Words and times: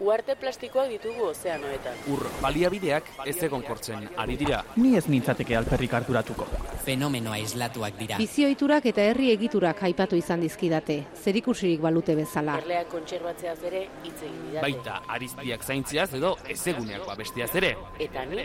Uarte 0.00 0.34
plastikoak 0.36 0.90
ditugu 0.92 1.30
ozeanoetan. 1.30 1.94
Ur 2.12 2.20
baliabideak 2.42 3.06
ez 3.24 3.36
egon 3.46 3.62
kortzen 3.64 4.04
ari 4.20 4.36
dira. 4.36 4.58
Ni 4.76 4.92
ez 4.98 5.06
nintzateke 5.08 5.56
alperrik 5.56 5.94
harturatuko. 5.96 6.44
Fenomenoa 6.84 7.38
islatuak 7.40 7.96
dira. 7.98 8.18
Bizioiturak 8.20 8.90
eta 8.92 9.06
herri 9.08 9.30
egiturak 9.32 9.80
aipatu 9.88 10.18
izan 10.20 10.44
dizkidate, 10.44 10.98
zerikusirik 11.22 11.80
balute 11.80 12.14
bezala. 12.18 12.58
Erleak 12.60 12.92
kontserbatzeaz 12.92 13.58
ere 13.70 13.86
hitz 14.04 14.18
egin 14.20 14.42
didate. 14.50 14.66
Baita 14.66 15.00
ariztiak 15.16 15.64
zaintziaz 15.64 16.10
edo 16.20 16.36
ezeguneak 16.56 17.06
babestiaz 17.08 17.54
ere. 17.56 17.72
Eta 17.98 18.26
ni, 18.28 18.44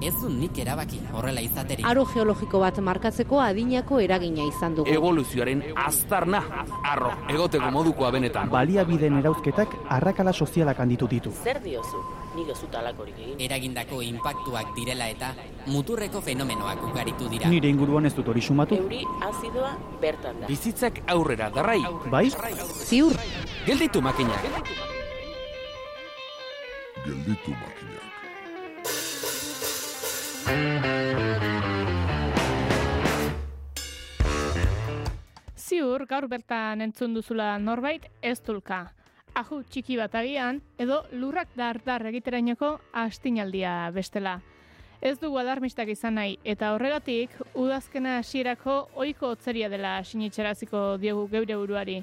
Ez 0.00 0.14
du 0.20 0.28
nik 0.30 0.58
erabaki 0.62 1.00
horrela 1.10 1.42
izaterik. 1.42 1.86
Aro 1.86 2.04
geologiko 2.06 2.60
bat 2.62 2.76
markatzeko 2.78 3.40
adinako 3.42 3.98
eragina 3.98 4.44
izan 4.46 4.76
dugu. 4.76 4.92
Evoluzioaren 4.94 5.64
aztarna, 5.82 6.38
arro, 6.86 7.10
egoteko 7.34 7.70
modukoa 7.74 8.12
benetan. 8.14 8.50
Baliabideen 8.52 9.18
erauzketak 9.18 9.74
arrakala 9.98 10.32
sozialak 10.32 10.78
handitu 10.84 11.10
ditu. 11.10 11.34
Zer 11.42 11.58
diozu? 11.64 12.04
Nik 12.36 12.52
ez 12.54 12.60
egin. 12.62 13.34
Eragindako 13.40 14.00
inpaktuak 14.02 14.70
direla 14.76 15.08
eta 15.08 15.32
muturreko 15.66 16.20
fenomenoak 16.20 16.84
ugaritu 16.92 17.28
dira. 17.28 17.48
Nire 17.50 17.68
inguruan 17.68 18.06
ez 18.06 18.14
dut 18.14 18.28
hori 18.28 18.40
sumatu. 18.40 18.76
Euri 18.76 19.02
azidoa 19.26 19.76
bertan 20.00 20.40
da. 20.40 20.46
Bizitzak 20.46 21.02
aurrera 21.08 21.50
darrai. 21.50 21.82
Bai? 22.10 22.28
Ziur, 22.86 23.18
Gelditu 23.66 24.00
makinak. 24.00 24.46
Gelditu 27.04 27.50
makinak. 27.50 27.97
Ziur, 35.68 36.06
gaur 36.08 36.24
bertan 36.32 36.80
entzun 36.80 37.12
duzula 37.12 37.58
norbait 37.60 38.06
ez 38.22 38.38
dulka. 38.40 38.78
Aju 39.36 39.58
txiki 39.68 39.98
bat 40.00 40.14
agian, 40.16 40.62
edo 40.80 41.02
lurrak 41.12 41.50
dar-dar 41.58 42.06
egiterainoko 42.08 42.70
astinaldia 42.96 43.90
bestela. 43.92 44.38
Ez 45.04 45.18
dugu 45.20 45.36
alarmistak 45.38 45.92
izan 45.92 46.16
nahi, 46.16 46.38
eta 46.42 46.72
horregatik, 46.72 47.36
udazkena 47.52 48.16
hasierako 48.22 48.78
ohiko 48.96 49.34
otzeria 49.36 49.68
dela 49.68 49.98
sinitxeraziko 50.02 50.96
diogu 50.98 51.28
geure 51.34 51.60
buruari. 51.60 51.98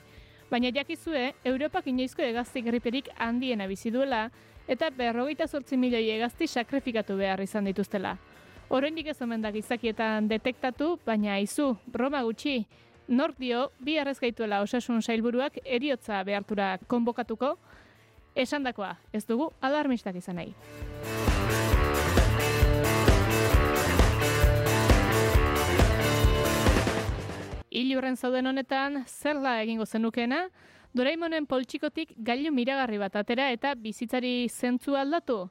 Baina 0.51 0.69
jakizue, 0.69 1.33
Europak 1.43 1.89
inoizko 1.89 2.21
egazti 2.21 2.61
griperik 2.61 3.09
handiena 3.17 3.65
bizi 3.67 3.89
duela, 3.91 4.29
eta 4.67 4.91
berrogeita 4.93 5.47
zortzi 5.47 5.77
milioi 5.77 6.07
egazti 6.19 6.47
sakrifikatu 6.47 7.17
behar 7.17 7.41
izan 7.41 7.65
dituztela. 7.65 8.15
Oraindik 8.69 9.07
ez 9.07 9.21
omen 9.21 9.41
da 9.41 9.51
gizakietan 9.53 10.27
detektatu, 10.27 10.95
baina 11.05 11.35
aizu, 11.35 11.75
broma 11.85 12.23
gutxi, 12.25 12.65
nork 13.07 13.37
dio 13.37 13.67
bi 13.79 13.99
arrez 14.01 14.17
gaituela 14.19 14.63
osasun 14.65 15.01
sailburuak 15.01 15.59
eriotza 15.63 16.23
behartura 16.25 16.79
konbokatuko, 16.87 17.55
esandakoa, 18.35 18.95
ez 19.13 19.25
dugu 19.29 19.51
alarmistak 19.61 20.17
izan 20.17 20.41
nahi. 20.41 20.55
Ilurren 27.69 28.17
zauden 28.17 28.47
honetan, 28.47 29.03
zer 29.05 29.41
da 29.43 29.59
egingo 29.61 29.85
zenukena, 29.85 30.47
Doraemonen 30.95 31.43
poltsikotik 31.43 32.13
gailu 32.23 32.53
miragarri 32.55 32.97
bat 32.97 33.17
atera 33.19 33.49
eta 33.51 33.73
bizitzari 33.75 34.47
zentzu 34.47 34.95
aldatu. 34.95 35.49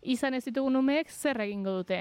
Izan 0.00 0.34
ez 0.38 0.46
ditugun 0.46 0.78
umeek 0.80 1.10
zer 1.12 1.36
egingo 1.44 1.82
dute. 1.82 1.98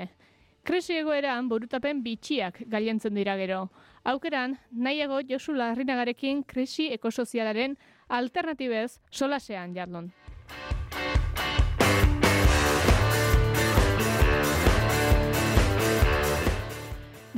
Krisi 0.66 0.96
egoeran 0.98 1.46
burutapen 1.46 2.00
bitxiak 2.02 2.56
gailentzen 2.74 3.14
dira 3.14 3.36
gero. 3.38 3.68
Aukeran, 4.04 4.56
nahiago 4.72 5.20
Josu 5.30 5.54
Larrinagarekin 5.54 6.42
krisi 6.44 6.88
ekosozialaren 6.96 7.76
alternatibez 8.10 8.98
solasean 9.12 9.76
jardun. 9.76 10.10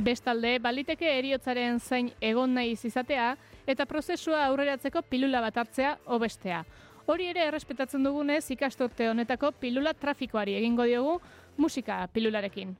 Bestalde, 0.08 0.56
baliteke 0.64 1.12
eriotzaren 1.18 1.80
zain 1.80 2.08
egon 2.24 2.56
nahi 2.56 2.78
izatea 2.80 3.34
eta 3.66 3.84
prozesua 3.84 4.46
aurreratzeko 4.46 5.04
pilula 5.04 5.44
bat 5.44 5.56
hartzea 5.66 5.98
obestea. 6.06 6.64
Hori 7.04 7.28
ere 7.28 7.44
errespetatzen 7.52 8.08
dugunez 8.08 8.46
ikastorte 8.56 9.12
honetako 9.12 9.52
pilula 9.60 9.92
trafikoari 9.92 10.56
egingo 10.56 10.88
diogu 10.88 11.18
musika 11.58 12.06
pilularekin. 12.14 12.76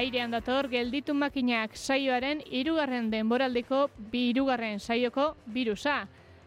Airean 0.00 0.32
dator 0.32 0.64
gelditu 0.72 1.12
makinak 1.12 1.74
saioaren 1.76 2.40
hirugarren 2.48 3.10
denboraldiko 3.12 3.82
bi 4.12 4.30
hirugarren 4.30 4.80
saioko 4.80 5.26
birusa. 5.44 5.98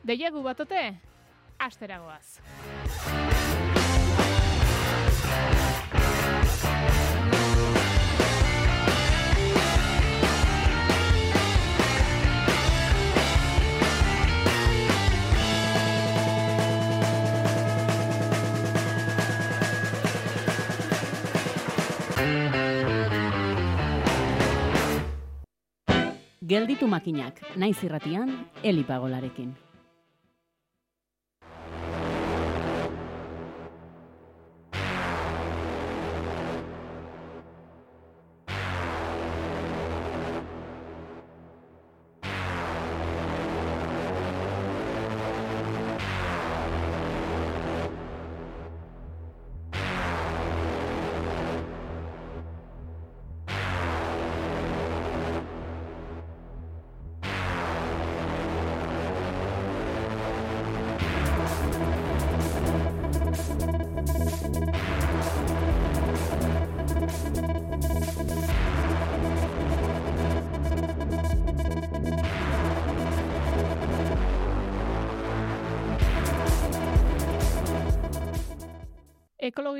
Deiagu 0.09 0.41
batote? 0.41 0.81
Asteragoaz. 1.61 3.42
Gelditu 26.53 26.85
makinak, 26.85 27.39
naiz 27.57 27.79
irratian, 27.81 28.29
elipagolarekin. 28.61 29.47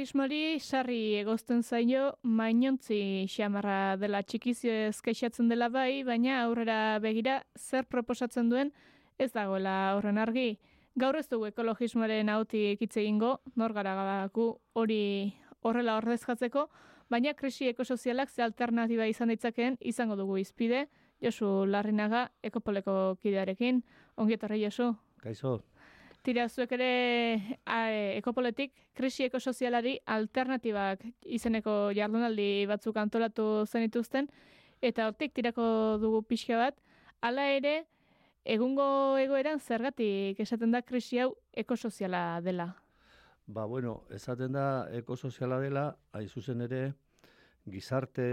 Ekologismori 0.04 0.60
sarri 0.60 1.16
egozten 1.16 1.62
zaio 1.64 2.10
mainontzi 2.28 3.24
xamarra 3.32 3.96
dela 3.96 4.20
txikizio 4.20 4.74
ezkeixatzen 4.90 5.48
dela 5.48 5.70
bai, 5.72 6.04
baina 6.04 6.42
aurrera 6.42 7.00
begira 7.00 7.38
zer 7.56 7.88
proposatzen 7.88 8.50
duen 8.52 8.74
ez 9.16 9.30
dagoela 9.32 9.96
horren 9.96 10.20
argi. 10.20 10.58
Gaur 11.00 11.16
ez 11.16 11.30
dugu 11.32 11.48
ekologismoaren 11.48 12.34
hauti 12.36 12.66
hitz 12.82 12.98
egingo, 13.00 13.38
nor 13.56 13.72
gara 13.72 14.28
hori 14.74 15.00
horrela 15.62 15.96
ordezkatzeko, 16.02 16.68
baina 17.08 17.34
krisi 17.34 17.72
ekosozialak 17.72 18.30
ze 18.30 18.44
alternatiba 18.44 19.08
izan 19.08 19.32
ditzakeen 19.32 19.78
izango 19.80 20.20
dugu 20.20 20.38
izpide, 20.38 20.90
Josu 21.22 21.64
Larrinaga 21.66 22.28
ekopoleko 22.44 23.16
kidearekin. 23.24 23.86
Ongi 24.18 24.36
etorri 24.36 24.66
Josu. 24.66 24.98
Kaixo, 25.24 25.62
Tira, 26.24 26.46
zuek 26.48 26.72
ere 26.72 26.90
a, 27.68 27.90
ekopoletik 28.16 28.72
krisi 28.96 29.26
ekosozialari 29.26 29.98
alternatibak 30.08 31.02
izeneko 31.38 31.92
jardunaldi 31.92 32.64
batzuk 32.70 32.96
antolatu 33.02 33.48
zenituzten, 33.68 34.30
eta 34.80 35.10
hortik 35.10 35.34
tirako 35.36 35.66
dugu 36.00 36.22
pixka 36.30 36.62
bat, 36.62 36.80
hala 37.20 37.50
ere, 37.58 37.74
egungo 38.56 39.18
egoeran 39.20 39.60
zergatik 39.60 40.40
esaten 40.40 40.72
da 40.72 40.82
krisi 40.82 41.20
hau 41.20 41.34
ekosoziala 41.52 42.40
dela. 42.42 42.74
ba 43.46 43.66
bueno, 43.66 44.04
esaten 44.10 44.54
da 44.54 44.88
ekosoziala 44.96 45.60
dela, 45.60 45.98
hain 46.14 46.30
zuzen 46.30 46.62
ere, 46.62 46.94
gizarte, 47.68 48.24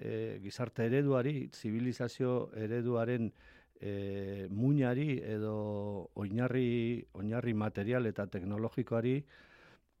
e, 0.00 0.40
gizarte 0.42 0.86
ereduari, 0.86 1.50
zibilizazio 1.52 2.50
ereduaren 2.56 3.32
e, 3.80 4.48
muñari 4.50 5.20
edo 5.22 6.10
oinarri, 6.14 7.06
oinarri 7.12 7.54
material 7.54 8.06
eta 8.06 8.26
teknologikoari 8.26 9.16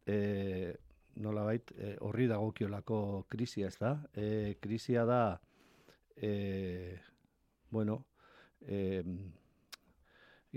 e, 0.06 0.76
nolabait 1.16 1.72
e, 1.76 1.96
horri 2.00 2.26
dagokiolako 2.28 3.26
krisia, 3.28 3.68
ez 3.68 3.78
da? 3.78 3.96
E, 4.14 4.56
krisia 4.60 5.04
da 5.04 5.40
e, 6.16 6.98
bueno, 7.70 8.06
e, 8.60 9.02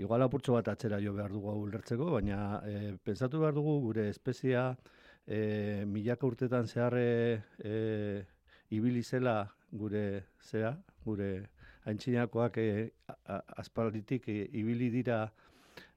igual 0.00 0.22
apurtxo 0.22 0.56
bat 0.56 0.68
atzera 0.72 1.00
jo 1.02 1.12
behar 1.12 1.32
dugu 1.32 1.52
ulertzeko, 1.64 2.10
baina 2.16 2.60
e, 2.64 2.96
pensatu 3.04 3.40
behar 3.40 3.54
dugu 3.54 3.78
gure 3.84 4.08
espezia 4.08 4.70
e, 5.26 5.84
milaka 5.86 6.26
urtetan 6.26 6.66
zehar 6.66 6.96
e, 6.96 7.42
e, 7.58 8.24
ibili 8.70 9.02
zela 9.02 9.44
gure 9.70 10.24
zea, 10.40 10.76
gure 11.04 11.50
aintzinakoak 11.88 12.58
e, 12.58 12.90
aspalditik 13.56 14.28
e, 14.28 14.48
ibili 14.52 14.90
dira 14.90 15.30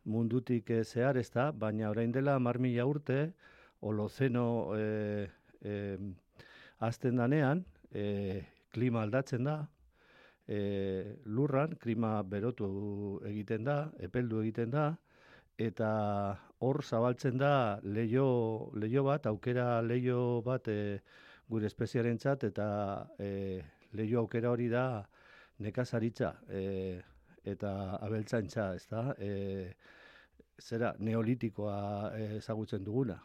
mundutik 0.06 0.69
e, 0.69 0.83
zehar 0.83 1.18
ez 1.18 1.30
da, 1.31 1.51
baina 1.51 1.89
orain 1.89 2.12
dela 2.12 2.38
mar 2.39 2.59
mila 2.59 2.85
urte, 2.88 3.33
holozeno 3.81 4.47
e, 4.77 5.30
e, 5.62 5.97
azten 6.80 7.19
danean, 7.19 7.63
e, 7.91 8.44
klima 8.74 9.03
aldatzen 9.03 9.44
da, 9.44 9.57
e, 10.47 11.18
lurran, 11.25 11.75
klima 11.80 12.21
berotu 12.24 13.19
egiten 13.27 13.63
da, 13.68 13.77
epeldu 14.00 14.41
egiten 14.44 14.71
da, 14.71 14.94
eta 15.59 15.89
hor 16.63 16.81
zabaltzen 16.83 17.38
da 17.38 17.79
leio, 17.83 18.71
leio 18.74 19.03
bat, 19.06 19.27
aukera 19.29 19.81
leio 19.81 20.41
bat 20.45 20.68
e, 20.68 21.00
gure 21.50 21.68
espeziarentzat 21.68 22.47
eta 22.50 22.68
e, 23.19 23.62
leio 23.94 24.24
aukera 24.24 24.50
hori 24.51 24.69
da 24.71 25.03
nekazaritza 25.63 26.33
e, 26.50 27.01
eta 27.44 27.74
abeltzaintza, 28.04 28.69
ez 28.75 28.88
da? 28.92 29.04
E, 29.18 29.74
zera, 30.62 30.94
neolitikoa 31.00 31.77
ezagutzen 32.38 32.83
duguna. 32.83 33.19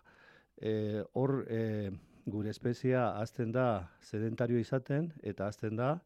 E, 0.59 1.03
hor 1.15 1.45
e, 1.47 1.91
gure 2.27 2.51
espezia 2.51 3.09
azten 3.21 3.53
da 3.53 3.89
sedentario 4.03 4.59
izaten 4.59 5.13
eta 5.23 5.47
azten 5.49 5.77
da 5.77 5.99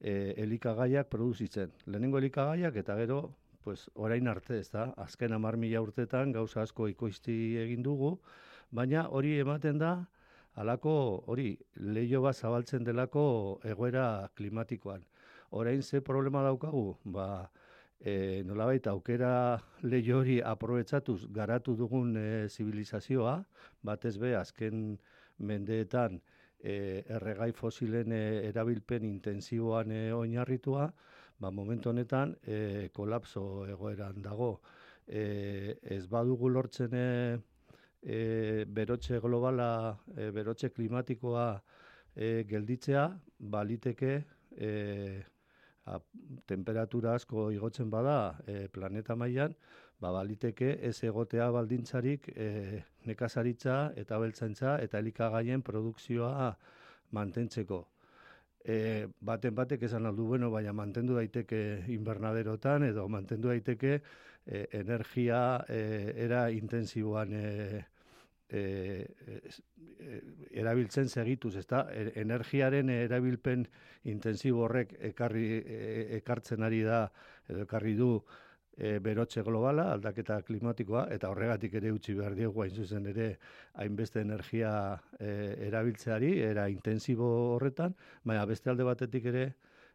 e, 0.00 0.34
elikagaiak 0.42 1.08
produzitzen. 1.12 1.72
Lehenengo 1.86 2.18
elikagaiak 2.18 2.76
eta 2.82 2.96
gero 2.98 3.20
pues, 3.64 3.88
orain 3.94 4.28
arte, 4.28 4.60
ez 4.60 4.70
da, 4.70 4.92
azken 5.02 5.32
amar 5.34 5.56
mila 5.56 5.80
urtetan 5.82 6.32
gauza 6.32 6.62
asko 6.62 6.86
ikoizti 6.92 7.56
egin 7.58 7.82
dugu, 7.82 8.12
baina 8.70 9.08
hori 9.08 9.32
ematen 9.40 9.80
da, 9.82 9.96
alako 10.62 10.92
hori 11.32 11.50
leio 11.96 12.22
bat 12.22 12.36
zabaltzen 12.36 12.84
delako 12.84 13.24
egoera 13.64 14.28
klimatikoan. 14.38 15.02
Orain 15.50 15.82
ze 15.82 16.00
problema 16.00 16.42
daukagu? 16.42 16.96
Ba, 17.04 17.50
e, 18.00 18.42
nolabait 18.44 18.86
aukera 18.86 19.60
leio 19.82 20.20
hori 20.20 20.40
aprobetsatuz 20.40 21.26
garatu 21.32 21.76
dugun 21.76 22.16
e, 22.16 22.48
zibilizazioa, 22.48 23.36
batez 23.82 24.16
be 24.18 24.34
azken 24.36 24.98
mendeetan 25.38 26.20
e, 26.60 27.04
erregai 27.08 27.52
fosilen 27.52 28.12
e, 28.12 28.22
erabilpen 28.48 29.04
intensiboan 29.04 29.92
e, 29.92 30.02
oinarritua, 30.12 30.90
ba, 31.38 31.50
momentu 31.50 31.90
honetan 31.90 32.36
e, 32.42 32.88
kolapso 32.92 33.66
egoeran 33.70 34.22
dago. 34.22 34.60
E, 35.06 35.76
ez 35.82 36.06
badugu 36.10 36.50
lortzen 36.50 36.94
e, 36.94 37.38
e, 38.02 38.64
berotxe 38.66 39.20
globala, 39.22 39.96
e, 40.16 40.30
berotxe 40.34 40.72
klimatikoa 40.74 41.46
e, 42.14 42.44
gelditzea, 42.48 43.08
baliteke 43.38 44.12
e, 44.56 44.70
a, 45.86 45.98
temperatura 46.46 47.14
asko 47.14 47.50
igotzen 47.54 47.90
bada 47.90 48.36
e, 48.46 48.66
planeta 48.68 49.16
mailan, 49.16 49.54
ba, 50.00 50.12
baliteke 50.12 50.76
ez 50.88 50.96
egotea 51.04 51.48
baldintzarik 51.54 52.30
e, 52.34 52.82
nekazaritza 53.06 53.92
eta 53.96 54.18
beltzaintza 54.22 54.78
eta 54.84 54.98
elikagaien 55.02 55.62
produkzioa 55.66 56.50
mantentzeko. 57.16 57.84
E, 58.66 59.06
baten 59.22 59.54
batek 59.54 59.84
esan 59.86 60.08
aldu 60.10 60.26
bueno, 60.26 60.50
baina 60.50 60.72
mantendu 60.74 61.14
daiteke 61.14 61.84
invernaderotan 61.94 62.88
edo 62.88 63.06
mantendu 63.08 63.52
daiteke 63.52 64.00
e, 64.00 64.66
energia 64.80 65.42
e, 65.68 66.12
era 66.26 66.48
intensiboan 66.50 67.32
e, 67.32 67.84
e, 68.48 69.06
e, 69.26 70.20
erabiltzen 70.62 71.08
segituz, 71.08 71.54
ezta? 71.56 71.86
E, 71.92 72.12
energiaren 72.22 72.90
erabilpen 72.94 73.66
intensibo 74.12 74.64
horrek 74.66 74.96
ekarri 75.12 75.46
e, 75.58 75.78
ekartzen 76.20 76.62
ari 76.66 76.82
da 76.86 77.06
edo 77.48 77.64
ekarri 77.66 77.94
du 77.98 78.10
e, 78.76 78.98
berotxe 79.00 79.42
globala, 79.42 79.90
aldaketa 79.94 80.40
klimatikoa, 80.46 81.06
eta 81.14 81.30
horregatik 81.32 81.74
ere 81.80 81.92
utzi 81.94 82.14
behar 82.14 82.36
diegu 82.36 82.62
hain 82.62 82.74
zuzen 82.74 83.08
ere 83.12 83.30
hainbeste 83.82 84.20
energia 84.20 84.72
e, 85.18 85.30
erabiltzeari, 85.68 86.36
era 86.50 86.68
intensibo 86.70 87.30
horretan, 87.56 87.96
baina 88.24 88.44
beste 88.46 88.70
alde 88.70 88.86
batetik 88.86 89.26
ere 89.32 89.46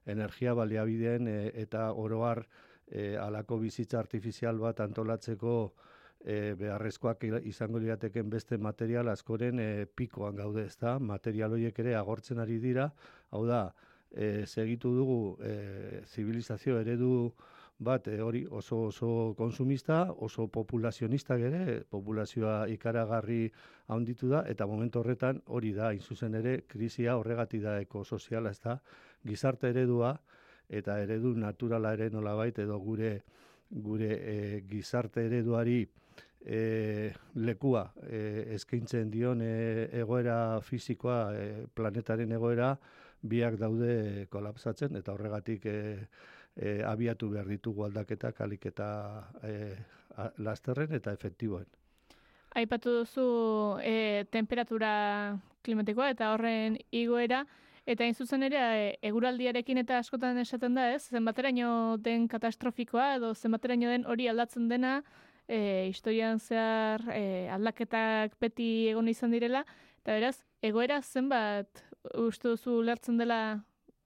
energia 0.09 0.56
baliabideen 0.57 1.27
e, 1.30 1.39
eta 1.62 1.92
oroar 1.94 2.44
e, 2.88 3.15
alako 3.18 3.59
bizitza 3.62 4.00
artifizial 4.00 4.59
bat 4.59 4.81
antolatzeko 4.81 5.56
e, 6.26 6.54
beharrezkoak 6.58 7.24
izango 7.50 7.80
lirateken 7.80 8.30
beste 8.30 8.58
material 8.58 9.10
askoren 9.10 9.60
e, 9.60 9.86
pikoan 9.86 10.36
gaude 10.36 10.66
ezta, 10.66 10.98
material 11.00 11.54
horiek 11.58 11.80
ere 11.80 11.96
agortzen 11.96 12.40
ari 12.40 12.60
dira, 12.60 12.92
hau 13.32 13.46
da, 13.48 13.64
e, 14.12 14.46
segitu 14.46 14.94
dugu 14.96 15.38
e, 15.44 16.02
zibilizazio 16.06 16.80
eredu 16.80 17.32
bat 17.82 18.08
e, 18.08 18.20
hori 18.22 18.46
oso 18.50 18.84
oso 18.92 19.34
konsumista, 19.38 20.04
oso 20.12 20.48
populazionista 20.48 21.38
ere, 21.40 21.82
populazioa 21.90 22.68
ikaragarri 22.70 23.52
handitu 23.88 24.30
da 24.30 24.44
eta 24.48 24.68
momentu 24.68 25.02
horretan 25.02 25.42
hori 25.48 25.74
da 25.74 25.92
in 25.94 26.02
zuzen 26.02 26.36
ere 26.36 26.62
krisia 26.68 27.18
horregati 27.18 27.60
da 27.60 27.80
ekosoziala, 27.82 28.52
ezta? 28.52 28.78
Gizarte 29.26 29.70
eredua 29.70 30.16
eta 30.70 31.00
eredu 31.02 31.34
naturala 31.36 31.94
ere 31.98 32.10
nolabait 32.10 32.60
edo 32.60 32.78
gure 32.80 33.22
gure 33.72 34.12
e, 34.12 34.64
gizarte 34.70 35.26
ereduari 35.26 35.86
e, 36.46 37.14
lekua 37.36 37.86
e, 38.04 38.54
eskaintzen 38.56 39.12
dion 39.12 39.42
e, 39.42 39.88
egoera 40.02 40.60
fisikoa 40.62 41.20
e, 41.38 41.48
planetaren 41.74 42.32
egoera 42.36 42.75
biak 43.22 43.58
daude 43.62 44.28
kolapsatzen 44.30 44.98
eta 44.98 45.13
horregatik 45.13 45.66
e, 45.66 45.78
e, 46.56 46.82
abiatu 46.84 47.30
behar 47.30 47.48
ditugu 47.48 47.86
aldaketak 47.86 48.42
alik 48.42 48.66
eta 48.72 48.90
e, 49.44 49.54
lasterren 50.44 50.94
eta 50.98 51.13
efektiboen. 51.13 51.68
Aipatu 52.60 52.98
duzu 53.00 53.25
e, 53.80 54.25
temperatura 54.32 55.38
klimatikoa 55.63 56.10
eta 56.12 56.34
horren 56.34 56.75
igoera, 56.92 57.46
eta 57.86 58.06
hain 58.06 58.16
zuzen 58.16 58.44
ere 58.44 58.60
e, 58.62 58.86
eguraldiarekin 59.10 59.82
eta 59.82 59.98
askotan 60.00 60.38
esaten 60.42 60.76
da 60.78 60.92
ez, 60.94 61.04
zenbateraino 61.10 61.98
den 61.98 62.28
katastrofikoa 62.32 63.16
edo 63.18 63.34
zenbateraino 63.34 63.90
den 63.90 64.06
hori 64.06 64.28
aldatzen 64.30 64.68
dena, 64.70 65.02
e, 65.48 65.88
historian 65.90 66.40
zehar 66.40 67.04
e, 67.14 67.50
aldaketak 67.52 68.38
beti 68.40 68.90
egon 68.92 69.10
izan 69.12 69.34
direla, 69.34 69.66
eta 70.02 70.18
beraz, 70.20 70.38
egoera 70.62 71.02
zenbat 71.02 71.84
uste 72.18 72.54
duzu 72.54 72.82
lertzen 72.86 73.18
dela 73.18 73.42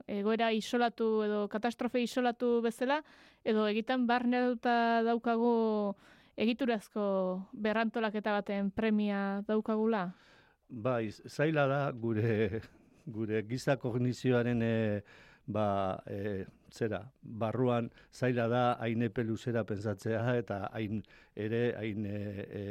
egoera 0.06 0.52
isolatu 0.54 1.22
edo 1.26 1.46
katastrofe 1.50 2.00
isolatu 2.02 2.60
bezala, 2.62 3.00
edo 3.44 3.66
egiten 3.68 4.06
barneatuta 4.06 5.02
daukagu 5.06 5.94
egiturazko 6.36 7.06
berrantolaketa 7.52 8.36
baten 8.36 8.70
premia 8.70 9.42
daukagula? 9.48 10.10
Bai, 10.68 11.10
zaila 11.10 11.66
da 11.70 11.80
gure 11.92 12.60
gure 13.06 13.42
giza 13.48 13.76
kognizioaren 13.76 14.62
e, 14.62 15.02
ba, 15.46 16.02
e, 16.06 16.44
zera, 16.72 17.00
barruan 17.22 17.90
zaila 18.12 18.48
da 18.48 18.64
hain 18.80 19.02
epe 19.02 19.24
luzera 19.24 19.64
pensatzea 19.64 20.36
eta 20.42 20.66
hain 20.72 21.02
ere 21.34 21.62
hain 21.78 22.06
e, 22.06 22.18
e, 22.60 22.62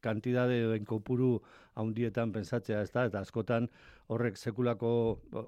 kantidade 0.00 0.60
edo 0.62 0.76
kopuru 0.86 1.30
haundietan 1.74 2.32
pensatzea 2.32 2.82
ez 2.82 2.90
da, 2.94 3.04
eta 3.10 3.20
askotan 3.20 3.68
horrek 4.14 4.38
sekulako 4.38 4.90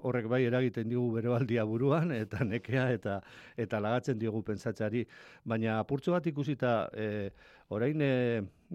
horrek 0.03 0.27
bai 0.31 0.43
eragiten 0.45 0.89
digu 0.91 1.07
berebaldia 1.15 1.65
buruan 1.65 2.11
eta 2.15 2.43
nekea 2.43 2.89
eta 2.97 3.19
eta 3.57 3.79
lagatzen 3.79 4.19
diogu 4.19 4.43
pentsatzeari. 4.43 5.05
Baina 5.45 5.79
apurtxo 5.79 6.11
bat 6.15 6.27
ikusita 6.27 6.89
e, 6.93 7.29
orain 7.69 8.01
e, 8.01 8.13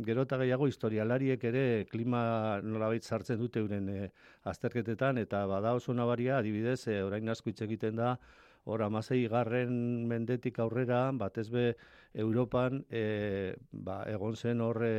gero 0.05 0.27
eta 0.27 0.37
gehiago 0.43 0.67
historialariek 0.69 1.45
ere 1.49 1.63
klima 1.91 2.61
nolabait 2.63 3.05
sartzen 3.05 3.39
dute 3.41 3.63
uren 3.65 3.89
e, 3.89 4.11
azterketetan 4.45 5.19
eta 5.19 5.47
bada 5.47 5.73
oso 5.75 5.95
nabaria 5.95 6.39
adibidez 6.39 6.89
e, 6.89 7.01
orain 7.03 7.29
asko 7.29 7.51
hitz 7.51 7.63
egiten 7.65 7.97
da 7.97 8.17
hor 8.67 8.83
amasei 8.83 9.27
garren 9.31 10.07
mendetik 10.11 10.59
aurrera 10.59 11.11
batez 11.13 11.49
be 11.51 11.67
Europan 12.15 12.83
e, 12.91 13.55
ba, 13.73 14.03
egon 14.11 14.37
zen 14.37 14.61
hor 14.61 14.83
e, 14.85 14.97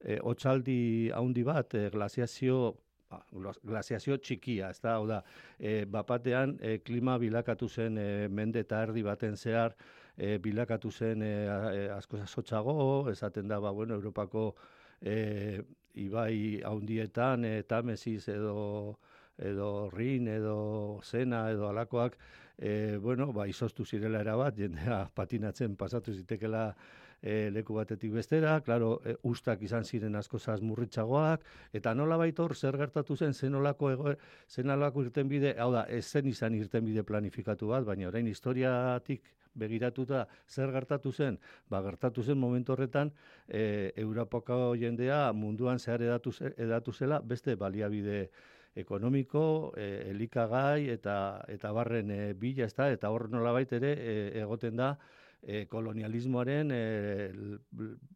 e, 0.00 0.18
otxaldi 0.32 1.10
haundi 1.14 1.44
bat, 1.46 1.74
e, 1.74 1.88
glaziazio 1.94 2.74
ba, 3.10 3.22
glaziazio 3.62 4.18
txikia, 4.18 4.70
ez 4.74 4.80
da, 4.82 4.96
hau 4.98 5.06
da, 5.08 5.22
e, 5.58 5.84
bapatean 5.84 6.56
e, 6.60 6.78
klima 6.84 7.16
bilakatu 7.22 7.68
zen 7.68 7.98
e, 7.98 8.10
mende 8.28 8.64
eta 8.66 8.82
erdi 8.88 9.04
baten 9.06 9.36
zehar, 9.36 9.76
e, 10.16 10.38
bilakatu 10.38 10.90
zen 10.90 11.22
e, 11.22 11.88
asko 11.94 12.18
zasotxago, 12.18 13.10
esaten 13.10 13.48
da, 13.48 13.60
ba, 13.60 13.70
bueno, 13.70 13.94
Europako 13.94 14.54
e, 15.00 15.62
ibai 15.94 16.60
haundietan, 16.64 17.44
e, 17.44 17.62
tamesiz 17.62 18.28
edo 18.28 18.98
edo 19.40 19.90
rin, 19.90 20.28
edo 20.28 21.00
zena, 21.02 21.50
edo 21.50 21.68
alakoak, 21.68 22.16
e, 22.58 22.98
bueno, 23.00 23.32
ba, 23.32 23.46
izoztu 23.48 23.84
zirela 23.84 24.20
erabat, 24.20 24.56
jendea 24.56 25.06
patinatzen 25.16 25.76
pasatu 25.80 26.12
zitekela 26.12 26.74
e, 27.22 27.50
leku 27.50 27.74
batetik 27.74 28.12
bestera, 28.12 28.58
claro, 28.60 28.98
e, 29.04 29.16
ustak 29.28 29.62
izan 29.64 29.84
ziren 29.84 30.16
asko 30.16 30.38
zaz 30.38 30.60
murritxagoak, 30.60 31.44
eta 31.72 31.94
nola 31.94 32.20
baitor 32.20 32.54
zer 32.54 32.76
gertatu 32.80 33.16
zen, 33.16 33.34
zen 33.34 33.56
olako, 33.56 33.90
ego, 33.96 34.14
zen 34.48 34.70
olako 34.76 35.06
irten 35.08 35.28
bide, 35.28 35.54
hau 35.58 35.72
da, 35.72 35.86
ez 35.88 36.04
zen 36.04 36.28
izan 36.28 36.54
irten 36.54 36.84
bide 36.84 37.04
planifikatu 37.04 37.72
bat, 37.72 37.84
baina 37.88 38.08
orain 38.12 38.28
historiatik 38.28 39.24
begiratuta 39.54 40.26
zer 40.48 40.72
gertatu 40.72 41.12
zen, 41.12 41.38
ba, 41.68 41.82
gertatu 41.82 42.22
zen 42.22 42.38
momentu 42.38 42.72
horretan, 42.72 43.12
e, 43.48 43.92
Europako 43.96 44.74
jendea 44.78 45.32
munduan 45.32 45.78
zehar 45.78 46.02
edatu, 46.02 46.32
edatu 46.56 46.92
zela, 46.92 47.20
beste 47.20 47.56
baliabide 47.56 48.30
ekonomiko, 48.74 49.72
e, 49.76 50.10
elikagai 50.10 50.90
eta 50.90 51.16
eta 51.48 51.72
barren 51.72 52.10
e, 52.10 52.20
bila 52.34 52.66
ez 52.66 52.74
da, 52.74 52.90
eta 52.92 53.10
hor 53.10 53.28
nolabait 53.30 53.72
ere 53.72 53.96
e, 53.98 54.14
egoten 54.42 54.76
da, 54.76 54.94
e, 55.42 55.66
kolonialismoaren 55.66 56.70
e, 56.70 56.82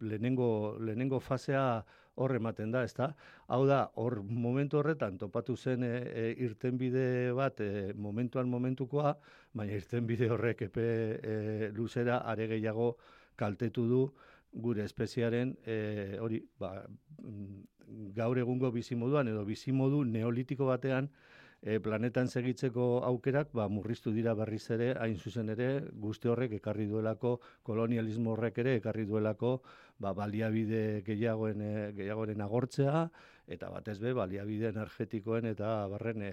lehenengo, 0.01 0.79
lehenengo 0.81 1.21
fasea 1.21 1.85
hor 2.17 2.35
ematen 2.37 2.71
da, 2.75 2.85
ezta? 2.87 3.11
Hau 3.49 3.65
da, 3.67 3.81
hor 4.01 4.21
momentu 4.23 4.79
horretan 4.79 5.19
topatu 5.19 5.57
zen 5.57 5.83
e, 5.87 5.91
e, 5.91 6.25
irtenbide 6.47 7.33
bat 7.37 7.61
e, 7.61 7.93
momentuan 7.97 8.49
momentukoa, 8.51 9.17
baina 9.53 9.75
irtenbide 9.75 10.31
horrek 10.31 10.63
epe 10.69 10.87
e, 10.87 11.35
luzera 11.75 12.21
are 12.31 12.47
gehiago 12.51 12.95
kaltetu 13.37 13.87
du 13.91 14.03
gure 14.55 14.85
espeziaren 14.85 15.57
e, 15.67 15.79
hori, 16.23 16.41
ba, 16.59 16.77
mm, 17.23 17.63
gaur 18.17 18.39
egungo 18.39 18.71
bizimoduan 18.73 19.29
edo 19.29 19.45
bizimodu 19.45 20.05
neolitiko 20.05 20.71
batean 20.71 21.11
e, 21.65 21.81
planetan 21.81 22.29
segitzeko 22.29 22.85
aukerak 23.09 23.53
ba, 23.57 23.67
murriztu 23.73 24.13
dira 24.13 24.35
berriz 24.37 24.65
ere, 24.77 24.91
hain 25.01 25.17
zuzen 25.17 25.49
ere, 25.55 25.69
guzti 26.07 26.29
horrek 26.29 26.59
ekarri 26.61 26.87
duelako, 26.91 27.39
kolonialismo 27.65 28.35
horrek 28.35 28.61
ere 28.65 28.77
ekarri 28.83 29.07
duelako, 29.09 29.57
ba, 29.99 30.13
baliabide 30.13 31.03
gehiagoen, 31.07 31.65
e, 31.65 31.73
gehiagoen 31.97 32.45
agortzea, 32.45 33.09
eta 33.57 33.73
batez 33.73 33.99
be, 34.03 34.13
baliabide 34.17 34.71
energetikoen 34.75 35.49
eta 35.55 35.75
barren 35.93 36.29
e, 36.29 36.33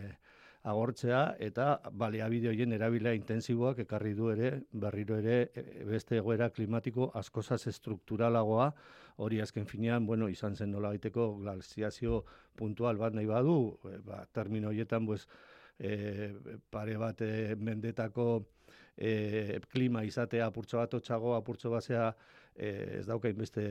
agortzea, 0.67 1.21
eta 1.39 1.69
baliabide 1.97 2.51
horien 2.51 2.75
erabila 2.75 3.15
intensiboak 3.17 3.79
ekarri 3.87 4.13
du 4.17 4.29
ere, 4.35 4.51
berriro 4.73 5.17
ere, 5.23 5.39
e, 5.55 5.85
beste 5.87 6.19
egoera 6.19 6.51
klimatiko 6.51 7.11
askozaz 7.23 7.63
estrukturalagoa, 7.71 8.73
hori 9.17 9.41
azken 9.41 9.65
finean, 9.65 10.05
bueno, 10.05 10.29
izan 10.29 10.55
zen 10.55 10.71
nola 10.71 10.89
baiteko 10.93 11.35
glaziazio 11.39 12.23
puntual 12.55 12.97
bat 12.97 13.13
nahi 13.13 13.25
badu, 13.25 13.77
e, 13.89 13.97
ba, 14.05 14.25
termino 14.31 14.69
horietan, 14.69 15.05
pues, 15.05 15.27
e, 15.79 16.33
pare 16.69 16.97
bat 16.97 17.21
e, 17.21 17.55
mendetako 17.55 18.27
e, 18.97 19.59
klima 19.71 20.03
izatea 20.03 20.47
apurtxo 20.47 20.77
bat 20.77 20.93
otxago, 20.93 21.33
apurtxo 21.35 21.71
basea 21.73 22.11
e, 22.55 22.99
ez 22.99 23.05
dauka 23.07 23.31
inbeste, 23.31 23.63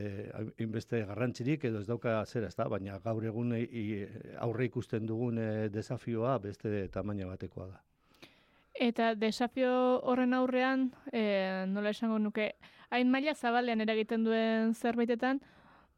inbeste 0.59 1.05
garrantzirik 1.07 1.65
edo 1.69 1.81
ez 1.81 1.87
dauka 1.89 2.19
zera, 2.27 2.49
ez 2.49 2.57
da, 2.57 2.69
baina 2.69 2.99
gaur 3.05 3.25
egun 3.25 3.55
e, 3.57 4.09
aurre 4.39 4.67
ikusten 4.71 5.07
dugun 5.07 5.39
e, 5.39 5.69
desafioa 5.71 6.39
beste 6.43 6.89
tamaina 6.93 7.29
batekoa 7.31 7.69
da. 7.71 7.81
Eta 8.81 9.15
desafio 9.15 9.71
horren 10.09 10.33
aurrean, 10.35 10.89
e, 11.13 11.67
nola 11.69 11.91
esango 11.93 12.19
nuke, 12.19 12.55
hain 12.91 13.11
maila 13.11 13.35
zabalean 13.35 13.81
eragiten 13.81 14.25
duen 14.27 14.75
zerbaitetan, 14.75 15.41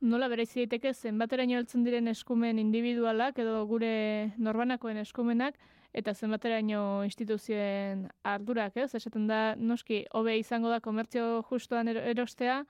nola 0.03 0.27
bereizi 0.29 0.65
daiteke 0.65 0.93
zenbateraino 0.93 1.57
heltzen 1.61 1.85
diren 1.87 2.11
eskumen 2.11 2.59
individualak 2.59 3.39
edo 3.39 3.61
gure 3.71 4.33
norbanakoen 4.37 4.99
eskumenak 5.05 5.59
eta 5.95 6.15
zenbateraino 6.15 7.05
instituzioen 7.05 8.09
ardurak, 8.25 8.77
ez? 8.77 8.95
Esaten 8.97 9.29
da, 9.29 9.55
noski, 9.57 10.03
hobe 10.17 10.39
izango 10.41 10.73
da 10.73 10.81
komertzio 10.81 11.43
justuan 11.51 11.89
erostea, 11.93 12.63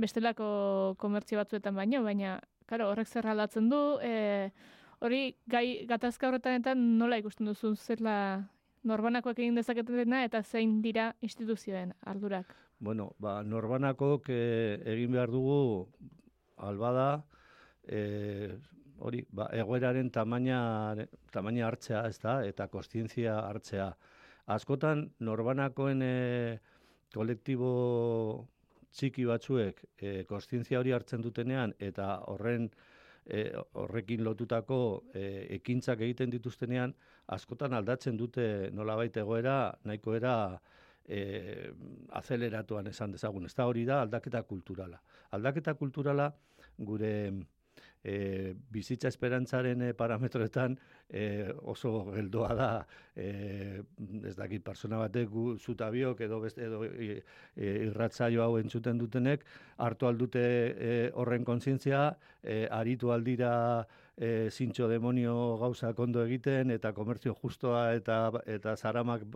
bestelako 0.00 0.94
komertzio 1.02 1.40
batzuetan 1.40 1.74
baino, 1.76 2.04
baina, 2.06 2.38
karo, 2.70 2.88
horrek 2.92 3.10
zer 3.10 3.26
aldatzen 3.26 3.68
du, 3.68 3.82
e, 4.00 4.48
hori 5.02 5.34
gai 5.50 5.84
gatazka 5.90 6.30
horretan 6.30 6.60
eta 6.62 6.76
nola 6.78 7.18
ikusten 7.20 7.50
duzu 7.50 7.74
zerla 7.74 8.16
norbanakoak 8.86 9.38
egin 9.42 9.58
dezaketena 9.58 10.24
eta 10.24 10.42
zein 10.42 10.80
dira 10.84 11.12
instituzioen 11.20 11.92
ardurak? 12.06 12.69
Bueno, 12.80 13.14
ba, 13.18 13.42
norbanakok 13.44 14.30
eh, 14.32 14.80
egin 14.88 15.12
behar 15.12 15.28
dugu 15.28 15.86
albada 16.64 17.26
eh, 17.84 18.56
hori, 19.04 19.20
ba, 19.36 19.50
egoeraren 19.52 20.08
tamaina, 20.10 20.60
tamaina 21.32 21.66
hartzea, 21.68 22.06
ez 22.08 22.16
da, 22.22 22.38
eta 22.48 22.68
kostientzia 22.72 23.36
hartzea. 23.50 23.90
Askotan, 24.56 25.04
norbanakoen 25.20 26.00
eh, 26.06 26.56
kolektibo 27.12 27.74
txiki 28.96 29.28
batzuek 29.28 29.84
eh, 29.98 30.24
kostientzia 30.28 30.80
hori 30.80 30.96
hartzen 30.96 31.20
dutenean, 31.20 31.76
eta 31.78 32.14
horren 32.32 32.70
e, 33.26 33.44
horrekin 33.78 34.24
lotutako 34.24 34.80
e, 35.14 35.24
ekintzak 35.60 36.00
egiten 36.00 36.32
dituztenean, 36.32 36.94
askotan 37.36 37.76
aldatzen 37.76 38.16
dute 38.16 38.70
nolabait 38.74 39.16
egoera, 39.20 39.74
nahiko 39.84 40.16
era, 40.16 40.34
e, 41.08 41.70
azeleratuan 42.16 42.90
esan 42.90 43.12
dezagun. 43.12 43.46
Ez 43.46 43.54
da 43.54 43.66
hori 43.66 43.84
da 43.84 44.00
aldaketa 44.02 44.42
kulturala. 44.42 45.00
Aldaketa 45.36 45.74
kulturala 45.74 46.30
gure 46.78 47.12
e, 48.02 48.54
bizitza 48.72 49.08
esperantzaren 49.08 49.82
e, 49.82 49.92
parametroetan 49.94 50.78
e, 51.10 51.52
oso 51.62 52.04
geldoa 52.14 52.54
da 52.54 52.70
e, 53.14 53.82
ez 54.24 54.36
dakit 54.38 54.62
persona 54.64 54.98
batek 55.02 55.30
zutabiok 55.58 56.20
edo 56.26 56.40
beste 56.40 56.64
edo 56.66 56.84
e, 56.84 57.22
irratzaio 57.56 58.42
hau 58.44 58.58
entzuten 58.60 58.98
dutenek 58.98 59.44
hartu 59.78 60.06
aldute 60.06 60.44
e, 60.44 60.92
horren 61.14 61.44
kontzientzia 61.44 62.04
e, 62.42 62.66
aritu 62.70 63.10
aldira 63.10 63.52
e, 64.16 64.48
zintxo 64.50 64.88
demonio 64.88 65.56
gauza 65.60 65.92
kondo 65.94 66.22
egiten 66.24 66.70
eta 66.70 66.92
komertzio 66.92 67.34
justoa 67.42 67.90
eta 67.96 68.20
eta 68.46 68.76
zaramak 68.76 69.26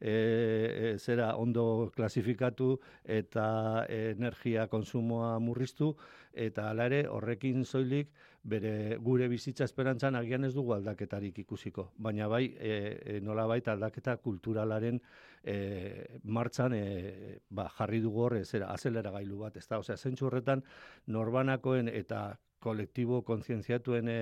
e, 0.00 0.10
e, 0.10 0.98
zera 0.98 1.34
ondo 1.36 1.92
klasifikatu 1.94 2.74
eta 3.04 3.86
energia 3.88 4.66
konsumoa 4.66 5.38
murriztu 5.38 5.94
eta 6.32 6.70
hala 6.70 6.88
ere 6.90 7.06
horrekin 7.06 7.64
soilik 7.64 8.10
bere 8.42 8.96
gure 8.98 9.28
bizitza 9.30 9.64
esperantzan 9.64 10.16
agian 10.18 10.44
ez 10.44 10.52
dugu 10.54 10.72
aldaketarik 10.74 11.38
ikusiko 11.44 11.92
baina 11.96 12.26
bai 12.28 12.44
e, 12.58 12.72
e, 13.14 13.20
nola 13.20 13.46
baita 13.46 13.72
aldaketa 13.72 14.16
kulturalaren 14.24 14.98
e, 15.44 16.18
martxan 16.24 16.74
e, 16.74 17.38
ba, 17.50 17.68
jarri 17.76 18.00
dugu 18.02 18.24
horre 18.24 18.44
zera 18.44 18.72
azelera 18.74 19.12
gailu 19.14 19.38
bat 19.44 19.56
ez 19.56 19.66
da, 19.68 19.78
osea, 19.78 19.96
zentsu 19.96 20.26
horretan 20.26 20.64
norbanakoen 21.06 21.88
eta 21.88 22.32
kolektibo 22.62 23.22
kontzientziatuen 23.22 24.08
e, 24.08 24.18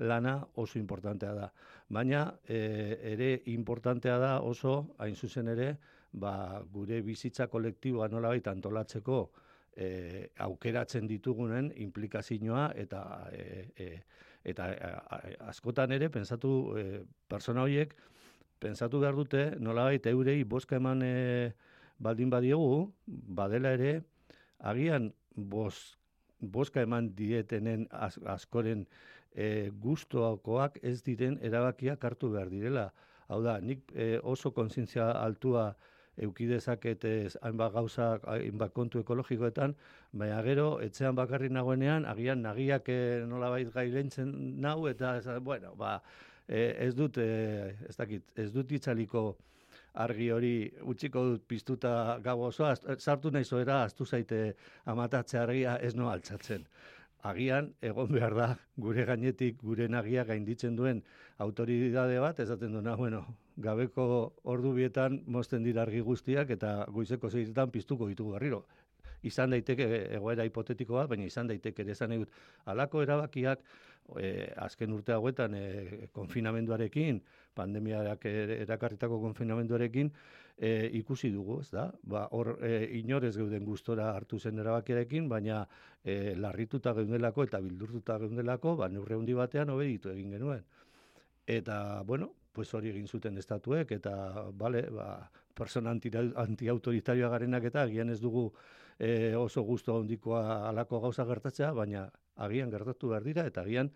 lana 0.00 0.38
oso 0.56 0.78
importantea 0.78 1.34
da. 1.34 1.52
Baina 1.88 2.24
e, 2.48 2.96
ere 3.12 3.30
importantea 3.52 4.16
da 4.18 4.32
oso, 4.40 4.94
hain 4.98 5.16
zuzen 5.16 5.48
ere, 5.52 5.74
ba, 6.12 6.62
gure 6.72 7.02
bizitza 7.04 7.48
kolektiboa 7.52 8.08
nola 8.08 8.32
baita 8.32 8.52
antolatzeko 8.56 9.20
e, 9.76 10.30
aukeratzen 10.38 11.06
ditugunen 11.08 11.70
implikazioa 11.76 12.70
eta 12.76 13.02
e, 13.32 13.44
e, 13.76 13.88
eta 14.44 14.70
askotan 15.50 15.92
ere 15.92 16.08
pensatu 16.08 16.52
e, 16.78 17.02
persona 17.28 17.62
horiek 17.62 17.94
pensatu 18.60 19.00
behar 19.00 19.16
dute 19.16 19.44
nolabait 19.58 20.06
eurei 20.06 20.42
boska 20.44 20.76
eman 20.76 21.02
e, 21.02 21.52
baldin 21.98 22.30
badiegu 22.30 22.92
badela 23.06 23.72
ere 23.76 24.00
agian 24.58 25.12
bost 25.36 25.96
boska 26.40 26.82
eman 26.82 27.10
dietenen 27.16 27.86
askoren 27.92 28.86
e, 29.34 29.70
gustoakoak 29.82 30.78
ez 30.82 31.00
diren 31.06 31.38
erabakiak 31.42 32.04
hartu 32.04 32.30
behar 32.32 32.50
direla. 32.50 32.90
Hau 33.28 33.42
da, 33.44 33.58
nik 33.60 33.92
e, 33.94 34.18
oso 34.22 34.50
kontzientzia 34.56 35.10
altua 35.20 35.70
eukidezaket 36.26 37.04
ez 37.08 37.36
hainbat 37.42 37.72
gauza, 37.74 38.08
hainbat 38.34 38.72
kontu 38.76 39.00
ekologikoetan, 39.00 39.74
baina 40.12 40.40
gero, 40.46 40.70
etxean 40.84 41.16
bakarri 41.18 41.50
nagoenean, 41.52 42.06
agian 42.08 42.42
nagiak 42.44 42.88
e, 42.88 42.98
nolabait 43.28 43.70
gailentzen 43.74 44.32
nau, 44.60 44.86
eta 44.90 45.16
bueno, 45.40 45.74
ba, 45.78 46.00
e, 46.46 46.74
ez 46.86 46.94
dut, 46.94 47.18
e, 47.18 47.76
ez 47.88 47.96
dakit, 47.96 48.34
ez 48.36 48.50
dut 48.52 48.72
itzaliko 48.72 49.24
argi 49.94 50.30
hori 50.30 50.54
utziko 50.92 51.24
dut 51.32 51.46
piztuta 51.48 51.92
gau 52.22 52.38
osoa, 52.46 52.74
sartu 52.98 53.30
nahi 53.30 53.44
zoera, 53.44 53.82
astu 53.84 54.06
zaite 54.06 54.54
amatatze 54.86 55.38
argia 55.38 55.76
ez 55.76 55.94
no 55.94 56.10
altzatzen. 56.10 56.66
agian 57.28 57.66
egon 57.84 58.08
behar 58.12 58.34
da 58.34 58.46
gure 58.84 59.04
gainetik 59.04 59.58
gure 59.60 59.88
nagia 59.88 60.22
gainditzen 60.24 60.76
duen 60.76 61.02
autoridade 61.38 62.18
bat, 62.18 62.40
esaten 62.40 62.72
duena, 62.72 62.94
bueno, 62.96 63.26
gabeko 63.60 64.06
ordu 64.44 64.72
bietan 64.76 65.20
mozten 65.26 65.64
dira 65.64 65.82
argi 65.82 66.00
guztiak 66.00 66.50
eta 66.56 66.86
goizeko 66.88 67.30
zeiretan 67.30 67.70
piztuko 67.70 68.08
ditugu 68.08 68.36
berriro. 68.38 68.64
Izan 69.22 69.52
daiteke 69.52 69.86
egoera 70.16 70.46
hipotetiko 70.48 70.96
bat, 70.96 71.08
baina 71.10 71.26
izan 71.28 71.50
daiteke 71.50 71.84
ere 71.84 71.94
egut. 72.14 72.30
Alako 72.72 73.02
erabakiak 73.04 73.60
e, 74.16 74.30
azken 74.56 74.94
urte 74.96 75.12
hauetan 75.12 75.54
e, 75.54 76.08
konfinamenduarekin, 76.16 77.20
pandemiarak 77.54 78.24
erakarritako 78.24 79.20
konfinamenduarekin, 79.20 80.10
e, 80.56 80.88
ikusi 81.02 81.30
dugu, 81.34 81.60
ez 81.60 81.70
da? 81.74 81.90
Ba, 82.02 82.26
hor 82.32 82.54
e, 82.64 82.72
inorez 83.00 83.34
geuden 83.36 83.64
gustora 83.64 84.10
hartu 84.14 84.40
zen 84.40 84.58
erabakiarekin, 84.64 85.28
baina 85.28 85.66
e, 86.02 86.34
larrituta 86.36 86.94
geundelako 86.96 87.44
eta 87.44 87.60
bildurtuta 87.60 88.18
geundelako, 88.24 88.76
ba, 88.80 88.88
neurre 88.88 89.20
handi 89.20 89.36
batean 89.36 89.76
obeditu 89.76 90.14
egin 90.14 90.36
genuen. 90.38 90.64
Eta, 91.50 92.02
bueno, 92.06 92.32
pues 92.60 92.74
hori 92.76 92.90
egin 92.92 93.06
zuten 93.08 93.38
estatuek, 93.40 93.94
eta, 93.96 94.12
bale, 94.52 94.82
ba, 94.92 95.30
persona 95.56 95.94
antiautoritarioa 95.94 97.30
garenak 97.32 97.64
eta 97.70 97.86
agian 97.86 98.12
ez 98.12 98.18
dugu 98.20 98.50
e, 98.98 99.32
oso 99.34 99.62
gusto 99.64 99.94
handikoa 99.96 100.68
alako 100.68 101.00
gauza 101.06 101.24
gertatzea, 101.24 101.70
baina 101.72 102.02
agian 102.36 102.68
gertatu 102.68 103.14
behar 103.14 103.24
dira, 103.24 103.46
eta 103.48 103.64
agian 103.64 103.88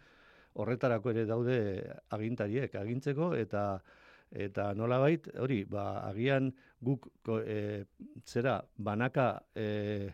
horretarako 0.54 1.12
ere 1.12 1.26
daude 1.28 1.58
agintariek 2.16 2.80
agintzeko, 2.80 3.34
eta 3.36 3.66
eta 4.32 4.70
nolabait 4.74 5.28
hori 5.44 5.60
ba 5.68 6.08
agian 6.08 6.48
guk 6.80 7.10
e, 7.44 7.84
zera 8.24 8.56
banaka 8.78 9.28
e, 9.54 10.08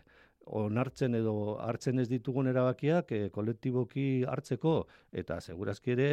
onartzen 0.59 1.15
edo 1.23 1.55
hartzen 1.63 2.03
ez 2.03 2.09
ditugun 2.11 2.51
erabakiak 2.51 3.15
e, 3.15 3.23
kolektiboki 3.31 4.25
hartzeko 4.27 4.75
eta 5.23 5.39
segurazki 5.39 5.95
ere 5.95 6.11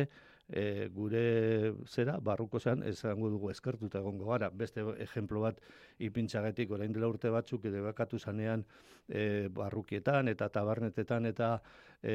e, 0.48 0.88
gure 0.94 1.74
zera, 1.86 2.18
barruko 2.24 2.60
zean, 2.60 2.82
ezango 2.88 3.30
dugu 3.30 3.50
eskertuta 3.50 4.00
egongo 4.00 4.30
gara. 4.32 4.50
Beste 4.50 4.84
ejemplo 5.04 5.42
bat 5.44 5.60
ipintxagatik, 5.98 6.70
orain 6.70 6.92
dela 6.92 7.08
urte 7.08 7.30
batzuk, 7.30 7.64
edo 7.68 7.82
bakatu 7.84 8.18
zanean 8.18 8.64
e, 9.08 9.48
barrukietan 9.52 10.28
eta 10.28 10.48
tabarnetetan 10.52 11.26
eta 11.26 11.58
e, 12.02 12.14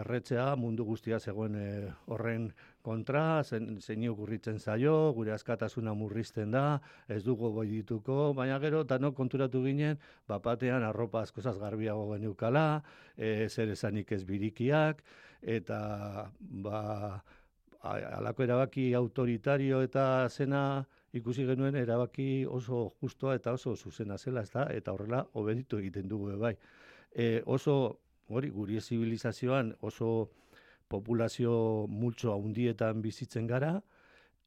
erretzea 0.00 0.52
mundu 0.56 0.84
guztia 0.84 1.18
zegoen 1.18 1.56
e, 1.56 1.66
horren 2.06 2.50
kontra, 2.82 3.42
zen, 3.44 3.78
zein 3.80 4.06
gurritzen 4.14 4.58
zaio, 4.58 5.12
gure 5.14 5.32
askatasuna 5.32 5.94
murrizten 5.94 6.50
da, 6.50 6.80
ez 7.08 7.22
dugu 7.24 7.52
boi 7.54 7.68
dituko, 7.70 8.32
baina 8.34 8.58
gero, 8.62 8.82
eta 8.82 8.98
no 8.98 9.12
konturatu 9.14 9.62
ginen, 9.64 10.00
bapatean 10.28 10.82
arropa 10.82 11.22
askozaz 11.22 11.58
garbiago 11.58 12.10
geneukala, 12.14 12.82
e, 13.16 13.48
zer 13.48 13.70
esanik 13.70 14.10
ez 14.12 14.24
birikiak, 14.26 15.04
eta 15.42 16.30
ba, 16.40 17.22
alako 17.82 18.42
erabaki 18.42 18.94
autoritario 18.94 19.82
eta 19.82 20.28
zena 20.28 20.84
ikusi 21.12 21.44
genuen 21.46 21.76
erabaki 21.76 22.46
oso 22.48 22.92
justoa 23.00 23.34
eta 23.34 23.52
oso 23.52 23.74
zuzena 23.76 24.18
zela, 24.18 24.42
ezta? 24.42 24.66
Eta 24.70 24.92
horrela 24.92 25.26
obeditu 25.34 25.78
egiten 25.78 26.08
dugu 26.08 26.36
bai. 26.38 26.54
E, 27.14 27.42
oso 27.46 27.98
hori 28.28 28.50
guri 28.50 28.80
zibilizazioan 28.80 29.74
oso 29.80 30.30
populazio 30.88 31.86
multzo 31.88 32.32
handietan 32.34 33.02
bizitzen 33.02 33.46
gara, 33.46 33.80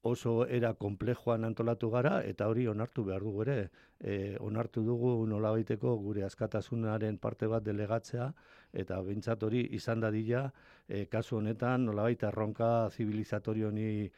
oso 0.06 0.46
era 0.46 0.74
komplejoan 0.78 1.48
antolatu 1.48 1.90
gara 1.90 2.20
eta 2.30 2.48
hori 2.52 2.68
onartu 2.70 3.04
behar 3.08 3.24
dugu 3.26 3.42
ere. 3.46 3.58
E, 4.00 4.38
onartu 4.40 4.84
dugu 4.86 5.14
nolabaiteko 5.26 5.96
gure 6.04 6.24
askatasunaren 6.28 7.18
parte 7.18 7.50
bat 7.50 7.66
delegatzea 7.66 8.30
eta 8.74 9.02
behintzat 9.02 9.44
hori 9.48 9.64
izan 9.80 10.04
dadila 10.06 10.44
e, 10.88 11.06
kasu 11.10 11.40
honetan 11.40 11.88
nolabait 11.90 12.24
erronka 12.30 12.90
zibilizatorio 12.92 13.72
honi 13.72 14.10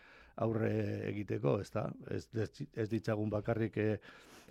aurre 0.44 0.74
egiteko, 1.14 1.60
ez 1.62 1.72
da? 1.74 1.88
Ez, 2.12 2.28
ez 2.76 2.90
ditzagun 2.92 3.32
bakarrik 3.34 3.78
e, 3.82 3.88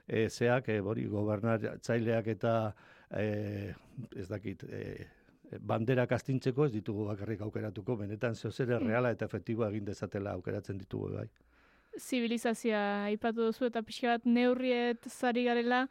e, 0.07 0.29
zeak, 0.31 0.70
e, 0.72 0.81
bori, 0.81 1.05
gobernatzaileak 1.11 2.33
eta 2.33 2.57
e, 3.11 3.75
ez 4.16 4.29
dakit, 4.33 4.64
e, 4.64 4.83
bandera 5.61 6.06
kastintzeko 6.06 6.66
ez 6.66 6.72
ditugu 6.72 7.06
bakarrik 7.06 7.40
aukeratuko, 7.46 7.96
benetan 7.96 8.35
zeo 8.35 8.50
zer 8.50 8.72
hmm. 8.76 8.88
reala 8.88 9.12
eta 9.14 9.24
efektiboa 9.24 9.70
egin 9.70 9.85
dezatela 9.85 10.32
aukeratzen 10.38 10.78
ditugu 10.78 11.12
bai. 11.14 11.28
Zibilizazioa 11.96 13.06
aipatu 13.12 13.46
duzu 13.46 13.70
eta 13.70 13.82
pixka 13.82 14.16
bat 14.16 14.26
neurriet 14.26 15.06
zari 15.09 15.44
garela, 15.44 15.87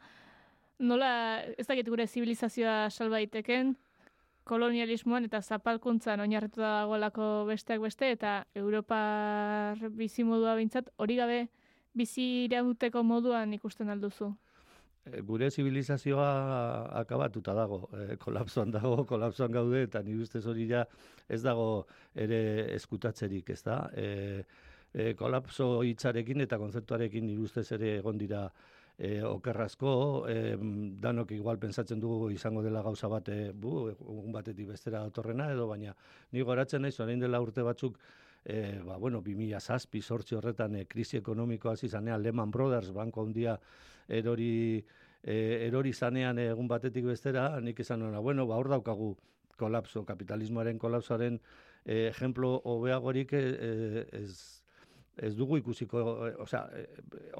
nola 0.78 1.10
ez 1.58 1.66
dakit 1.66 1.88
gure 1.88 2.06
zibilizazioa 2.06 2.90
salba 2.90 3.20
iteken, 3.24 3.74
kolonialismoan 4.46 5.26
eta 5.26 5.40
zapalkuntzan 5.42 6.22
oinarritu 6.22 6.62
dagoelako 6.62 7.46
besteak 7.48 7.82
beste 7.82 8.12
eta 8.14 8.36
Europar 8.54 9.80
bizimodua 9.98 10.54
bintzat 10.60 10.92
hori 11.02 11.16
gabe 11.18 11.40
bizi 11.96 12.44
irauteko 12.44 13.02
moduan 13.02 13.54
ikusten 13.56 13.90
alduzu. 13.90 14.30
Eh, 15.06 15.20
gure 15.22 15.50
zibilizazioa 15.50 16.28
akabatuta 17.00 17.54
dago, 17.54 17.88
e, 17.94 18.16
kolapsoan 18.24 18.72
dago, 18.74 19.04
kolapsoan 19.06 19.52
gaude, 19.54 19.84
eta 19.86 20.02
nire 20.02 20.24
ustez 20.24 20.42
hori 20.50 20.66
ja 20.70 20.82
ez 21.28 21.42
dago 21.44 21.86
ere 22.14 22.40
eskutatzerik, 22.74 23.52
ez 23.54 23.62
da? 23.62 23.76
E, 23.94 24.08
e, 24.92 25.12
kolapso 25.14 25.68
hitzarekin 25.86 26.42
eta 26.42 26.58
konzeptuarekin 26.58 27.26
nire 27.28 27.46
ustez 27.46 27.68
ere 27.78 27.94
egon 28.00 28.18
dira 28.18 28.48
e, 28.98 29.22
okerrazko, 29.22 29.94
e, 30.26 30.58
danok 31.06 31.36
igual 31.38 31.62
pensatzen 31.62 32.02
dugu 32.02 32.32
izango 32.34 32.66
dela 32.66 32.82
gauza 32.82 33.06
bate, 33.12 33.40
bu, 33.54 33.88
egun 33.94 34.34
batetik 34.34 34.72
bestera 34.74 35.04
otorrena 35.06 35.52
edo, 35.54 35.70
baina 35.70 35.94
ni 36.32 36.42
goratzen 36.42 36.82
naiz, 36.82 36.96
orain 36.98 37.22
dela 37.22 37.44
urte 37.44 37.62
batzuk, 37.62 38.00
e, 38.42 38.80
ba, 38.82 38.98
bueno, 38.98 39.22
2000 39.22 39.60
zazpi, 39.60 40.02
sortzi 40.02 40.34
horretan, 40.34 40.80
e, 40.80 40.86
krisi 40.90 41.22
ekonomikoa 41.22 41.76
zizanean, 41.76 42.24
Lehman 42.26 42.50
Brothers, 42.50 42.90
banko 42.96 43.22
handia, 43.22 43.60
erori, 44.08 44.84
e, 45.22 45.36
erori 45.66 45.92
zanean 45.92 46.38
egun 46.38 46.68
batetik 46.68 47.04
bestera, 47.04 47.48
nik 47.60 47.80
esan 47.80 48.02
hona, 48.02 48.20
bueno, 48.20 48.46
ba, 48.46 48.56
hor 48.56 48.68
daukagu 48.68 49.14
kolapso, 49.56 50.04
kapitalismoaren 50.04 50.78
kolapsoaren 50.78 51.40
e, 51.84 52.06
ejemplo 52.08 52.60
hobeagorik 52.64 53.32
e, 53.32 53.42
ez, 54.12 54.62
ez 55.16 55.32
dugu 55.36 55.56
ikusiko, 55.62 56.02
e, 56.28 56.32
osea, 56.44 56.62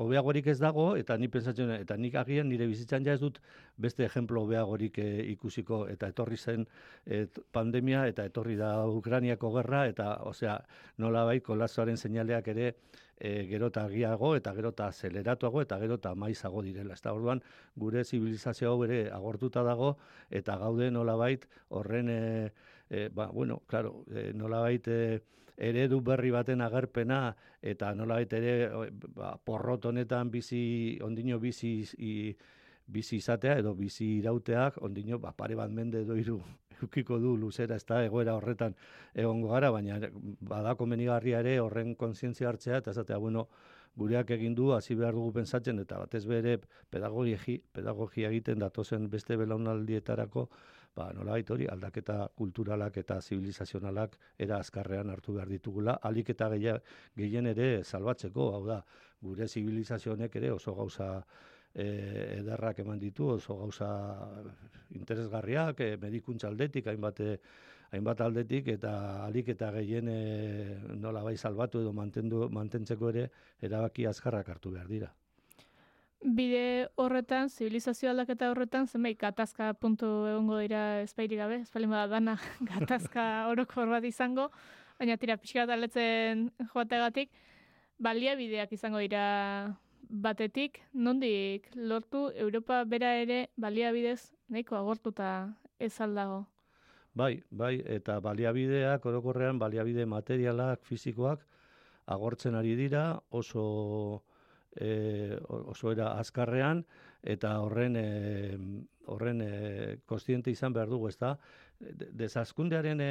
hobeagorik 0.01 0.49
ez 0.49 0.59
dago, 0.59 0.89
eta 0.97 1.17
ni 1.21 1.29
pensatzen, 1.29 1.71
eta 1.77 1.97
nik 2.01 2.17
agian 2.17 2.49
nire 2.49 2.69
bizitzan 2.71 3.05
ja 3.05 3.15
ez 3.17 3.21
dut 3.21 3.41
beste 3.77 4.07
ejemplo 4.07 4.47
hobeagorik 4.47 4.99
e, 5.03 5.09
ikusiko, 5.37 5.85
eta 5.93 6.09
etorri 6.15 6.41
zen 6.41 6.67
e, 7.05 7.27
pandemia, 7.53 8.07
eta 8.09 8.25
etorri 8.31 8.57
da 8.57 8.73
Ukraniako 8.89 9.53
gerra, 9.59 9.87
eta, 9.93 10.15
osea, 10.31 10.57
nola 11.03 11.27
bai, 11.29 11.41
kolapsoaren 11.45 12.01
seinaleak 12.01 12.49
ere, 12.55 12.73
e, 13.19 13.47
gero 13.49 13.69
eta 13.73 13.85
agiago 13.87 14.35
eta 14.37 14.53
gero 14.55 14.71
eta 14.75 14.89
aceleratuago 14.89 15.63
eta 15.63 15.79
gero 15.79 15.97
eta 16.01 16.15
maizago 16.15 16.63
direla. 16.63 16.95
Ez 16.95 17.07
orduan, 17.07 17.43
gure 17.77 18.05
zibilizazio 18.05 18.71
hau 18.71 18.85
ere 18.85 19.11
agortuta 19.11 19.63
dago 19.63 19.97
eta 20.31 20.57
gaude 20.57 20.91
nolabait 20.91 21.47
horren, 21.69 22.11
e, 22.11 22.53
e, 22.91 23.09
ba, 23.09 23.29
bueno, 23.33 23.63
claro, 23.67 24.05
e, 24.11 24.33
nolabait 24.35 24.89
e, 24.89 25.23
eredu 25.57 26.03
berri 26.05 26.31
baten 26.31 26.61
agerpena 26.61 27.35
eta 27.63 27.95
nolabait 27.95 28.33
ere 28.33 28.71
ba, 29.15 29.37
porrot 29.37 29.87
honetan 29.87 30.31
bizi, 30.31 30.99
ondino 31.03 31.41
bizi 31.41 31.79
i, 31.99 32.37
bizi 32.87 33.17
izatea 33.17 33.59
edo 33.61 33.75
bizi 33.75 34.07
irauteak, 34.19 34.81
ondino 34.83 35.19
ba, 35.19 35.33
pare 35.33 35.57
bat 35.59 35.71
mende 35.71 36.05
doiru 36.05 36.41
ukiko 36.87 37.19
du 37.19 37.37
luzera 37.37 37.77
ez 37.77 37.85
da 37.89 38.03
egoera 38.05 38.37
horretan 38.37 38.75
egongo 39.15 39.49
gara, 39.55 39.71
baina 39.73 39.99
badako 40.41 40.87
menigarria 40.87 41.41
ere 41.41 41.59
horren 41.61 41.95
kontzientzia 41.95 42.49
hartzea 42.49 42.83
eta 42.83 42.93
esatea, 42.93 43.19
bueno, 43.19 43.49
gureak 43.97 44.31
egin 44.37 44.55
du, 44.55 44.71
hasi 44.77 44.95
behar 44.95 45.17
dugu 45.17 45.33
pensatzen, 45.39 45.79
eta 45.81 45.99
batez 46.03 46.25
bere 46.29 46.59
pedagogi, 46.93 47.61
pedagogia 47.73 48.29
egiten 48.29 48.61
datozen 48.61 49.09
beste 49.11 49.39
belaunaldietarako, 49.41 50.49
ba, 50.97 51.11
nola 51.17 51.37
hori, 51.37 51.67
aldaketa 51.69 52.29
kulturalak 52.37 52.97
eta 52.97 53.21
zibilizazionalak 53.21 54.17
era 54.39 54.59
azkarrean 54.59 55.11
hartu 55.11 55.35
behar 55.35 55.49
ditugula, 55.49 55.99
alik 56.03 56.31
eta 56.31 56.51
gehien 57.17 57.47
ere 57.47 57.85
salbatzeko, 57.85 58.53
hau 58.55 58.65
da, 58.67 58.83
gure 59.21 59.49
zibilizazionek 59.49 60.37
ere 60.37 60.53
oso 60.53 60.75
gauza 60.75 61.25
e, 61.77 62.41
ederrak 62.41 62.81
eman 62.81 62.99
ditu, 62.99 63.29
oso 63.37 63.59
gauza 63.61 63.91
interesgarriak, 64.97 65.81
e, 65.81 65.97
medikuntza 66.01 66.49
aldetik, 66.49 66.89
hainbat, 66.89 67.21
e, 67.21 67.37
hainbat 67.93 68.23
aldetik, 68.25 68.71
eta 68.79 68.95
alik 69.27 69.53
eta 69.53 69.71
gehien 69.77 70.09
e, 70.09 70.19
nola 70.97 71.23
bai 71.27 71.37
salbatu 71.37 71.85
edo 71.85 71.93
mantendu, 71.93 72.47
mantentzeko 72.51 73.13
ere, 73.13 73.29
erabaki 73.61 74.09
azkarrak 74.09 74.49
hartu 74.57 74.73
behar 74.73 74.89
dira. 74.89 75.13
Bide 76.27 76.89
horretan, 76.97 77.51
zibilizazio 77.53 78.09
aldaketa 78.11 78.49
horretan, 78.51 78.89
zenbait 78.89 79.19
gatazka 79.21 79.75
puntu 79.79 80.09
egongo 80.31 80.59
dira 80.65 81.03
ezpairik 81.05 81.39
gabe, 81.39 81.61
ezpalin 81.67 81.93
bada 81.93 82.09
dana 82.17 82.39
gatazka 82.73 83.47
orokor 83.53 83.93
bat 83.93 84.05
izango, 84.09 84.49
baina 84.99 85.19
tira 85.21 85.37
pixka 85.37 85.69
aletzen 85.69 86.49
joategatik, 86.73 87.31
baliabideak 88.01 88.73
izango 88.73 88.99
dira 89.05 89.77
batetik, 90.09 90.81
nondik 90.93 91.69
lortu 91.75 92.31
Europa 92.35 92.85
bera 92.85 93.15
ere 93.21 93.49
baliabidez 93.57 94.33
nahiko 94.49 94.77
agortuta 94.77 95.57
ez 95.79 96.01
aldago? 96.01 96.47
Bai, 97.17 97.43
bai, 97.51 97.81
eta 97.81 98.19
baliabideak, 98.21 99.05
orokorrean 99.07 99.59
baliabide 99.59 100.05
materialak, 100.07 100.83
fisikoak, 100.85 101.47
agortzen 102.07 102.55
ari 102.55 102.75
dira, 102.77 103.21
oso, 103.31 104.23
e, 104.77 105.39
oso 105.49 105.93
era 105.93 106.13
azkarrean, 106.21 106.85
eta 107.23 107.55
horren, 107.65 107.97
e, 107.97 108.59
horren 109.07 109.41
e, 109.41 109.97
kostiente 110.05 110.53
izan 110.53 110.77
behar 110.77 110.93
dugu, 110.93 111.09
ez 111.09 111.17
da? 111.17 111.39
Desazkundearen 111.81 113.01
e, 113.01 113.11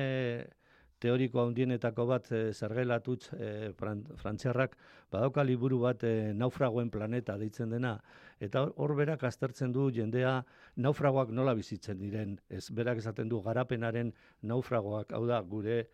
teoriko 1.01 1.43
handienetako 1.43 2.05
bat 2.09 2.31
e, 2.31 2.41
zergelatutz 2.53 3.29
e, 3.33 3.71
frantziarrak 3.75 4.75
badauka 5.11 5.43
liburu 5.43 5.79
bat 5.83 6.03
e, 6.07 6.33
naufragoen 6.33 6.89
planeta 6.91 7.37
deitzen 7.41 7.73
dena. 7.75 7.95
Eta 8.39 8.65
hor 8.75 8.95
berak 8.97 9.23
aztertzen 9.27 9.73
du 9.75 9.89
jendea 9.93 10.37
naufragoak 10.75 11.31
nola 11.31 11.55
bizitzen 11.55 11.99
diren. 11.99 12.37
Ez 12.49 12.69
berak 12.71 12.99
esaten 13.03 13.29
du 13.29 13.41
garapenaren 13.43 14.13
naufragoak. 14.41 15.13
Hau 15.15 15.25
da 15.27 15.41
gure 15.41 15.85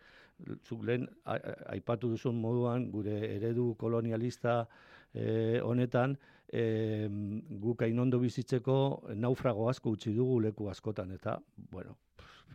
zuk 0.66 0.84
lehen 0.86 1.06
aipatu 1.70 2.10
duzun 2.10 2.38
moduan 2.40 2.88
gure 2.90 3.18
eredu 3.36 3.72
kolonialista 3.78 4.62
e, 5.14 5.60
honetan 5.62 6.16
e, 6.52 7.08
guk 7.62 7.82
ainondo 7.86 8.18
bizitzeko 8.22 8.78
naufrago 9.14 9.68
asko 9.70 9.94
utzi 9.98 10.14
dugu 10.16 10.40
leku 10.48 10.70
askotan. 10.70 11.12
Eta 11.18 11.38
bueno 11.70 11.98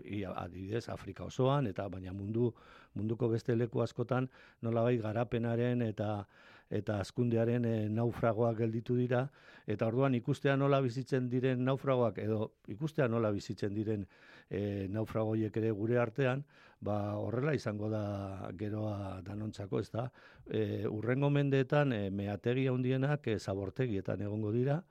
ia, 0.03 0.33
adibidez 0.35 0.87
Afrika 0.89 1.25
osoan 1.25 1.67
eta 1.67 1.87
baina 1.89 2.13
mundu 2.13 2.51
munduko 2.95 3.29
beste 3.29 3.55
leku 3.55 3.81
askotan 3.81 4.29
nolabait 4.61 5.01
garapenaren 5.01 5.81
eta 5.81 6.25
eta 6.69 6.99
azkundearen 6.99 7.65
e, 7.65 7.75
naufragoak 7.89 8.57
gelditu 8.59 8.97
dira. 8.97 9.21
Eta 9.67 9.87
orduan 9.87 10.15
ikustea 10.15 10.57
nola 10.59 10.81
bizitzen 10.83 11.29
diren 11.31 11.63
naufragoak 11.63 12.17
edo 12.19 12.51
ikustea 12.67 13.07
nola 13.07 13.31
bizitzen 13.31 13.73
diren 13.75 14.03
e, 14.49 14.87
naufragoiek 14.91 15.57
ere 15.57 15.71
gure 15.71 15.99
artean 15.99 16.43
ba 16.79 17.17
horrela 17.17 17.53
izango 17.57 17.89
da 17.89 18.51
geroa 18.57 19.21
danontzako 19.25 19.79
ez 19.79 19.89
da 19.91 20.09
e, 20.45 20.85
urrengo 20.87 21.29
mendeetan 21.33 21.93
e, 21.93 22.09
meategi 22.09 22.67
handienak 22.67 23.27
e, 23.27 23.39
zabortegietan 23.39 24.21
egongo 24.21 24.51
dira 24.51 24.81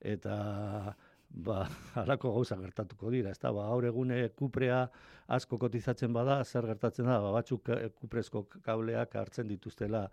eta 0.00 0.96
ba, 1.30 1.64
alako 2.02 2.32
gauza 2.34 2.56
gertatuko 2.60 3.10
dira, 3.10 3.30
ezta? 3.30 3.52
Ba, 3.52 3.68
gaur 3.70 3.86
egune 3.88 4.20
kuprea 4.36 4.82
asko 5.30 5.58
kotizatzen 5.62 6.12
bada, 6.12 6.40
zer 6.44 6.66
gertatzen 6.66 7.06
da, 7.06 7.20
ba, 7.22 7.32
batzuk 7.38 7.70
eh, 7.74 7.88
kuprezko 8.00 8.44
kableak 8.64 9.14
hartzen 9.16 9.48
dituztela 9.48 10.04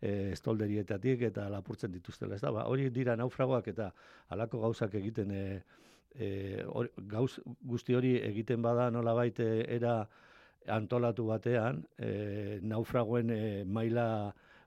e, 0.00 0.32
estolderietatik 0.34 1.22
eta 1.30 1.46
lapurtzen 1.52 1.92
dituztela, 1.94 2.34
ezta? 2.34 2.52
Ba, 2.54 2.66
hori 2.70 2.90
dira 2.90 3.16
naufragoak 3.16 3.70
eta 3.74 3.90
alako 4.34 4.64
gauzak 4.66 4.94
egiten 5.00 5.30
e, 5.30 5.44
e, 6.18 6.28
gauz, 7.10 7.38
guzti 7.62 7.94
hori 7.94 8.16
egiten 8.22 8.62
bada 8.62 8.90
nola 8.90 9.14
baite 9.14 9.48
era 9.68 10.00
antolatu 10.74 11.28
batean, 11.28 11.84
e, 11.98 12.58
naufragoen 12.62 13.30
e, 13.30 13.42
maila 13.64 14.08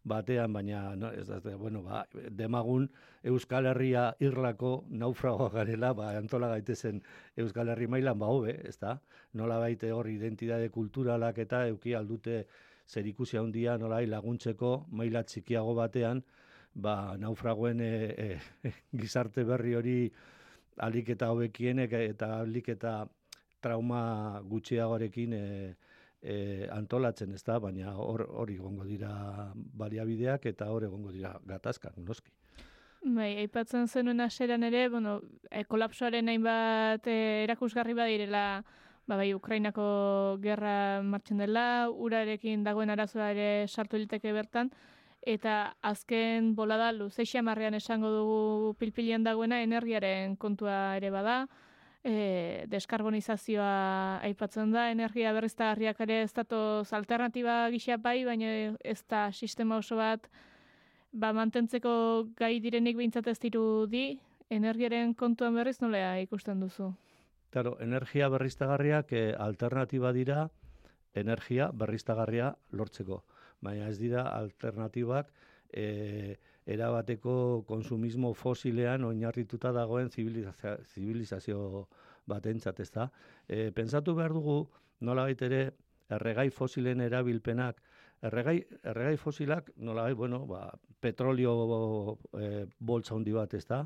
batean, 0.07 0.53
baina 0.53 0.95
no, 0.95 1.11
ez 1.11 1.27
da, 1.27 1.39
bueno, 1.57 1.83
ba, 1.83 2.05
demagun 2.13 2.87
Euskal 3.27 3.67
Herria 3.71 4.07
irlako 4.23 4.85
naufragoa 4.89 5.49
garela, 5.53 5.93
ba, 5.93 6.09
antola 6.17 6.49
gaitezen 6.53 7.01
Euskal 7.37 7.69
Herri 7.73 7.87
mailan, 7.87 8.19
ba, 8.19 8.31
hobe, 8.31 8.55
ez 8.67 8.77
da? 8.79 8.97
Nola 9.33 9.59
baite 9.59 9.91
hor 9.91 10.09
identidade 10.09 10.69
kulturalak 10.73 11.37
eta 11.43 11.65
euki 11.67 11.93
aldute 11.95 12.45
zer 12.87 13.07
ikusi 13.07 13.37
handia 13.37 13.77
nola 13.77 13.99
laguntzeko 14.07 14.87
maila 14.91 15.23
txikiago 15.23 15.75
batean, 15.75 16.23
ba, 16.73 17.17
naufragoen 17.19 17.81
e, 17.81 17.91
e, 18.13 18.71
gizarte 19.01 19.43
berri 19.43 19.75
hori 19.75 19.99
alik 20.87 21.09
eta 21.09 21.31
hobekienek 21.33 21.93
eta 21.99 22.31
alik 22.41 22.69
eta 22.69 22.99
trauma 23.61 24.41
gutxiagorekin 24.45 25.33
e, 25.33 25.43
e, 26.21 26.67
antolatzen 26.71 27.33
ez 27.33 27.43
da, 27.43 27.59
baina 27.59 27.93
hor 27.95 28.25
hori 28.27 28.55
egongo 28.55 28.85
dira 28.85 29.11
baliabideak 29.55 30.45
eta 30.51 30.69
hor 30.71 30.87
egongo 30.87 31.11
dira 31.11 31.37
gatazkak, 31.45 31.97
noski. 31.97 32.31
Bai, 33.03 33.37
aipatzen 33.43 33.87
zenuen 33.87 34.19
aseran 34.21 34.63
ere, 34.67 34.87
bueno, 34.89 35.21
e, 35.51 35.63
kolapsoaren 35.63 36.27
hainbat 36.29 37.07
e, 37.07 37.43
erakusgarri 37.45 37.93
badirela, 37.95 38.63
ba, 39.07 39.15
bai, 39.15 39.33
Ukrainako 39.33 40.39
gerra 40.43 41.01
martxen 41.03 41.37
dela, 41.39 41.89
urarekin 41.89 42.65
dagoen 42.65 42.89
arazoa 42.89 43.31
ere 43.31 43.67
sartu 43.67 44.01
liteke 44.01 44.33
bertan, 44.33 44.71
eta 45.21 45.75
azken 45.83 46.53
bolada 46.55 46.91
luzeixia 46.95 47.43
marrean 47.43 47.75
esango 47.75 48.11
dugu 48.11 48.73
pilpilian 48.79 49.23
dagoena 49.23 49.61
energiaren 49.63 50.35
kontua 50.35 50.97
ere 50.97 51.11
bada, 51.11 51.45
e, 52.07 52.65
deskarbonizazioa 52.71 54.21
aipatzen 54.27 54.71
da, 54.71 54.87
energia 54.93 55.33
berriztagarriak 55.35 55.99
ere 56.07 56.21
ez 56.23 56.31
datoz 56.35 56.93
alternatiba 56.95 57.65
gisa 57.73 57.97
bai, 58.01 58.21
baina 58.25 58.53
ez 58.83 59.01
da 59.09 59.27
sistema 59.31 59.77
oso 59.81 59.99
bat 59.99 60.29
ba, 61.11 61.33
mantentzeko 61.33 61.91
gai 62.39 62.57
direnik 62.63 62.97
behintzat 62.97 63.27
ez 63.27 63.39
di, 63.41 64.05
energiaren 64.49 65.13
kontuan 65.13 65.55
berriz 65.55 65.81
nolea 65.81 66.19
ikusten 66.21 66.59
duzu? 66.59 66.93
Claro, 67.51 67.77
energia 67.79 68.29
berriztagarriak 68.29 69.11
e, 69.11 69.33
alternatiba 69.33 70.13
dira 70.13 70.49
energia 71.15 71.71
berriztagarria 71.73 72.53
lortzeko. 72.71 73.23
Baina 73.61 73.87
ez 73.89 73.97
dira 73.97 74.27
alternatibak 74.29 75.31
e, 75.73 76.37
erabateko 76.67 77.63
konsumismo 77.67 78.33
fosilean 78.35 79.05
oinarrituta 79.07 79.71
dagoen 79.71 80.09
zibilizazio, 80.11 80.75
zibilizazio 80.93 81.59
batentzat, 82.27 82.79
ez 82.83 82.89
da? 82.91 83.07
E, 83.47 83.71
pensatu 83.71 84.15
behar 84.17 84.35
dugu, 84.35 84.57
nola 84.99 85.29
ere, 85.31 85.61
erregai 86.09 86.49
fosilen 86.51 87.01
erabilpenak, 87.01 87.79
erregai, 88.27 88.57
erregai 88.83 89.15
fosilak, 89.17 89.71
nola 89.77 90.09
bueno, 90.13 90.45
ba, 90.45 90.67
petrolio 90.99 92.17
e, 92.35 92.65
boltza 92.79 93.15
handi 93.15 93.31
bat, 93.31 93.53
ez 93.53 93.65
da? 93.65 93.85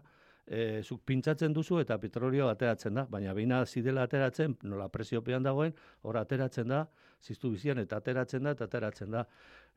E, 0.51 0.81
zuk 0.83 1.05
pintzatzen 1.07 1.53
duzu 1.55 1.77
eta 1.79 1.95
petrolio 2.01 2.49
ateratzen 2.51 2.97
da, 2.97 3.05
baina 3.07 3.31
beina 3.33 3.61
zidela 3.65 4.03
ateratzen, 4.03 4.57
nola 4.67 4.89
presiopean 4.91 5.45
dagoen, 5.45 5.71
hor 6.03 6.17
ateratzen 6.19 6.67
da, 6.67 6.81
ziztu 7.23 7.53
bizian, 7.53 7.79
eta 7.79 8.01
ateratzen 8.01 8.43
da, 8.43 8.51
eta 8.57 8.67
ateratzen 8.67 9.13
da 9.15 9.21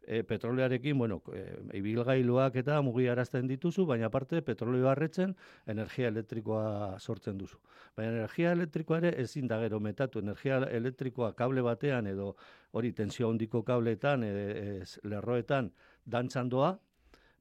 e, 0.03 0.25
petrolearekin, 0.27 0.97
bueno, 0.99 1.21
e, 1.33 1.45
ibilgailuak 1.79 2.57
eta 2.61 2.81
mugiarazten 2.83 3.47
dituzu, 3.49 3.85
baina 3.87 4.09
aparte 4.11 4.43
petroleo 4.43 4.89
harretzen 4.91 5.37
energia 5.71 6.11
elektrikoa 6.11 6.99
sortzen 6.99 7.39
duzu. 7.39 7.61
Baina 7.97 8.11
energia 8.19 8.53
elektrikoa 8.59 8.99
ere 9.03 9.15
ezin 9.23 9.47
da 9.47 9.61
gero 9.63 9.81
metatu, 9.81 10.25
energia 10.25 10.59
elektrikoa 10.81 11.33
kable 11.39 11.63
batean 11.63 12.11
edo 12.11 12.33
hori 12.73 12.93
tensio 12.93 13.31
handiko 13.31 13.63
kableetan, 13.63 14.27
e, 14.27 14.83
lerroetan 15.07 15.71
dantzan 16.05 16.51
doa, 16.51 16.75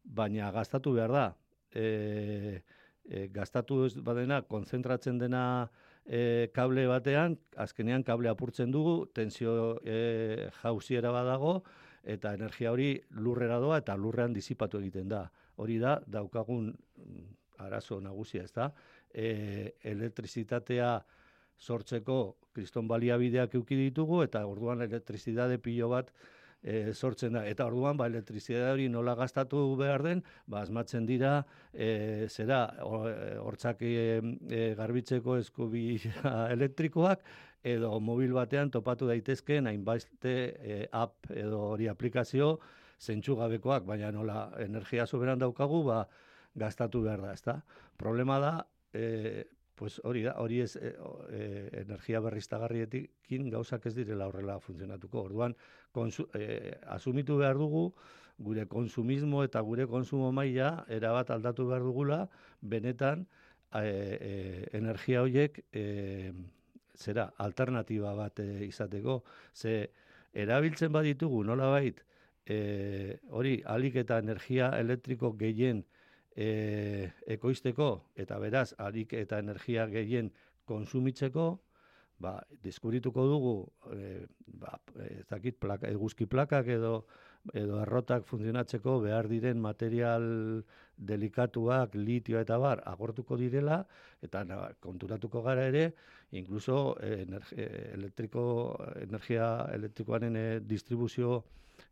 baina 0.04 0.52
gastatu 0.52 0.94
behar 0.94 1.18
da. 1.18 1.28
E, 1.74 2.62
e, 3.06 3.28
gastatu 3.34 3.84
ez 3.86 3.94
badena, 4.00 4.42
konzentratzen 4.48 5.20
dena 5.20 5.44
e, 6.06 6.50
kable 6.56 6.86
batean, 6.88 7.38
azkenean 7.58 8.04
kable 8.04 8.30
apurtzen 8.32 8.72
dugu, 8.72 9.06
tensio 9.14 9.80
e, 9.84 10.50
jauziera 10.62 11.12
badago, 11.12 11.62
eta 12.04 12.34
energia 12.36 12.72
hori 12.72 12.98
lurrera 13.16 13.60
doa 13.64 13.80
eta 13.80 13.96
lurrean 13.96 14.34
disipatu 14.36 14.80
egiten 14.82 15.08
da. 15.12 15.26
Hori 15.56 15.78
da, 15.80 16.00
daukagun 16.08 16.72
mm, 16.74 17.26
arazo 17.64 18.00
nagusia, 18.04 18.44
ez 18.44 18.54
da? 18.56 18.72
E, 19.14 19.74
elektrizitatea 19.94 20.98
sortzeko 21.60 22.36
kriston 22.54 22.88
baliabideak 22.90 23.56
euki 23.56 23.78
ditugu 23.78 24.24
eta 24.26 24.44
orduan 24.50 24.82
elektrizitate 24.86 25.60
pilo 25.62 25.90
bat 25.92 26.12
e, 26.64 26.94
sortzen 26.94 27.38
da. 27.38 27.44
Eta 27.48 27.68
orduan, 27.68 27.98
ba, 28.00 28.08
elektrizitate 28.10 28.72
hori 28.72 28.88
nola 28.90 29.16
gastatu 29.20 29.62
behar 29.80 30.04
den, 30.06 30.24
ba, 30.48 30.64
asmatzen 30.64 31.06
dira, 31.06 31.36
e, 31.74 32.28
zera, 32.30 32.66
hortzak 33.44 33.84
e, 33.86 34.22
garbitzeko 34.80 35.38
eskubi 35.42 36.00
elektrikoak, 36.56 37.26
edo 37.64 37.96
mobil 38.04 38.34
batean 38.36 38.72
topatu 38.72 39.08
daitezke 39.08 39.62
hainbeste 39.64 40.34
e, 40.60 40.80
app 40.92 41.32
edo 41.32 41.62
hori 41.74 41.88
aplikazio 41.88 42.58
zentsu 43.00 43.36
gabekoak, 43.40 43.86
baina 43.88 44.12
nola 44.12 44.50
energia 44.64 45.06
soberan 45.08 45.40
daukagu, 45.40 45.84
ba, 45.88 46.04
gastatu 46.56 47.02
behar 47.04 47.24
da, 47.24 47.34
ezta? 47.34 47.58
Problema 48.00 48.40
da, 48.40 48.54
e, 48.94 49.44
pues 49.76 50.00
hori 50.04 50.24
da, 50.24 50.36
hori 50.42 50.62
ez 50.62 50.76
e, 50.76 50.94
e, 51.34 51.44
energia 51.82 52.22
berriztagarriekin 52.22 53.50
gauzak 53.50 53.88
ez 53.90 53.96
direla 53.98 54.28
horrela 54.30 54.60
funtzionatuko. 54.62 55.24
Orduan, 55.30 55.56
konsu, 55.92 56.28
e, 56.34 56.74
asumitu 56.94 57.38
behar 57.42 57.58
dugu, 57.58 57.88
gure 58.38 58.66
konsumismo 58.68 59.44
eta 59.44 59.62
gure 59.62 59.88
konsumo 59.88 60.32
maila 60.32 60.86
erabat 60.90 61.32
aldatu 61.32 61.68
behar 61.70 61.86
dugula, 61.86 62.28
benetan 62.62 63.26
e, 63.74 63.84
e, 63.84 64.70
energia 64.78 65.22
horiek 65.24 65.60
e, 65.72 66.32
zera 66.96 67.32
alternatiba 67.38 68.14
bat 68.16 68.40
e, 68.40 68.66
izateko 68.68 69.24
ze 69.54 69.90
erabiltzen 70.34 70.92
baditugu 70.92 71.44
nolabait 71.44 72.02
e, 72.46 73.18
hori 73.30 73.62
alik 73.66 73.96
eta 74.04 74.20
energia 74.20 74.70
elektriko 74.80 75.34
gehien 75.38 75.84
e, 76.36 77.12
ekoizteko 77.36 77.90
eta 78.16 78.40
beraz 78.40 78.74
alik 78.78 79.14
eta 79.14 79.40
energia 79.40 79.86
gehien 79.92 80.32
konsumitzeko 80.66 81.48
ba, 82.24 82.38
deskubrituko 82.64 83.26
dugu, 83.28 83.54
e, 83.92 84.26
ba, 84.60 84.78
ez 85.10 85.28
dakit, 85.30 85.60
plaka, 85.60 85.90
eguzki 85.92 86.28
plakak 86.30 86.70
edo 86.78 87.04
edo 87.52 87.82
errotak 87.84 88.24
funtzionatzeko 88.24 89.02
behar 89.04 89.28
diren 89.28 89.60
material 89.60 90.24
delikatuak, 90.96 91.98
litio 92.00 92.40
eta 92.40 92.56
bar, 92.62 92.80
agortuko 92.88 93.36
direla, 93.36 93.82
eta 94.24 94.46
na, 94.48 94.60
konturatuko 94.80 95.42
gara 95.44 95.66
ere, 95.68 95.90
inkluso 96.32 96.96
energi, 97.04 97.58
elektriko, 97.98 98.46
energia 99.02 99.50
elektrikoaren 99.74 100.40
eh, 100.40 100.60
distribuzio 100.64 101.42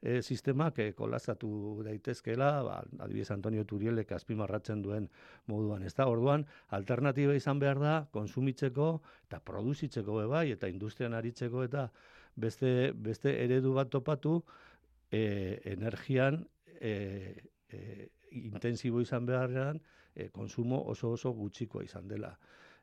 eh, 0.01 0.21
sistemak 0.21 0.79
eh, 0.79 0.93
kolazatu 0.97 1.81
daitezkela, 1.85 2.51
ba, 2.65 2.79
adibidez 3.05 3.31
Antonio 3.31 3.65
Turielek 3.65 4.11
azpimarratzen 4.17 4.81
duen 4.81 5.09
moduan. 5.47 5.83
Ez 5.83 5.93
da, 5.95 6.07
orduan, 6.09 6.45
alternatiba 6.69 7.35
izan 7.37 7.59
behar 7.59 7.79
da, 7.79 7.95
konsumitzeko 8.11 8.89
eta 9.27 9.39
produzitzeko 9.45 10.21
bai, 10.31 10.49
eta 10.57 10.67
industrian 10.67 11.13
aritzeko 11.13 11.63
eta 11.63 11.89
beste, 12.35 12.91
beste 12.95 13.35
eredu 13.43 13.73
bat 13.77 13.89
topatu, 13.89 14.41
e, 15.11 15.59
energian 15.65 16.47
e, 16.79 16.93
e, 17.69 18.09
intensibo 18.31 19.01
izan 19.01 19.25
beharrean, 19.25 19.81
e, 20.15 20.29
konsumo 20.29 20.81
oso 20.87 21.11
oso 21.11 21.33
gutxikoa 21.33 21.83
izan 21.83 22.07
dela. 22.07 22.31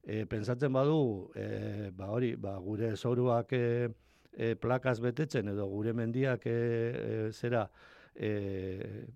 E, 0.03 0.25
pensatzen 0.27 0.73
badu, 0.73 1.31
e, 1.35 1.91
ba 1.97 2.13
hori, 2.15 2.35
ba, 2.37 2.57
gure 2.63 2.95
zoruak 2.97 3.53
e, 3.53 3.89
e, 4.33 4.55
plakaz 4.57 4.99
betetzen 5.01 5.49
edo 5.55 5.67
gure 5.71 5.93
mendiak 5.93 6.47
e, 6.47 6.53
e, 6.53 7.33
zera 7.33 7.69
e, 8.15 9.07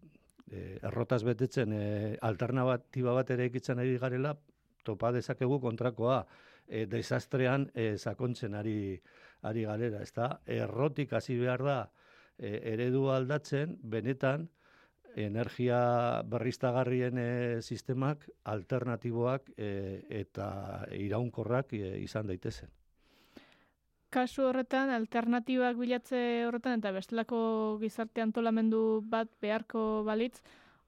errotaz 0.83 1.22
betetzen 1.25 1.72
e, 1.72 1.85
alternatiba 2.20 3.14
bat 3.16 3.31
ere 3.33 3.48
ikitzen 3.48 3.81
ari 3.81 3.98
garela, 3.98 4.35
topa 4.85 5.12
dezakegu 5.14 5.59
kontrakoa, 5.61 6.22
e, 6.66 6.87
desastrean 6.87 7.68
e, 7.75 7.96
sakontzen 7.96 8.55
ari, 8.59 9.01
ari 9.48 9.64
galera. 9.68 10.03
Ez 10.03 10.12
da, 10.16 10.33
errotik 10.46 11.14
hasi 11.16 11.38
behar 11.40 11.64
da, 11.64 11.79
e, 12.38 12.59
eredu 12.75 13.09
aldatzen, 13.14 13.79
benetan, 13.83 14.48
energia 15.16 16.22
berriztagarrien 16.29 17.18
e, 17.20 17.31
sistemak 17.61 18.25
alternatiboak 18.48 19.51
e, 19.57 19.72
eta 20.22 20.87
iraunkorrak 20.96 21.75
e, 21.77 21.98
izan 22.01 22.31
daitezen. 22.31 22.70
Kasu 24.12 24.44
horretan, 24.44 24.90
alternatibak 24.92 25.79
bilatze 25.81 26.18
horretan, 26.44 26.83
eta 26.83 26.90
bestelako 26.92 27.38
gizarte 27.81 28.20
antolamendu 28.20 29.01
bat 29.09 29.31
beharko 29.40 30.03
balitz, 30.05 30.42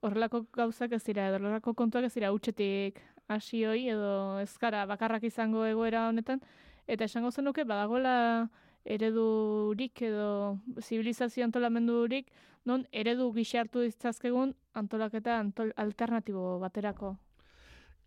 horrelako 0.05 0.43
gauzak 0.53 0.93
ez 0.93 1.01
dira, 1.07 1.31
horrelako 1.33 1.73
kontuak 1.73 2.05
ez 2.05 2.13
dira 2.13 2.35
utxetik 2.37 3.01
hoi, 3.31 3.89
edo 3.89 4.41
ezkara 4.43 4.85
bakarrak 4.85 5.25
izango 5.25 5.65
egoera 5.65 6.09
honetan, 6.11 6.43
eta 6.87 7.05
esango 7.09 7.31
zenuke, 7.31 7.65
badagoela 7.65 8.51
eredurik 8.85 10.03
edo 10.03 10.59
zibilizazio 10.83 11.45
antolamendurik, 11.47 12.29
non 12.67 12.85
eredu 12.93 13.31
gixartu 13.33 13.81
ditzazkegun 13.81 14.53
antolaketa 14.75 15.39
antol 15.39 15.73
alternatibo 15.77 16.59
baterako. 16.61 17.17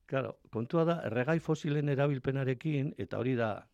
Claro, 0.05 0.37
kontua 0.53 0.85
da, 0.85 0.99
erregai 1.09 1.39
fosilen 1.39 1.89
erabilpenarekin, 1.89 2.93
eta 3.01 3.17
hori 3.17 3.33
da, 3.35 3.65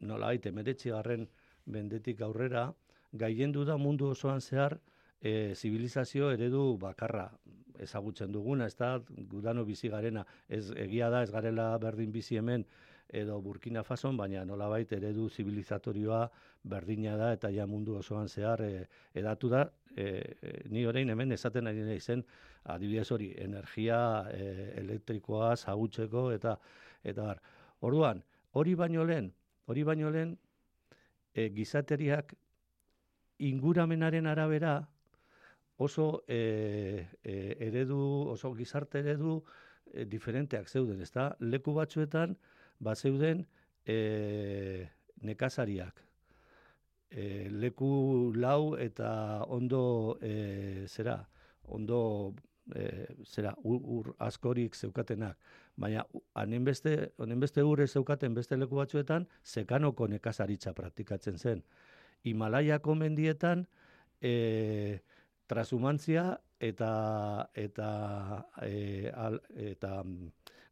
nola 0.00 0.32
baite, 0.32 0.52
meretzi 0.52 0.90
garren 0.90 1.26
bendetik 1.66 2.20
aurrera, 2.22 2.70
gaiendu 3.12 3.64
da 3.64 3.76
mundu 3.76 4.10
osoan 4.10 4.40
zehar, 4.40 4.78
e, 5.20 5.54
zibilizazio 5.54 6.30
eredu 6.32 6.76
bakarra 6.80 7.30
ezagutzen 7.80 8.32
duguna, 8.32 8.66
ez 8.66 8.76
da, 8.76 8.98
gudano 9.30 9.64
bizi 9.64 9.88
garena, 9.88 10.24
ez 10.48 10.70
egia 10.76 11.10
da, 11.10 11.22
ez 11.22 11.30
garela 11.32 11.72
berdin 11.78 12.12
bizi 12.12 12.36
hemen, 12.36 12.64
edo 13.10 13.40
Burkina 13.42 13.82
Fason, 13.82 14.16
baina 14.16 14.44
nolabait 14.46 14.92
eredu 14.92 15.28
zibilizatorioa 15.28 16.20
berdina 16.70 17.16
da 17.18 17.32
eta 17.34 17.50
ja 17.50 17.66
mundu 17.66 17.96
osoan 17.98 18.28
zehar 18.28 18.62
e, 18.62 18.86
edatu 19.14 19.50
da, 19.50 19.64
e, 19.96 20.06
ni 20.70 20.86
orain 20.86 21.10
hemen 21.10 21.32
esaten 21.32 21.66
ari 21.66 21.82
nahi 21.86 22.00
zen, 22.00 22.22
adibidez 22.70 23.08
hori, 23.10 23.32
energia 23.42 24.00
e, 24.30 24.70
elektrikoa 24.84 25.56
zagutzeko 25.56 26.30
eta 26.36 26.56
eta 27.02 27.24
bar. 27.24 27.42
Orduan, 27.80 28.22
hori 28.52 28.74
baino 28.76 29.04
lehen, 29.08 29.32
hori 29.70 29.84
baino 29.86 30.10
lehen, 30.10 30.36
e, 31.34 31.48
gizateriak 31.54 32.34
inguramenaren 33.50 34.26
arabera 34.26 34.74
oso 35.80 36.24
e, 36.28 37.06
e, 37.24 37.56
eredu, 37.68 38.00
oso 38.34 38.52
gizarte 38.54 39.00
eredu 39.00 39.38
e, 39.92 40.04
diferenteak 40.04 40.68
zeuden, 40.68 41.00
ezta? 41.00 41.30
Leku 41.40 41.72
batzuetan, 41.78 42.36
ba 42.78 42.94
zeuden 42.94 43.46
e, 43.86 44.88
nekazariak. 45.24 46.04
E, 47.10 47.48
leku 47.50 47.90
lau 48.36 48.76
eta 48.78 49.42
ondo 49.48 50.18
e, 50.20 50.86
zera, 50.86 51.16
ondo 51.64 52.34
e, 52.76 53.06
zera, 53.26 53.54
ur, 53.64 54.14
askorik 54.18 54.74
zeukatenak. 54.74 55.38
Baina 55.80 56.04
hanen 56.34 56.64
beste, 56.64 57.12
honen 57.18 57.40
beste 57.40 57.64
ur 57.64 57.86
zeukaten 57.86 58.34
beste 58.34 58.56
leku 58.56 58.76
batzuetan, 58.76 59.26
zekanoko 59.44 60.08
nekazaritza 60.08 60.74
praktikatzen 60.74 61.38
zen. 61.38 61.62
Himalaiako 62.24 62.94
mendietan, 62.94 63.66
e, 64.20 65.00
trasumantzia 65.50 66.38
eta 66.60 66.92
eta 67.58 67.90
e, 68.62 69.10
al, 69.10 69.40
eta 69.56 70.02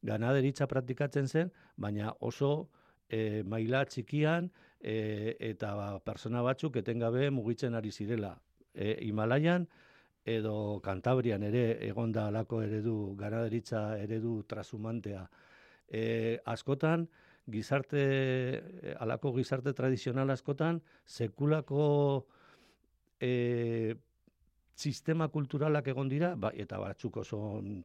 ganaderitza 0.07 0.69
praktikatzen 0.71 1.27
zen, 1.27 1.51
baina 1.77 2.13
oso 2.21 2.69
e, 3.09 3.43
maila 3.43 3.85
txikian 3.89 4.51
e, 4.79 5.35
eta 5.51 5.75
ba, 5.75 5.89
persona 6.05 6.45
batzuk 6.47 6.79
etengabe 6.79 7.31
mugitzen 7.35 7.75
ari 7.75 7.91
zirela. 7.91 8.37
E, 8.75 8.95
Himalaian 9.09 9.67
edo 10.29 10.81
Kantabrian 10.85 11.43
ere 11.49 11.65
egonda 11.89 12.27
alako 12.29 12.63
eredu, 12.63 13.15
ganaderitza 13.17 13.99
eredu 13.99 14.43
trasumantea. 14.49 15.25
E, 15.89 16.03
askotan, 16.45 17.09
gizarte, 17.49 18.03
alako 19.01 19.33
gizarte 19.39 19.73
tradizional 19.73 20.31
askotan, 20.31 20.83
sekulako 21.07 22.27
e, 23.21 23.97
sistema 24.79 25.29
kulturalak 25.29 25.89
egon 25.91 26.09
dira, 26.09 26.35
ba, 26.37 26.53
eta 26.55 26.79
batzuk 26.79 27.19
oso 27.25 27.41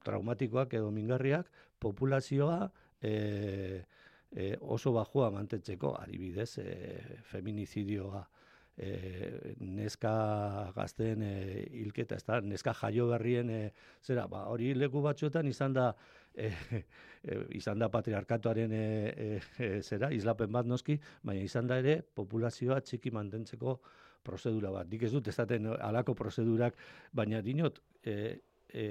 traumatikoak 0.05 0.75
edo 0.77 0.91
mingarriak, 0.93 1.49
populazioa 1.81 2.67
e, 3.01 3.13
e, 4.29 4.53
oso 4.61 4.93
bajua 4.93 5.31
mantetzeko, 5.33 5.95
adibidez, 5.97 6.51
e, 6.61 6.67
feminizidioa, 7.31 8.21
e, 8.77 9.55
neska 9.59 10.71
gazten 10.75 11.21
e, 11.21 11.33
hilketa, 11.81 12.17
ez 12.17 12.25
da, 12.25 12.39
neska 12.41 12.73
jaio 12.81 13.07
berrien, 13.11 13.49
e, 13.49 13.61
zera, 14.03 14.27
ba, 14.27 14.45
hori 14.51 14.73
leku 14.77 15.01
batzuetan 15.03 15.47
izan 15.47 15.73
da, 15.73 15.89
e, 16.33 16.49
e, 17.23 17.41
izan 17.59 17.79
da 17.79 17.89
patriarkatuaren 17.93 18.73
e, 18.73 18.85
e, 19.57 19.69
zera, 19.81 20.11
islapen 20.11 20.51
bat 20.51 20.69
noski, 20.69 20.97
baina 21.23 21.43
izan 21.43 21.69
da 21.69 21.77
ere 21.81 21.99
populazioa 22.01 22.81
txiki 22.81 23.13
mantentzeko 23.13 23.77
prozedura 24.23 24.71
bat. 24.71 24.87
Dik 24.89 25.05
ez 25.07 25.11
dut 25.13 25.27
ez 25.27 25.35
daten 25.37 25.67
alako 25.75 26.15
prozedurak, 26.17 26.77
baina 27.11 27.41
dinot, 27.45 27.81
e, 28.03 28.39
e, 28.73 28.85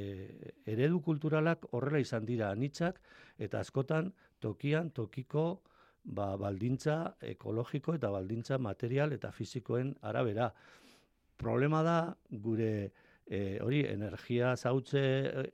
eredu 0.69 1.01
kulturalak 1.03 1.67
horrela 1.73 2.03
izan 2.03 2.29
dira 2.29 2.53
anitzak, 2.53 3.01
eta 3.39 3.61
askotan 3.65 4.13
tokian, 4.43 4.91
tokiko, 4.95 5.63
ba, 6.05 6.37
baldintza 6.37 7.17
ekologiko 7.35 7.95
eta 7.95 8.11
baldintza 8.11 8.59
material 8.59 9.13
eta 9.13 9.33
fizikoen 9.33 9.95
arabera. 10.03 10.53
Problema 11.37 11.83
da, 11.83 11.97
gure 12.31 12.73
e, 13.27 13.59
hori 13.63 13.85
energia 13.89 14.57
zautze 14.57 15.03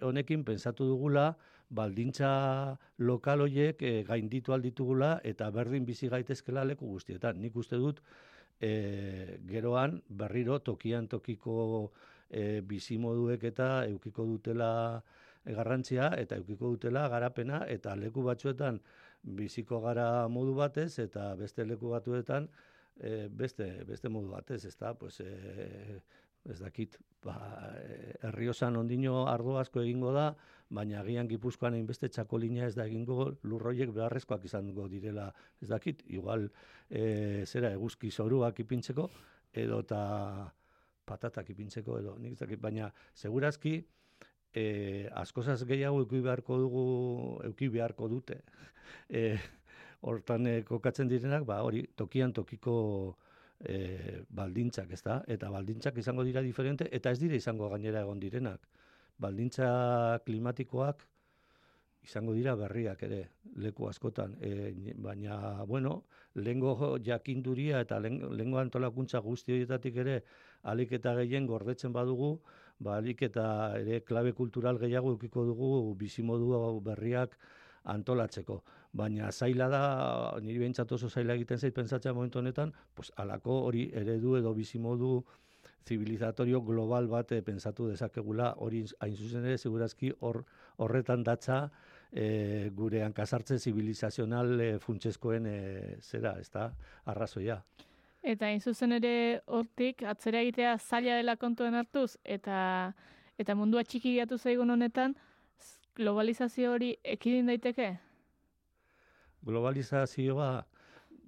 honekin 0.03 0.45
pensatu 0.45 0.89
dugula, 0.89 1.31
baldintza 1.69 2.31
lokal 2.99 3.45
horiek 3.45 3.83
e, 3.83 3.93
gainditu 4.09 4.55
alditugula 4.57 5.19
eta 5.25 5.51
berdin 5.53 5.85
bizi 5.85 6.09
gaitezkela 6.09 6.65
leku 6.65 6.89
guztietan. 6.89 7.41
Nik 7.41 7.57
uste 7.57 7.77
dut, 7.77 8.01
e, 8.61 9.39
geroan 9.47 10.01
berriro 10.09 10.59
tokian 10.65 11.09
tokiko 11.09 11.93
e, 12.31 12.61
bizimoduek 12.61 13.45
eta 13.53 13.69
eukiko 13.89 14.25
dutela 14.27 14.71
garrantzia 15.45 16.11
eta 16.19 16.37
eukiko 16.37 16.75
dutela 16.75 17.07
garapena 17.09 17.63
eta 17.69 17.95
leku 17.97 18.23
batzuetan 18.27 18.81
biziko 19.23 19.81
gara 19.81 20.29
modu 20.29 20.55
batez 20.55 20.99
eta 20.99 21.35
beste 21.37 21.65
leku 21.65 21.91
batuetan 21.91 22.49
e, 22.99 23.29
beste, 23.31 23.85
beste 23.89 24.09
modu 24.09 24.31
batez, 24.33 24.65
ez 24.65 24.77
da, 24.79 24.95
pues, 24.99 25.21
e, 25.21 26.01
ez 26.49 26.59
dakit, 26.61 26.97
ba, 27.25 27.37
herriosan 28.25 28.77
ondino 28.81 29.27
ardo 29.29 29.59
asko 29.61 29.83
egingo 29.83 30.13
da, 30.15 30.31
baina 30.75 31.01
agian 31.01 31.29
gipuzkoan 31.29 31.77
hainbeste 31.77 32.11
txakolina 32.13 32.67
ez 32.67 32.75
da 32.77 32.87
egingo 32.87 33.35
lurroiek 33.49 33.93
beharrezkoak 33.95 34.47
izango 34.49 34.89
direla, 34.89 35.29
ez 35.63 35.69
dakit, 35.71 36.05
igual 36.07 36.49
e, 36.89 37.45
zera 37.47 37.73
eguzki 37.77 38.11
zoruak 38.11 38.61
ipintzeko, 38.65 39.09
edo 39.53 39.83
eta 39.85 40.01
patatak 41.09 41.51
ipintzeko, 41.55 41.99
edo 42.03 42.17
nik 42.21 42.37
dakit, 42.41 42.61
baina 42.61 42.91
segurazki, 43.15 43.79
e, 44.53 45.09
askozaz 45.17 45.63
gehiago 45.69 46.03
euki 46.05 46.21
beharko 46.25 46.59
dugu, 46.61 46.85
euki 47.49 47.69
beharko 47.73 48.09
dute. 48.09 48.43
E, 49.09 49.39
hortan 50.01 50.47
e, 50.47 50.63
kokatzen 50.69 51.09
direnak, 51.09 51.45
ba, 51.49 51.63
hori, 51.67 51.85
tokian 51.97 52.33
tokiko 52.33 52.77
e, 53.61 54.23
baldintzak, 54.31 54.93
ez 54.95 55.03
da? 55.03 55.21
Eta 55.27 55.51
baldintzak 55.51 55.99
izango 55.99 56.25
dira 56.27 56.43
diferente, 56.43 56.89
eta 56.93 57.11
ez 57.11 57.19
dira 57.23 57.39
izango 57.39 57.71
gainera 57.73 58.03
egon 58.07 58.21
direnak. 58.23 58.69
Baldintza 59.19 60.21
klimatikoak 60.27 61.07
izango 62.07 62.33
dira 62.33 62.55
berriak 62.57 63.03
ere, 63.03 63.21
leku 63.61 63.89
askotan. 63.89 64.37
E, 64.41 64.73
baina, 64.97 65.65
bueno, 65.67 66.05
lengo 66.35 66.97
jakinduria 67.05 67.83
eta 67.85 67.99
lengo 68.01 68.63
antolakuntza 68.63 69.21
guzti 69.25 69.57
horietatik 69.57 69.99
ere, 70.05 70.23
alik 70.63 70.95
eta 71.01 71.15
gehien 71.19 71.47
gordetzen 71.47 71.93
badugu, 71.93 72.37
ba, 72.79 72.97
alik 73.03 73.27
eta 73.29 73.45
ere 73.81 74.03
klabe 74.07 74.33
kultural 74.33 74.79
gehiago 74.79 75.17
ukiko 75.19 75.45
dugu 75.51 75.71
bizimodu 75.99 76.81
berriak 76.85 77.37
antolatzeko. 77.85 78.63
Baina 78.93 79.33
zaila 79.33 79.69
da, 79.69 79.83
niri 80.41 80.59
behintzat 80.63 80.93
oso 80.93 81.11
zaila 81.11 81.35
egiten 81.35 81.59
zait 81.59 81.75
pentsatzea 81.75 82.15
momentu 82.15 82.39
honetan, 82.39 82.73
pues, 82.95 83.13
alako 83.17 83.61
hori 83.67 83.91
eredu 83.93 84.37
edo 84.39 84.55
bizimodu 84.55 85.25
zibilizatorio 85.89 86.61
global 86.63 87.07
bat 87.09 87.33
eh, 87.33 87.43
pensatu 87.43 87.89
dezakegula, 87.89 88.53
hori 88.65 88.85
hain 89.01 89.17
zuzen 89.17 89.45
ere, 89.45 89.59
segurazki 89.59 90.13
hor, 90.21 90.43
horretan 90.77 91.25
datza 91.25 91.61
e, 92.13 92.71
gure 92.77 93.03
hankasartze 93.05 93.59
zibilizazional 93.59 94.61
e, 94.61 94.71
funtsezkoen 94.85 95.47
e, 95.47 95.59
zera, 96.03 96.35
ez 96.41 96.51
da, 96.53 96.69
arrazoia. 97.09 97.61
Eta 98.23 98.49
hain 98.49 98.61
zuzen 98.61 98.97
ere 98.99 99.15
hortik, 99.47 100.03
atzera 100.03 100.43
egitea 100.45 100.77
zaila 100.79 101.21
dela 101.21 101.37
kontuen 101.41 101.79
hartuz, 101.79 102.17
eta 102.25 102.93
eta 103.39 103.55
mundua 103.55 103.85
txiki 103.85 104.19
zaigun 104.37 104.71
honetan, 104.71 105.15
globalizazio 105.95 106.73
hori 106.73 106.97
ekidin 107.05 107.47
daiteke? 107.47 108.08
Globalizazioa, 109.43 110.67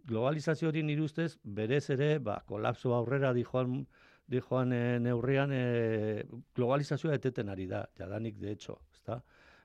globalizazio 0.07 0.69
hori 0.69 0.83
nire 0.83 1.29
berez 1.45 1.91
ere, 1.91 2.19
ba, 2.19 2.43
kolapso 2.47 2.95
aurrera 2.95 3.33
di 3.33 3.45
joan, 3.45 3.87
di 4.27 4.41
joan 4.41 4.73
e, 4.73 4.99
neurrian, 4.99 5.53
e, 5.53 6.25
globalizazioa 6.55 7.15
eteten 7.15 7.49
ari 7.49 7.67
da, 7.67 7.89
jadanik 7.99 8.39
de 8.39 8.53
hecho, 8.53 8.81
ezta? 8.93 9.23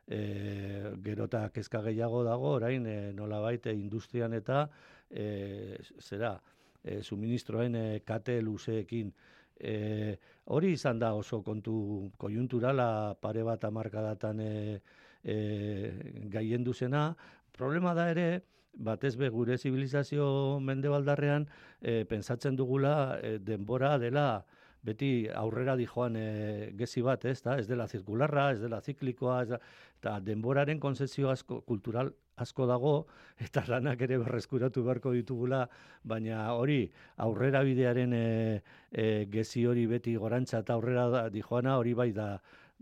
E, 0.08 0.94
gerota 1.02 1.50
kezka 1.50 1.82
gehiago 1.82 2.24
dago, 2.24 2.56
orain, 2.60 2.86
e, 2.86 3.12
nola 3.14 3.40
baite, 3.40 3.74
industrian 3.74 4.34
eta, 4.34 4.70
e, 5.10 5.78
zera, 6.00 6.40
e, 6.84 7.02
suministroen 7.02 7.76
e, 7.76 7.88
kate 8.06 8.42
luzeekin, 8.42 9.14
E, 9.56 10.18
hori 10.52 10.74
izan 10.76 11.00
da 11.00 11.14
oso 11.16 11.42
kontu 11.44 12.12
kojunturala 12.20 13.16
pare 13.22 13.44
bat 13.48 13.64
amarkadatan 13.64 14.40
e, 14.44 14.82
e, 15.24 15.36
gaien 16.32 16.64
duzena. 16.64 17.16
Problema 17.56 17.94
da 17.96 18.10
ere, 18.12 18.44
batez 18.76 19.16
be 19.16 19.30
gure 19.32 19.58
zibilizazio 19.58 20.60
mendebaldarrean 20.60 21.48
e, 21.80 22.04
pensatzen 22.10 22.56
dugula 22.60 22.96
e, 23.24 23.38
denbora 23.40 23.98
dela 23.98 24.44
beti 24.86 25.28
aurrera 25.34 25.76
di 25.76 25.88
joan 25.88 26.18
e, 26.20 26.72
gezi 26.78 27.02
bat, 27.02 27.24
ez 27.26 27.40
da? 27.42 27.56
Ez 27.58 27.66
dela 27.68 27.88
zirkularra, 27.88 28.52
ez 28.54 28.60
dela 28.62 28.82
ziklikoa, 28.82 29.40
ez 29.44 29.50
da, 29.54 29.60
eta 30.02 30.18
denboraren 30.22 30.80
konzezio 30.84 31.32
asko, 31.32 31.62
kultural 31.66 32.12
asko 32.44 32.68
dago, 32.70 32.94
eta 33.48 33.64
lanak 33.72 34.04
ere 34.06 34.20
berreskuratu 34.22 34.84
beharko 34.84 35.16
ditugula, 35.16 35.64
baina 36.04 36.52
hori 36.54 36.84
aurrera 37.26 37.64
bidearen 37.66 38.14
e, 38.14 38.28
e, 38.92 39.08
gezi 39.32 39.66
hori 39.66 39.88
beti 39.90 40.18
gorantza 40.20 40.60
eta 40.62 40.76
aurrera 40.76 41.30
di 41.34 41.42
joana, 41.42 41.80
hori 41.80 41.96
bai 41.96 42.12
da, 42.12 42.30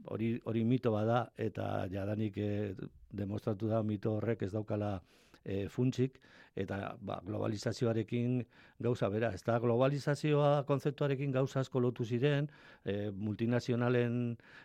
hori, 0.09 0.33
hori 0.43 0.65
mito 0.65 0.91
bada, 0.91 1.27
eta 1.37 1.85
jadanik 1.93 2.41
e, 2.41 2.51
demostratu 3.13 3.69
da 3.69 3.83
mito 3.83 4.17
horrek 4.17 4.43
ez 4.47 4.51
daukala 4.53 4.97
e, 5.43 5.67
funtsik, 5.69 6.19
eta 6.55 6.93
ba, 7.01 7.17
globalizazioarekin 7.25 8.41
gauza 8.83 9.09
bera. 9.09 9.31
Ez 9.33 9.41
da 9.45 9.57
globalizazioa 9.61 10.63
konzeptuarekin 10.69 11.31
gauza 11.33 11.61
asko 11.63 11.81
lotu 11.81 12.05
ziren, 12.05 12.49
e, 12.85 13.09
multinazionalen 13.09 14.17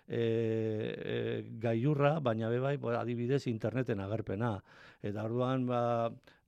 e, 0.06 0.20
e, 0.20 1.18
gaiurra, 1.60 2.18
baina 2.20 2.50
bebai, 2.52 2.76
ba, 2.82 2.98
adibidez, 3.00 3.46
interneten 3.48 4.00
agerpena. 4.04 4.56
Eta 5.02 5.24
orduan, 5.24 5.66
ba, 5.68 5.80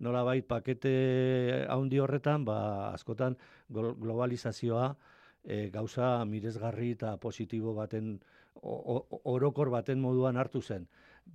nola 0.05 0.25
bai, 0.29 0.41
pakete 0.43 1.65
haundi 1.69 2.01
horretan, 2.01 2.45
ba, 2.45 2.59
askotan 2.93 3.39
globalizazioa 3.71 4.93
e, 5.45 5.69
gauza 5.73 6.19
miresgarri 6.29 6.95
eta 6.99 7.17
positibo 7.21 7.75
baten, 7.75 8.19
orokor 8.61 9.71
baten 9.73 10.01
moduan 10.03 10.37
hartu 10.37 10.61
zen. 10.61 10.85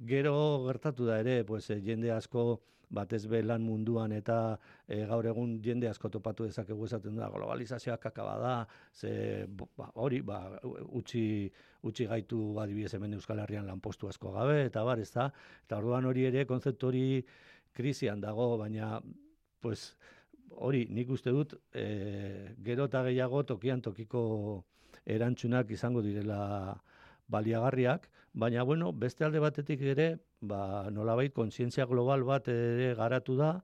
Gero 0.03 0.65
gertatu 0.67 1.05
da 1.05 1.19
ere, 1.19 1.43
pues, 1.45 1.67
jende 1.83 2.11
asko, 2.11 2.61
batez 2.89 3.25
be 3.27 3.41
lan 3.43 3.63
munduan 3.65 4.11
eta 4.13 4.57
e, 4.87 5.05
gaur 5.09 5.25
egun 5.25 5.55
jende 5.63 5.87
asko 5.89 6.09
topatu 6.13 6.45
dezakegu 6.45 6.85
esaten 6.85 7.15
da 7.17 7.29
globalizazioa 7.33 7.97
kakaba 7.97 8.35
da, 8.39 8.53
ze 8.93 9.45
ba, 9.47 9.89
hori, 9.95 10.21
ba, 10.21 10.59
utzi, 10.99 11.49
utzi 11.83 12.05
gaitu 12.05 12.59
adibidez 12.61 12.93
hemen 12.93 13.17
Euskal 13.17 13.41
Herrian 13.41 13.65
lanpostu 13.65 14.07
asko 14.07 14.31
gabe, 14.35 14.65
eta 14.67 14.83
bar, 14.83 14.99
ez 14.99 15.11
da, 15.11 15.31
eta 15.65 15.79
orduan 15.81 16.05
hori 16.05 16.27
ere, 16.29 16.45
konzeptu 16.45 16.91
hori 16.91 17.05
krisian 17.73 18.21
dago, 18.21 18.55
baina, 18.61 18.99
pues, 19.61 19.95
hori, 20.55 20.85
nik 20.89 21.09
uste 21.09 21.33
dut, 21.33 21.57
e, 21.73 22.55
gero 22.63 22.85
eta 22.91 23.03
gehiago 23.07 23.43
tokian 23.43 23.81
tokiko 23.81 24.25
erantzunak 25.05 25.71
izango 25.71 26.01
direla 26.01 26.75
baliagarriak, 27.27 28.09
baina 28.33 28.63
bueno, 28.63 28.91
beste 28.93 29.25
alde 29.25 29.39
batetik 29.39 29.81
ere, 29.81 30.09
ba, 30.41 30.89
nolabait 30.91 31.33
kontzientzia 31.33 31.85
global 31.85 32.23
bat 32.23 32.47
ere 32.51 32.93
garatu 32.95 33.37
da, 33.39 33.55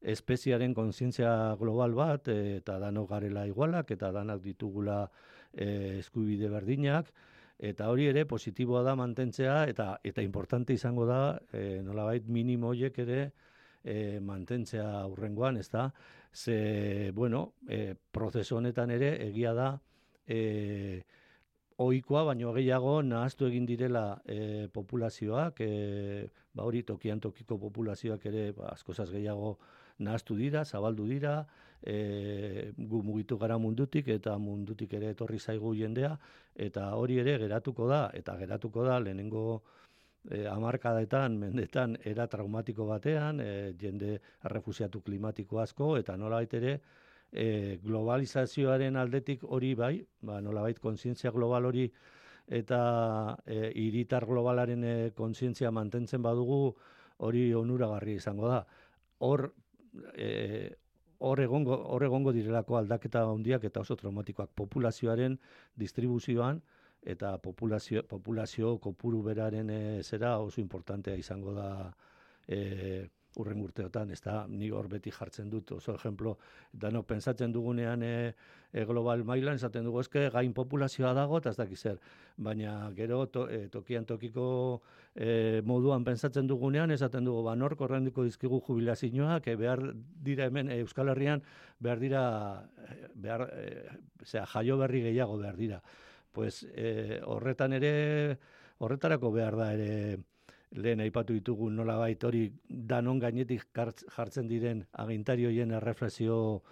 espeziaren 0.00 0.74
kontzientzia 0.74 1.56
global 1.58 1.94
bat, 1.94 2.28
eta 2.28 2.78
danok 2.78 3.10
garela 3.10 3.46
igualak, 3.46 3.90
eta 3.90 4.12
danak 4.14 4.42
ditugula 4.42 5.00
e, 5.52 5.98
eskubide 5.98 6.50
berdinak, 6.52 7.10
eta 7.58 7.88
hori 7.90 8.06
ere 8.06 8.24
positiboa 8.26 8.84
da 8.86 8.94
mantentzea, 8.98 9.64
eta 9.70 9.98
eta 10.06 10.22
importante 10.22 10.74
izango 10.74 11.06
da, 11.06 11.38
e, 11.52 11.80
nolabait 11.82 12.28
minimo 12.28 12.70
horiek 12.70 12.98
ere 13.02 13.20
e, 13.82 14.20
mantentzea 14.20 15.06
urrengoan, 15.10 15.58
ez 15.58 15.68
da, 15.70 15.88
ze, 16.32 17.10
bueno, 17.14 17.54
e, 17.68 17.94
prozesu 18.12 18.58
honetan 18.58 18.90
ere, 18.94 19.16
egia 19.26 19.54
da, 19.54 19.72
e, 20.26 21.02
ohikoa 21.78 22.24
baino 22.26 22.52
gehiago 22.56 23.00
nahaztu 23.06 23.46
egin 23.46 23.66
direla 23.66 24.04
e, 24.26 24.66
populazioak, 24.74 25.60
e, 25.62 26.26
ba 26.54 26.66
hori 26.66 26.82
tokian 26.82 27.20
tokiko 27.22 27.58
populazioak 27.62 28.26
ere 28.26 28.50
ba, 28.52 28.72
askozaz 28.74 29.08
gehiago 29.12 29.56
nahaztu 30.02 30.36
dira, 30.38 30.64
zabaldu 30.64 31.06
dira, 31.06 31.34
e, 31.82 32.72
gu 32.76 33.02
mugitu 33.06 33.38
gara 33.38 33.58
mundutik 33.62 34.08
eta 34.14 34.36
mundutik 34.42 34.94
ere 34.98 35.12
etorri 35.14 35.38
zaigu 35.38 35.74
jendea, 35.78 36.16
eta 36.68 36.90
hori 36.98 37.18
ere 37.22 37.38
geratuko 37.38 37.88
da, 37.90 38.08
eta 38.14 38.36
geratuko 38.42 38.84
da 38.86 38.98
lehenengo 38.98 39.44
e, 40.30 40.46
amarkadetan, 40.50 41.38
mendetan, 41.38 41.96
era 42.02 42.26
traumatiko 42.26 42.86
batean, 42.90 43.40
e, 43.40 43.74
jende 43.78 44.18
refusiatu 44.54 45.02
klimatiko 45.06 45.62
asko, 45.62 45.96
eta 46.02 46.16
nola 46.16 46.42
ere, 46.42 46.80
e, 47.32 47.78
globalizazioaren 47.82 48.96
aldetik 48.96 49.44
hori 49.44 49.74
bai, 49.74 49.94
ba, 50.20 50.40
nolabait 50.40 50.78
kontzientzia 50.78 51.30
global 51.30 51.68
hori 51.68 51.88
eta 52.48 53.36
e, 53.46 53.70
iritar 53.76 54.26
globalaren 54.26 54.84
e, 54.84 54.94
kontzientzia 55.16 55.70
mantentzen 55.70 56.22
badugu 56.22 56.74
hori 57.18 57.52
onuragarri 57.54 58.14
izango 58.16 58.48
da. 58.48 58.62
Hor 59.18 59.50
e, 60.14 60.30
hor 61.18 61.40
egongo, 61.42 61.76
hor 61.94 62.04
egongo 62.06 62.32
direlako 62.32 62.78
aldaketa 62.78 63.24
handiak 63.26 63.64
eta 63.66 63.80
oso 63.80 63.96
traumatikoak 63.98 64.52
populazioaren 64.54 65.38
distribuzioan 65.76 66.62
eta 67.02 67.36
populazio, 67.42 68.04
populazio 68.06 68.76
kopuru 68.82 69.22
beraren 69.22 69.70
e, 69.70 70.02
zera 70.02 70.38
oso 70.38 70.60
importantea 70.60 71.16
izango 71.18 71.54
da 71.54 71.68
e, 72.46 73.08
urren 73.36 73.60
urteotan, 73.62 74.10
ez 74.10 74.20
da, 74.24 74.46
ni 74.48 74.70
hor 74.74 74.88
beti 74.90 75.12
jartzen 75.14 75.50
dut, 75.50 75.70
oso 75.76 75.94
ejemplo, 75.94 76.36
dano, 76.72 77.02
pensatzen 77.06 77.52
dugunean 77.52 78.02
e, 78.02 78.12
e, 78.72 78.84
global 78.88 79.22
mailan, 79.24 79.58
esaten 79.60 79.84
dugu, 79.86 80.00
eske 80.00 80.28
gain 80.34 80.54
populazioa 80.56 81.12
dago, 81.14 81.38
eta 81.38 81.52
ez 81.52 81.58
dakiz 81.60 81.78
zer, 81.78 82.00
baina 82.36 82.90
gero 82.96 83.20
to, 83.32 83.46
e, 83.48 83.68
tokian 83.72 84.08
tokiko 84.08 84.48
e, 85.14 85.60
moduan 85.64 86.06
pensatzen 86.08 86.48
dugunean, 86.50 86.90
esaten 86.94 87.28
dugu, 87.28 87.44
ba, 87.46 87.54
nor 87.56 87.76
korrendiko 87.76 88.24
dizkigu 88.26 88.62
jubilazioak, 88.66 89.46
e, 89.46 89.56
behar 89.60 89.84
dira 90.24 90.48
hemen, 90.48 90.72
e, 90.72 90.80
Euskal 90.82 91.12
Herrian, 91.14 91.44
behar 91.78 92.02
dira, 92.02 92.22
behar, 93.14 93.48
e, 93.54 94.44
jaio 94.54 94.78
berri 94.80 95.04
gehiago 95.10 95.38
behar 95.38 95.56
dira. 95.56 95.82
Pues, 96.32 96.64
e, 96.74 97.20
horretan 97.26 97.72
ere, 97.76 98.38
horretarako 98.78 99.30
behar 99.34 99.56
da 99.58 99.72
ere, 99.74 100.18
lehen 100.76 101.00
aipatu 101.00 101.32
ditugu 101.32 101.70
nola 101.70 101.96
bait 101.98 102.24
hori 102.24 102.48
danon 102.68 103.18
gainetik 103.18 103.64
jartzen 104.16 104.48
diren 104.48 104.84
agintari 104.92 105.46
hoien 105.46 105.70
erreflexio 105.70 106.62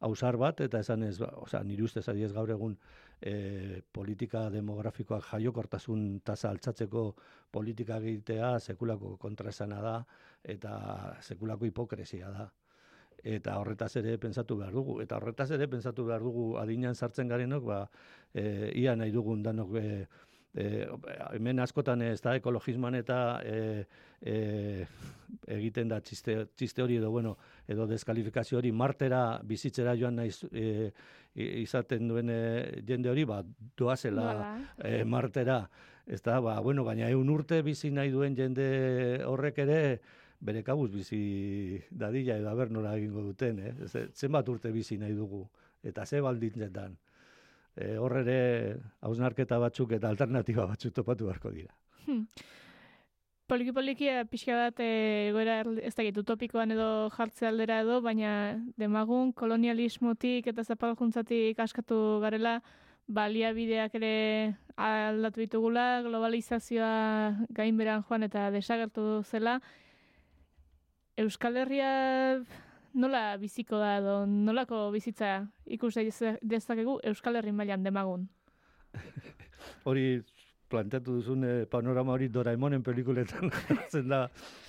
ausar 0.00 0.36
bat, 0.36 0.60
eta 0.60 0.80
esan 0.84 1.02
ez, 1.06 1.16
ba, 1.18 1.30
oza, 1.40 1.62
nire 1.64 1.84
ustez 1.86 2.04
adiez 2.08 2.32
gaur 2.32 2.50
egun 2.52 2.76
e, 3.20 3.80
politika 3.92 4.46
demografikoak 4.52 5.24
jaiokortasun 5.30 6.20
tasa 6.24 6.50
altzatzeko 6.50 7.06
politika 7.52 7.96
egitea 8.02 8.58
sekulako 8.60 9.16
kontraesana 9.16 9.80
da 9.80 9.96
eta 10.44 11.16
sekulako 11.22 11.64
hipokresia 11.70 12.30
da. 12.30 12.50
Eta 13.26 13.56
horretaz 13.58 13.96
ere 13.96 14.18
pentsatu 14.22 14.58
behar 14.60 14.74
dugu. 14.76 15.00
Eta 15.02 15.16
horretaz 15.16 15.48
ere 15.56 15.66
pentsatu 15.66 16.04
behar 16.06 16.22
dugu 16.22 16.58
adinan 16.60 16.94
sartzen 16.94 17.28
garenok, 17.32 17.64
ba, 17.64 17.80
e, 18.34 18.70
ia 18.76 18.94
nahi 18.96 19.10
dugun 19.10 19.42
danok 19.42 19.74
e, 19.80 20.06
e, 20.56 20.86
hemen 21.36 21.60
askotan 21.60 22.02
ez 22.02 22.20
da 22.24 22.34
ekologismoan 22.38 22.96
eta 22.98 23.18
e, 23.44 23.84
e, 24.20 24.36
egiten 25.56 25.90
da 25.92 26.00
txiste, 26.00 26.38
txiste 26.56 26.82
hori 26.82 26.96
edo 27.00 27.10
bueno 27.12 27.36
edo 27.68 27.86
deskalifikazio 27.90 28.58
hori 28.58 28.72
martera 28.72 29.38
bizitzera 29.44 29.96
joan 29.98 30.16
naiz 30.22 30.40
e, 30.52 30.90
izaten 31.36 32.08
duen 32.08 32.32
e, 32.32 32.40
jende 32.88 33.12
hori 33.12 33.26
ba 33.28 33.42
doazela 33.76 34.56
e, 34.78 35.04
martera. 35.04 35.66
Ez 36.06 36.22
da 36.22 36.38
ba 36.40 36.60
bueno 36.62 36.84
baina 36.86 37.10
egun 37.10 37.28
urte 37.34 37.60
bizi 37.66 37.90
nahi 37.90 38.12
duen 38.14 38.36
jende 38.38 38.66
horrek 39.26 39.58
ere 39.64 39.80
bere 40.40 40.62
kabuz 40.62 40.92
bizi 40.92 41.80
dadila 41.90 42.36
edo 42.38 42.48
aber 42.50 42.70
nola 42.70 42.94
egingo 42.96 43.24
duten 43.24 43.58
eh? 43.58 43.72
zenbat 44.14 44.48
urte 44.48 44.70
bizi 44.70 44.98
nahi 44.98 45.16
dugu 45.18 45.42
eta 45.82 46.06
ze 46.06 46.20
baldintzetan 46.20 46.96
e, 47.76 47.96
hor 48.00 48.18
ere 48.22 48.38
hausnarketa 49.04 49.58
batzuk 49.62 49.92
eta 49.96 50.08
alternatiba 50.08 50.66
batzuk 50.66 50.94
topatu 50.96 51.28
beharko 51.28 51.52
dira. 51.54 51.74
Hmm. 52.06 52.24
Poliki 53.46 53.70
polikia 53.70 54.24
pixka 54.26 54.56
bat 54.58 54.80
e, 54.82 55.30
goera 55.34 55.60
ez 55.86 55.94
da 55.94 56.02
utopikoan 56.22 56.72
edo 56.74 56.88
jartze 57.14 57.46
aldera 57.46 57.78
edo, 57.84 58.00
baina 58.02 58.58
demagun 58.76 59.30
kolonialismotik 59.32 60.48
eta 60.50 60.64
zapaljuntzatik 60.64 61.60
askatu 61.62 62.18
garela, 62.24 62.58
baliabideak 63.06 63.94
ere 63.94 64.56
aldatu 64.76 65.44
ditugula, 65.44 66.02
globalizazioa 66.02 67.46
gainberan 67.54 68.02
joan 68.08 68.26
eta 68.26 68.50
desagertu 68.50 69.22
zela. 69.22 69.60
Euskal 71.16 71.56
Herria 71.62 71.92
nola 72.96 73.36
biziko 73.40 73.78
da 73.80 73.96
edo 74.00 74.14
nolako 74.26 74.88
bizitza 74.94 75.46
ikus 75.66 75.94
dezakegu 76.42 76.98
Euskal 77.04 77.36
Herri 77.36 77.52
mailan 77.52 77.84
demagun? 77.84 78.26
hori 79.88 80.22
planteatu 80.70 81.18
duzun 81.20 81.44
eh, 81.46 81.66
panorama 81.70 82.16
hori 82.16 82.28
Doraemonen 82.32 82.82
pelikuletan 82.82 83.52
zen 83.92 84.08
da 84.10 84.24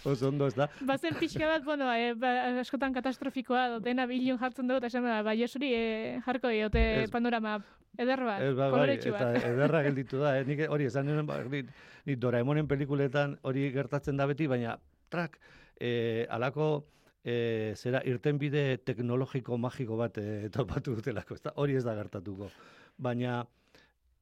oso 0.05 0.30
ondo 0.30 0.47
ez 0.47 0.53
da. 0.55 0.67
Bazen 0.86 1.15
pixka 1.17 1.47
bat, 1.49 1.63
bueno, 1.65 1.89
eh, 1.93 2.13
ba, 2.13 2.34
askotan 2.61 2.93
katastrofikoa, 2.93 3.80
dena 3.84 4.05
bilun 4.09 4.38
jartzen 4.38 4.69
dugu, 4.69 4.84
eta 4.84 4.91
esan 4.91 5.07
ba, 5.25 5.34
Jesuri 5.38 5.71
eh, 5.73 6.19
jarko 6.25 6.53
diote 6.53 6.84
panorama 7.13 7.57
eder 7.97 8.21
bat, 8.28 8.43
ez, 8.45 8.53
ba, 8.57 8.69
bai, 8.73 8.97
eta 8.99 9.32
ederra 9.41 9.82
gelditu 9.88 10.21
da, 10.21 10.36
eh, 10.38 10.45
nik 10.45 10.67
hori 10.69 10.89
esan 10.91 11.09
nuen, 11.09 11.25
ba, 11.25 11.39
ni, 11.49 11.63
ni 12.05 12.15
Doraemonen 12.15 12.69
pelikuletan 12.69 13.38
hori 13.41 13.71
gertatzen 13.73 14.21
da 14.21 14.30
beti, 14.30 14.49
baina 14.51 14.78
trak, 15.09 15.39
eh, 15.80 16.28
alako, 16.30 16.86
e, 17.28 17.73
zera 17.75 18.01
irtenbide 18.07 18.80
teknologiko 18.88 19.57
magiko 19.59 19.97
bat 19.99 20.17
e, 20.21 20.47
topatu 20.55 20.95
dutelako, 20.95 21.36
ez 21.36 21.53
hori 21.55 21.75
ez 21.75 21.84
da 21.84 21.95
gertatuko. 21.97 22.49
Baina 22.97 23.41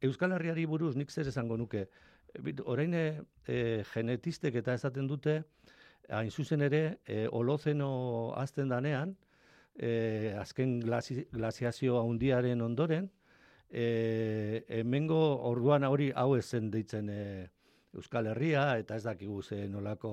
Euskal 0.05 0.35
Herriari 0.35 0.65
buruz 0.69 0.95
nik 0.97 1.11
zer 1.11 1.29
esango 1.31 1.57
nuke, 1.57 1.85
orain 2.65 2.93
e, 2.97 3.05
genetistek 3.93 4.57
eta 4.61 4.75
esaten 4.75 5.07
dute, 5.07 5.37
hain 6.09 6.31
zuzen 6.31 6.65
ere, 6.65 6.99
e, 7.07 7.25
olozeno 7.31 8.33
azten 8.37 8.73
danean, 8.73 9.15
e, 9.77 10.33
azken 10.37 10.79
glasiazio 10.81 12.01
handiaren 12.01 12.61
ondoren, 12.61 13.09
e, 13.69 14.65
hemengo 14.81 15.21
orduan 15.49 15.87
hori 15.87 16.11
hau 16.15 16.35
ezen 16.37 16.69
deitzen 16.73 17.09
e, 17.09 17.21
Euskal 17.95 18.27
Herria, 18.27 18.73
eta 18.81 18.97
ez 18.99 19.05
dakigu 19.05 19.41
ze 19.41 19.67
nolako 19.71 20.11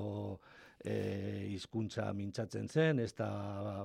e, 0.84 1.46
izkuntza 1.54 2.08
mintzatzen 2.16 2.66
zen, 2.68 2.98
ez 3.02 3.12
da 3.18 3.28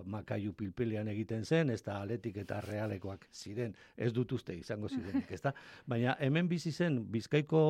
makaiu 0.09 0.53
pilpilean 0.57 1.07
egiten 1.11 1.45
zen, 1.45 1.69
ez 1.73 1.81
da 1.85 1.99
aletik 2.01 2.39
eta 2.43 2.59
realekoak 2.65 3.27
ziren, 3.33 3.75
ez 3.95 4.11
dut 4.13 4.33
uste 4.37 4.55
izango 4.57 4.89
zirenik, 4.89 5.31
ez 5.31 5.41
da? 5.43 5.53
Baina 5.93 6.17
hemen 6.23 6.49
bizi 6.49 6.71
zen, 6.71 6.99
bizkaiko 7.13 7.61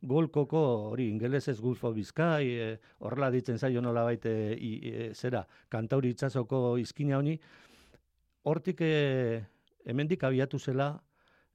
golkoko, 0.00 0.62
hori 0.94 1.10
ingelesez 1.12 1.58
gulfo 1.60 1.92
bizkai, 1.96 2.46
e, 2.48 2.70
horrela 3.04 3.30
ditzen 3.34 3.58
zaio 3.58 3.84
nola 3.84 4.06
baite, 4.08 4.34
e, 4.56 5.10
zera, 5.14 5.44
kantauri 5.68 6.14
itxasoko 6.14 6.78
izkina 6.80 7.20
honi, 7.20 7.36
hortik 8.48 8.80
e, 8.86 8.92
hemendik 9.86 10.24
abiatu 10.28 10.58
zela, 10.58 10.96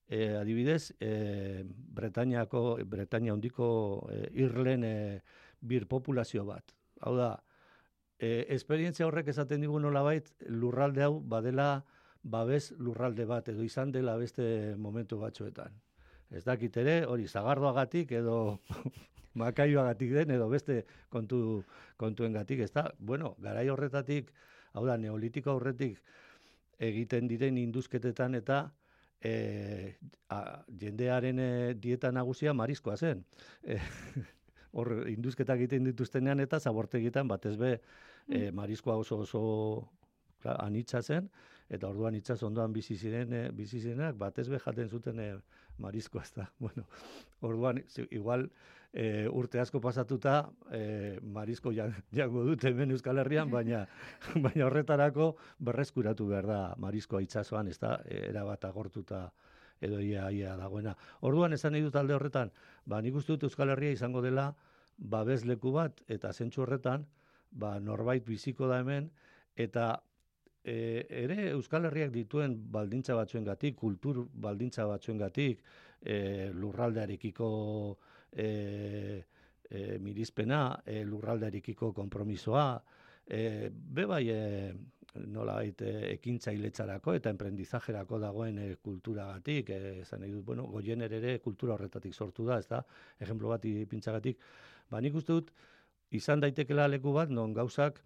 E, 0.05 0.35
adibidez, 0.37 0.93
e, 1.01 1.63
Bretainiako, 1.65 2.77
Bretaña 2.85 3.33
hondiko 3.33 4.05
e, 4.13 4.19
irlen 4.37 4.83
e, 4.85 5.23
bir 5.65 5.87
populazio 5.89 6.45
bat 6.45 6.75
hau 7.05 7.15
da, 7.17 7.29
e, 8.19 8.45
esperientzia 8.55 9.07
horrek 9.07 9.29
esaten 9.33 9.63
digu 9.63 9.79
nolabait 9.79 10.31
lurralde 10.49 11.05
hau 11.05 11.19
badela 11.21 11.85
babes 12.23 12.71
lurralde 12.81 13.25
bat 13.29 13.49
edo 13.53 13.63
izan 13.63 13.91
dela 13.93 14.17
beste 14.17 14.75
momentu 14.81 15.19
batzuetan. 15.21 15.75
Ez 16.33 16.43
dakit 16.43 16.77
ere, 16.81 17.03
hori 17.05 17.27
zagardoagatik 17.27 18.11
edo 18.17 18.59
makaioagatik 19.41 20.13
den 20.15 20.33
edo 20.37 20.49
beste 20.49 20.83
kontu 21.13 21.63
kontuengatik, 22.01 22.65
ez 22.65 22.71
da? 22.73 22.89
Bueno, 22.97 23.35
garai 23.39 23.67
horretatik, 23.69 24.31
hau 24.73 24.85
da, 24.87 24.97
neolitiko 24.97 25.53
horretik 25.59 26.01
egiten 26.79 27.29
diren 27.29 27.57
induzketetan 27.57 28.35
eta 28.35 28.63
e, 29.21 29.95
a, 30.29 30.39
jendearen 30.81 31.39
e, 31.39 31.51
dieta 31.79 32.11
nagusia 32.11 32.53
marizkoa 32.53 32.97
zen. 32.97 33.23
E, 33.63 33.77
hor 34.75 34.91
induzketak 35.09 35.63
egiten 35.63 35.87
dituztenean 35.89 36.43
eta 36.43 36.59
zabortegitan 36.59 37.27
batez 37.31 37.55
be 37.57 37.75
mm. 38.27 38.53
marizkoa 38.55 38.97
oso 39.03 39.21
oso 39.23 39.43
anitza 40.53 41.01
zen 41.01 41.29
eta 41.69 41.89
orduan 41.89 42.15
itxas 42.15 42.41
ondoan 42.45 42.73
bizi 42.73 42.95
ziren 42.95 43.33
e, 43.33 43.43
bizi 43.55 43.79
zirenak 43.79 44.17
batez 44.21 44.47
be 44.49 44.59
jaten 44.61 44.89
zuten 44.89 45.19
e, 45.19 45.29
marizkoa 45.81 46.23
ezta 46.23 46.49
bueno 46.63 46.85
orduan 47.41 47.81
igual 48.11 48.49
e, 48.93 49.27
urte 49.27 49.59
asko 49.59 49.81
pasatuta 49.81 50.35
e, 50.71 51.19
marizko 51.21 51.73
jango 51.73 52.45
dute 52.45 52.69
hemen 52.69 52.91
Euskal 52.91 53.23
Herrian 53.23 53.49
baina 53.51 53.85
baina 54.45 54.67
horretarako 54.67 55.35
berreskuratu 55.59 56.27
behar 56.27 56.47
da 56.51 56.61
marizkoa 56.77 57.21
itsasoan 57.25 57.67
ezta 57.73 57.97
era 58.05 58.45
bat 58.45 58.65
agortuta 58.65 59.29
edo 59.85 60.01
ia, 60.01 60.29
ia 60.31 60.55
dagoena. 60.59 60.95
Orduan 61.21 61.53
esan 61.53 61.75
nahi 61.75 61.85
dut 61.85 61.95
alde 61.99 62.15
horretan, 62.17 62.51
ba, 62.85 63.01
nik 63.01 63.15
uste 63.21 63.35
dut 63.35 63.47
Euskal 63.49 63.73
Herria 63.73 63.93
izango 63.95 64.23
dela 64.25 64.49
babesleku 64.97 65.71
bat, 65.75 66.01
eta 66.07 66.33
zentsu 66.33 66.63
horretan, 66.65 67.05
ba, 67.51 67.77
norbait 67.79 68.25
biziko 68.25 68.67
da 68.71 68.79
hemen, 68.83 69.09
eta 69.55 69.93
e, 70.63 71.05
ere 71.23 71.51
Euskal 71.53 71.87
Herriak 71.89 72.11
dituen 72.15 72.57
baldintza 72.71 73.15
batzuen 73.17 73.45
gatik, 73.47 73.77
kultur 73.79 74.25
baldintza 74.33 74.87
batzuen 74.89 75.21
gatik, 75.21 75.63
e, 76.01 76.49
lurraldearekiko 76.53 77.49
e, 78.31 78.49
e, 79.69 79.97
mirizpena, 80.01 80.81
e, 80.85 81.03
lurraldearekiko 81.05 81.91
kompromisoa, 81.93 82.67
e, 83.25 83.69
bebai 83.71 84.23
e, 84.29 84.41
nola 85.27 85.57
baite 85.59 85.91
ekintzailetzarako 86.13 87.15
eta 87.19 87.31
emprendizajerako 87.33 88.19
dagoen 88.19 88.59
e, 88.59 88.67
kulturagatik, 88.83 89.69
e, 89.69 89.93
esan 90.01 90.21
nahi 90.23 90.33
dut, 90.33 90.45
bueno, 90.45 90.65
goiener 90.71 91.13
ere 91.13 91.37
kultura 91.43 91.75
horretatik 91.75 92.13
sortu 92.13 92.45
da, 92.47 92.59
ez 92.59 92.67
da, 92.71 92.81
ejemplo 93.19 93.51
bat 93.53 93.65
ipintzagatik, 93.65 94.41
ba 94.91 95.01
nik 95.01 95.15
uste 95.15 95.33
dut, 95.33 95.53
izan 96.15 96.43
daitekela 96.43 96.87
leku 96.87 97.13
bat, 97.15 97.29
non 97.29 97.53
gauzak 97.53 98.01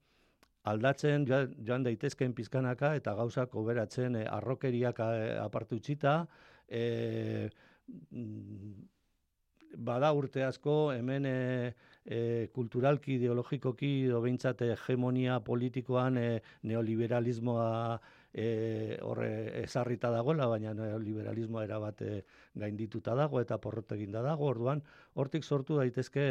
aldatzen 0.69 1.25
joan, 1.27 1.83
daitezkeen 1.83 2.33
pizkanaka 2.35 2.93
eta 2.99 3.15
gauzak 3.17 3.55
oberatzen 3.55 4.21
e, 4.21 4.25
arrokeriak 4.39 4.99
apartu 5.45 5.79
txita, 5.79 6.21
e, 6.67 7.49
bada 9.77 10.11
urte 10.13 10.43
asko 10.43 10.91
hemen 10.93 11.25
e, 11.25 11.73
e, 12.09 12.49
kulturalki, 12.53 13.19
ideologikoki, 13.19 13.89
edo 14.07 14.21
behintzat 14.23 14.63
hegemonia 14.65 15.39
politikoan 15.45 16.17
e, 16.17 16.29
neoliberalismoa 16.65 17.67
e, 18.33 18.47
horre 19.05 19.29
ezarrita 19.61 20.09
dagoela, 20.13 20.47
baina 20.49 20.73
neoliberalismoa 20.73 21.67
erabat 21.67 22.01
gaindituta 22.57 23.13
dago 23.19 23.43
eta 23.43 23.59
porrotegin 23.61 24.17
da 24.17 24.25
dago, 24.25 24.49
orduan 24.49 24.81
hortik 25.13 25.45
sortu 25.45 25.77
daitezke 25.77 26.25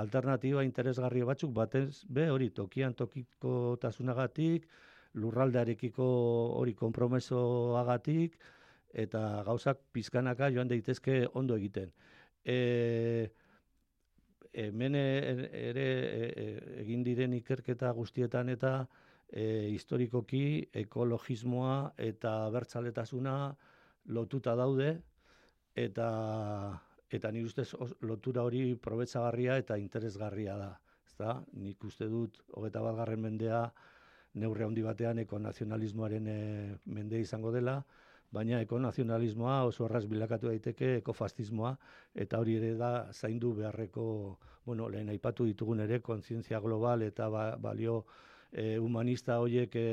alternatiba 0.00 0.64
interesgarri 0.64 1.22
batzuk. 1.22 1.52
Batez 1.54 2.04
be 2.08 2.30
hori 2.32 2.50
tokian 2.56 2.96
tokiko 2.96 3.76
tasunagatik, 3.80 4.66
lurraldearekiko 5.20 6.08
hori 6.58 6.74
konpromesoagatik, 6.74 8.40
eta 9.04 9.42
gauzak 9.46 9.80
pizkanaka 9.92 10.50
joan 10.54 10.70
daitezke 10.70 11.24
ondo 11.34 11.58
egiten. 11.60 11.92
E, 12.44 13.28
hemen 14.54 14.94
ere 14.94 15.86
e, 15.86 16.46
egin 16.84 17.02
diren 17.06 17.34
ikerketa 17.34 17.90
guztietan 17.92 18.48
eta 18.54 18.74
e, 19.28 19.70
historikoki 19.74 20.70
ekologismoa 20.84 21.94
eta 21.98 22.34
bertzaletasuna 22.54 23.36
lotuta 24.14 24.54
daude 24.54 24.90
eta 25.74 26.08
eta 27.14 27.30
ni 27.30 27.44
ustez 27.46 27.68
lotura 28.02 28.42
hori 28.42 28.74
probetzagarria 28.74 29.58
eta 29.60 29.76
interesgarria 29.78 30.56
da. 30.58 30.70
Ezta? 31.06 31.36
Nik 31.62 31.84
uste 31.86 32.08
dut 32.10 32.40
hogeta 32.58 32.82
bat 32.82 32.96
garren 32.98 33.22
mendea 33.22 33.60
neurre 34.40 34.64
handi 34.66 34.82
batean 34.82 35.20
ekonazionalismoaren 35.22 36.26
e, 36.26 36.38
mende 36.86 37.20
izango 37.22 37.52
dela, 37.54 37.76
baina 38.34 38.60
ekonazionalismoa 38.64 39.62
oso 39.68 39.86
arras 39.86 40.04
bilakatu 40.10 40.50
daiteke 40.50 40.90
ekofastismoa 41.00 41.72
eta 42.24 42.40
hori 42.42 42.58
ere 42.58 42.74
da 42.80 42.90
zaindu 43.12 43.54
beharreko, 43.60 44.04
bueno, 44.66 44.88
lehen 44.90 45.10
aipatu 45.14 45.46
ditugun 45.48 45.80
ere 45.86 46.00
kontzientzia 46.02 46.60
global 46.60 47.02
eta 47.06 47.28
ba, 47.30 47.44
balio 47.56 48.04
e, 48.50 48.78
humanista 48.78 49.40
horiek 49.42 49.76
e, 49.76 49.88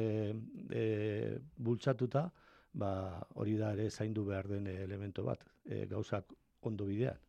e, 0.69 0.85
bultzatuta, 1.57 2.27
ba, 2.73 2.93
hori 3.35 3.57
da 3.57 3.73
ere 3.77 3.89
zaindu 3.89 4.25
behar 4.25 4.47
den 4.47 4.67
elemento 4.67 5.25
bat, 5.27 5.43
e, 5.65 5.85
gauzak 5.91 6.33
ondo 6.61 6.87
bidean. 6.89 7.19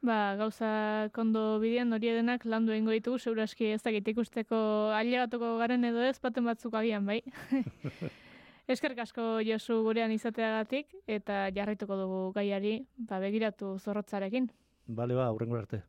Ba, 0.00 0.34
gauza 0.40 1.10
kondo 1.12 1.58
bidean 1.60 1.92
hori 1.92 2.08
edenak 2.08 2.46
landu 2.48 2.72
egingo 2.72 2.94
ditugu, 2.96 3.18
seuraski 3.20 3.74
ez 3.74 3.82
dakit 3.84 4.06
ikusteko 4.14 4.56
ailegatuko 4.96 5.58
garen 5.60 5.84
edo 5.84 6.00
ez, 6.00 6.16
baten 6.24 6.48
batzuk 6.48 6.76
agian, 6.80 7.04
bai. 7.04 7.20
Eskerrik 8.68 8.98
asko 9.06 9.40
Josu 9.46 9.82
gurean 9.84 10.12
izateagatik 10.12 10.92
eta 11.06 11.48
jarraituko 11.54 11.96
dugu 11.96 12.20
gaiari, 12.34 12.86
ba, 12.96 13.18
begiratu 13.18 13.78
zorrotzarekin. 13.78 14.50
Bale 14.86 15.14
ba, 15.14 15.26
aurrengo 15.26 15.56
arte. 15.56 15.82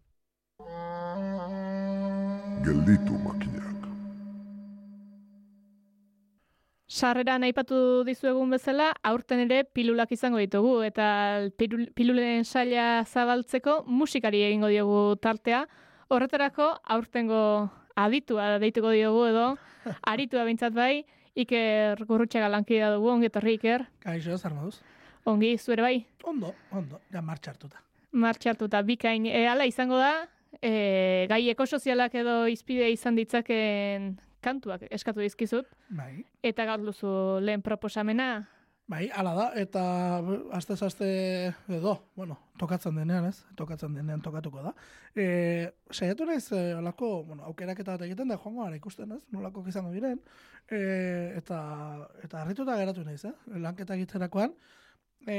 Gelditu 2.64 3.18
makina. 3.26 3.72
Sarreran 6.92 7.46
aipatu 7.48 8.04
dizuegun 8.04 8.50
bezala, 8.52 8.90
aurten 9.08 9.46
ere 9.46 9.62
pilulak 9.64 10.12
izango 10.12 10.42
ditugu, 10.42 10.82
eta 10.84 11.06
pilulen 11.58 12.44
saila 12.44 13.06
zabaltzeko 13.06 13.78
musikari 13.88 14.42
egingo 14.44 14.68
diogu 14.68 15.16
tartea. 15.24 15.64
Horretarako, 16.12 16.68
aurtengo 16.84 17.40
aditua 17.96 18.58
deituko 18.60 18.92
diogu 18.92 19.24
edo, 19.30 19.46
aritua 20.12 20.44
bintzat 20.50 20.76
bai, 20.76 21.06
Iker 21.36 22.04
gurrutxega 22.08 22.50
lankidea 22.52 22.92
dugu, 22.96 23.10
ongi 23.14 23.30
etorri 23.30 23.56
Iker. 23.60 23.86
Kaixo, 24.04 24.38
zer 24.38 24.54
moduz? 24.54 24.82
Ongi, 25.26 25.54
zuere 25.58 25.86
bai? 25.86 25.96
Ondo, 26.28 26.54
ondo, 26.72 27.00
ja 27.14 27.22
martxartuta. 27.22 27.80
Martxartuta, 28.12 28.82
bikain. 28.84 29.28
E, 29.30 29.46
ala 29.48 29.68
izango 29.70 30.00
da, 30.02 30.28
e, 30.60 31.26
gai 31.30 31.44
ekosozialak 31.54 32.16
edo 32.20 32.46
izpide 32.52 32.90
izan 32.92 33.16
ditzaken 33.16 34.16
kantuak 34.42 34.88
eskatu 34.90 35.22
dizkizut. 35.24 35.70
Bai. 35.90 36.26
Eta 36.44 36.66
gaur 36.68 36.84
duzu 36.84 37.40
lehen 37.46 37.62
proposamena. 37.62 38.48
Bai, 38.92 39.06
ala 39.16 39.32
da, 39.38 39.44
eta 39.56 39.82
aste 40.58 40.76
aste 40.84 41.08
edo, 41.72 41.94
bueno, 42.18 42.36
tokatzen 42.60 42.98
denean, 43.00 43.24
ez? 43.30 43.38
Tokatzen 43.56 43.94
denean 43.96 44.20
tokatuko 44.26 44.64
da. 44.66 44.74
E, 45.16 45.28
saiatu 45.96 46.26
naiz, 46.28 46.50
e, 46.52 46.74
alako, 46.76 47.12
bueno, 47.30 47.46
aukeraketa 47.48 47.94
bat 47.96 48.02
egiten 48.10 48.34
da, 48.34 48.36
joango 48.36 48.66
gara 48.66 48.76
ikusten, 48.76 49.14
ez? 49.16 49.22
Nolako 49.32 49.64
izango 49.72 49.94
diren. 49.96 50.20
E, 50.68 50.80
eta, 51.40 51.60
eta 52.26 52.42
harrituta 52.42 52.76
geratu 52.82 53.06
naiz, 53.08 53.22
eh? 53.30 53.32
Lanketa 53.64 53.96
egiterakoan. 53.96 54.58
E, 55.24 55.38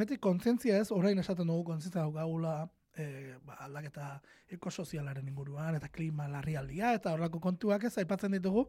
beti 0.00 0.16
kontzientzia 0.16 0.78
ez, 0.80 0.88
orain 0.96 1.20
esaten 1.20 1.52
dugu 1.52 1.66
kontzientzia 1.74 2.06
daukagula 2.06 2.54
e, 2.96 3.34
ba, 3.44 3.58
aldaketa 3.66 4.14
ekosozialaren 4.56 5.28
inguruan, 5.28 5.76
eta 5.76 5.92
klima 5.92 6.30
larrialdia, 6.32 6.94
eta 6.96 7.12
horrako 7.12 7.42
kontuak 7.50 7.84
ez 7.84 7.92
aipatzen 8.00 8.38
ditugu, 8.38 8.64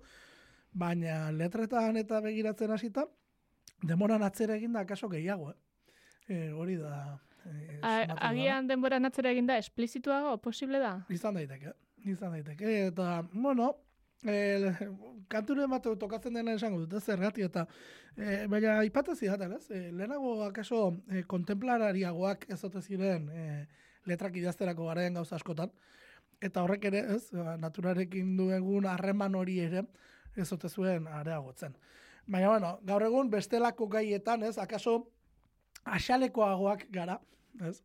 baina 0.76 1.30
letretan 1.32 1.96
eta 2.04 2.20
begiratzen 2.28 2.76
hasita, 2.76 3.08
demoran 3.82 4.24
atzera 4.24 4.56
eginda 4.56 4.82
akaso 4.82 5.10
gehiago, 5.10 5.52
eh? 5.52 5.58
E, 6.28 6.52
hori 6.52 6.78
da... 6.78 7.20
E, 7.48 7.80
agian 8.18 8.68
denboran 8.68 9.06
atzera 9.08 9.32
eginda 9.32 9.58
esplizituago, 9.58 10.38
posible 10.44 10.80
da? 10.84 10.98
Izan 11.14 11.38
daiteke, 11.40 11.72
izan 12.04 12.34
daiteke, 12.36 12.74
eta, 12.88 13.22
bueno, 13.32 13.76
e, 14.24 14.74
kanture 15.32 15.68
bat 15.72 15.88
tokatzen 16.00 16.36
dena 16.36 16.56
esango 16.58 16.84
dut, 16.84 17.04
zergati 17.04 17.46
eta 17.46 17.66
e, 18.16 18.46
baina 18.52 18.82
ipatezi 18.88 19.30
da, 19.30 19.50
ez? 19.56 19.70
E, 19.72 19.92
lehenago 19.92 20.42
akaso 20.48 20.98
e, 21.10 21.24
kontemplarariagoak 21.24 22.50
ez 22.50 22.62
ziren 22.82 23.30
e, 23.30 23.68
letrak 24.06 24.36
idazterako 24.36 24.88
garaen 24.88 25.14
gauza 25.14 25.36
askotan, 25.36 25.72
eta 26.42 26.64
horrek 26.64 26.86
ere, 26.86 27.04
ez, 27.16 27.30
ba, 27.32 27.58
naturarekin 27.58 28.36
duegun 28.38 28.86
harreman 28.86 29.36
hori 29.36 29.60
ere, 29.60 29.84
ez 30.36 30.52
ote 30.54 30.70
zuen 30.70 31.08
areagotzen. 31.08 31.76
Baina, 32.28 32.50
bueno, 32.50 32.74
gaur 32.84 33.06
egun 33.08 33.30
bestelako 33.32 33.88
gaietan, 33.88 34.44
ez, 34.44 34.58
akaso 34.60 34.98
asalekoagoak 35.88 36.88
gara, 36.92 37.22
ez, 37.64 37.80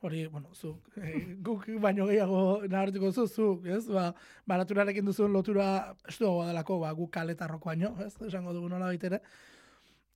hori, 0.00 0.24
bueno, 0.32 0.54
zu, 0.54 0.74
e, 0.96 1.36
guk 1.44 1.66
baino 1.80 2.06
gehiago 2.08 2.62
nahartuko 2.72 3.12
zu, 3.12 3.26
zu, 3.28 3.48
ez, 3.68 3.84
ba, 3.92 4.08
ba 4.48 4.58
naturarekin 4.62 5.04
duzun 5.04 5.32
lotura, 5.32 5.94
ez 6.08 6.16
delako, 6.18 6.80
ba, 6.80 6.92
guk 6.96 7.12
kaletarroko 7.12 7.68
baino, 7.68 7.94
ez, 8.06 8.14
esango 8.28 8.56
dugu 8.56 8.72
nola 8.72 8.88
baitere, 8.88 9.20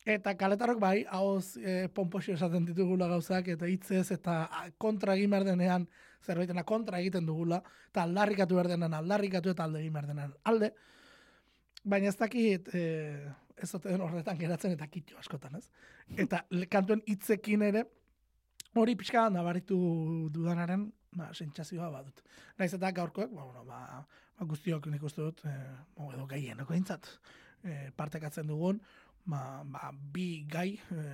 Eta 0.07 0.37
kaletarrok 0.39 0.79
bai, 0.79 1.01
hauz 1.11 1.57
e, 1.59 1.89
pomposio 1.91 2.37
esaten 2.37 2.63
ditugula 2.69 3.09
gauzak, 3.11 3.49
eta 3.57 3.67
hitzez, 3.67 4.13
eta 4.15 4.37
kontra 4.79 5.17
egin 5.19 5.33
behar 5.35 5.43
denean, 5.49 5.89
zerbaitena 6.23 6.63
kontra 6.63 7.01
egiten 7.03 7.27
dugula, 7.27 7.59
eta 7.91 8.05
aldarrikatu 8.07 8.55
behar 8.55 8.69
denean, 8.71 8.95
aldarrikatu 8.95 9.51
eta 9.51 9.65
alde 9.67 9.81
egin 9.83 9.97
behar 9.97 10.07
denean, 10.13 10.37
alde. 10.47 10.71
Baina 11.83 12.13
ez 12.13 12.15
dakit, 12.21 12.71
e, 12.71 12.85
ez 13.57 13.71
den 13.83 14.01
horretan 14.05 14.39
geratzen 14.39 14.75
eta 14.77 14.87
kitxo 14.93 15.19
askotan, 15.19 15.57
ez? 15.57 15.71
Eta 16.27 16.43
kantuen 16.71 17.03
hitzekin 17.09 17.63
ere, 17.63 17.85
hori 18.77 18.97
pixka 18.99 19.29
nabaritu 19.33 19.79
dudanaren, 20.33 20.87
ba, 21.17 21.31
sentsazioa 21.33 21.89
badut. 21.93 22.21
Naiz 22.59 22.73
eta 22.77 22.93
gaurkoek, 22.93 23.33
ba, 23.33 23.45
bueno, 23.45 23.65
ba, 23.65 24.03
ba 24.37 24.49
guztiok 24.51 24.91
nik 24.93 25.05
uste 25.09 25.25
dut, 25.25 25.43
e, 25.49 25.55
edo 26.13 26.27
gehieneko 26.31 26.77
intzat, 26.77 27.09
e, 27.65 27.91
partekatzen 27.97 28.49
dugun, 28.51 28.81
ba, 29.25 29.63
ba, 29.65 29.91
bi 29.93 30.45
gai 30.51 30.75
e, 30.77 31.07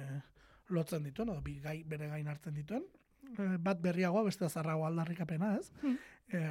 lotzen 0.74 1.06
dituen, 1.06 1.30
edo 1.34 1.44
bi 1.44 1.58
gai 1.62 1.78
bere 1.88 2.10
gain 2.10 2.28
hartzen 2.32 2.58
dituen, 2.58 2.88
e, 3.36 3.52
bat 3.62 3.80
berriagoa, 3.84 4.26
beste 4.26 4.48
zarrago 4.48 4.86
aldarrikapena, 4.88 5.54
ez? 5.60 5.70
Hmm. 5.82 6.00
E, 6.32 6.42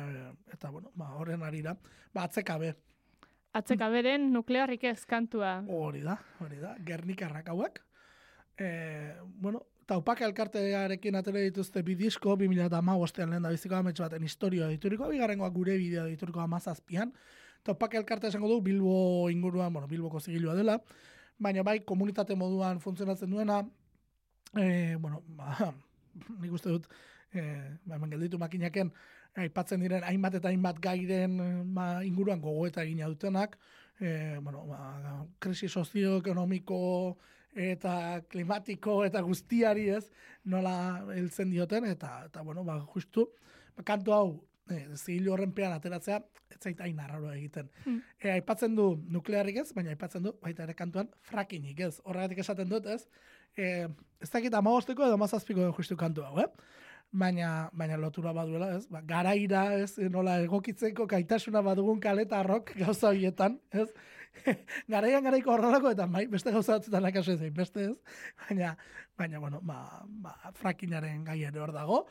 eta, 0.56 0.72
bueno, 0.72 0.94
ba, 0.96 1.12
horren 1.20 1.44
arira, 1.44 1.76
ba, 2.14 2.30
atzekabe. 2.30 2.76
Atzekaberen 3.58 4.30
nuklearrik 4.32 4.86
ez 4.88 5.04
kantua. 5.06 5.58
Hori 5.68 6.02
da, 6.06 6.16
hori 6.40 6.62
da, 6.62 6.76
gernikarrak 6.88 7.50
hauek. 7.52 7.82
E, 8.58 8.70
bueno, 9.44 9.66
Taupak 9.92 10.22
elkartearekin 10.24 11.18
atele 11.20 11.42
dituzte 11.50 11.82
bi 11.84 11.98
disko, 12.00 12.38
2000 12.40 12.70
eta 12.70 12.80
ma 12.86 12.94
bostean 12.96 13.34
lehen 13.34 13.44
da 13.44 13.50
biziko 13.52 13.76
ametsu 13.76 14.06
baten 14.06 14.24
historioa 14.24 14.70
dituriko, 14.72 15.10
bigarrengoa 15.12 15.50
gure 15.52 15.76
bideo 15.82 16.06
dituriko 16.08 16.40
amazazpian. 16.40 17.12
Taupak 17.68 17.98
elkarte 18.00 18.30
esango 18.30 18.48
du 18.48 18.62
Bilbo 18.64 19.30
inguruan, 19.30 19.74
bueno, 19.74 19.90
Bilboko 19.92 20.22
zigilua 20.22 20.56
dela, 20.56 20.78
baina 21.40 21.66
bai 21.68 21.82
komunitate 21.84 22.38
moduan 22.40 22.80
funtzionatzen 22.80 23.36
duena, 23.36 23.60
e, 24.56 24.96
bueno, 24.96 25.24
ba, 25.36 25.74
nik 26.42 26.56
uste 26.56 26.72
dut, 26.72 26.88
e, 27.34 27.44
ba, 27.84 28.00
gelditu 28.06 28.40
makinaken, 28.40 28.94
aipatzen 29.40 29.80
diren 29.84 30.04
hainbat 30.04 30.36
eta 30.40 30.50
hainbat 30.50 30.80
gairen 30.84 31.38
ba, 31.76 32.02
inguruan 32.04 32.42
gogoeta 32.42 32.84
egina 32.84 33.08
dutenak, 33.08 33.58
e, 34.00 34.38
bueno, 34.42 34.66
ba, 34.68 35.26
krisi 35.40 35.70
sozioekonomiko 35.70 36.82
eta 37.56 38.22
klimatiko 38.32 39.02
eta 39.06 39.22
guztiari 39.24 39.90
ez, 39.96 40.06
nola 40.44 40.76
heltzen 41.16 41.52
dioten, 41.52 41.88
eta, 41.92 42.26
eta 42.28 42.44
bueno, 42.44 42.64
ba, 42.68 42.80
justu, 42.94 43.28
ba, 43.78 43.86
kantu 43.88 44.16
hau, 44.16 44.28
e, 44.72 44.84
zilu 44.96 45.34
horren 45.36 45.54
pean 45.56 45.76
ateratzea, 45.76 46.22
zait 46.60 46.80
hain 46.84 47.00
arraro 47.00 47.32
egiten. 47.32 47.70
Hmm. 47.86 48.00
E, 48.20 48.32
aipatzen 48.36 48.76
du 48.76 48.88
nuklearrik 49.12 49.62
ez, 49.64 49.70
baina 49.76 49.94
aipatzen 49.96 50.28
du 50.28 50.36
baita 50.44 50.66
ere 50.68 50.76
kantuan 50.78 51.12
frakinik 51.28 51.80
ez. 51.88 51.94
Horregatik 52.04 52.44
esaten 52.44 52.70
dut 52.72 52.88
ez, 52.92 53.06
e, 53.56 53.88
ez 54.22 54.30
dakit 54.30 54.54
amagosteko 54.60 55.08
edo 55.08 55.20
mazazpiko 55.22 55.72
justu 55.78 55.98
kantu 56.00 56.28
hau, 56.28 56.38
eh? 56.44 56.50
Baina, 57.12 57.70
baina 57.76 57.98
lotura 58.00 58.32
baduela, 58.32 58.70
ez? 58.78 58.86
Ba, 58.88 59.02
garaira, 59.04 59.66
ez? 59.76 59.98
Nola 60.12 60.38
egokitzeko 60.46 61.08
kaitasuna 61.12 61.62
badugun 61.66 62.00
kaleta 62.00 62.40
arrok 62.40 62.72
gauza 62.80 63.10
horietan, 63.10 63.60
ez? 63.72 63.90
Garaian 64.94 65.26
garaiko 65.26 65.52
horrelako 65.52 65.92
eta 65.92 66.08
bai, 66.08 66.24
beste 66.32 66.54
gauza 66.56 66.78
batzutan 66.78 67.04
lakaso 67.04 67.36
ez, 67.36 67.52
beste 67.54 67.90
ez? 67.90 67.96
Baina, 68.46 68.76
baina, 69.20 69.44
bueno, 69.44 69.60
ba, 69.62 70.06
ba, 70.08 70.38
frakinaren 70.56 71.26
gai 71.28 71.42
ere 71.44 71.60
hor 71.60 71.76
dago 71.76 72.06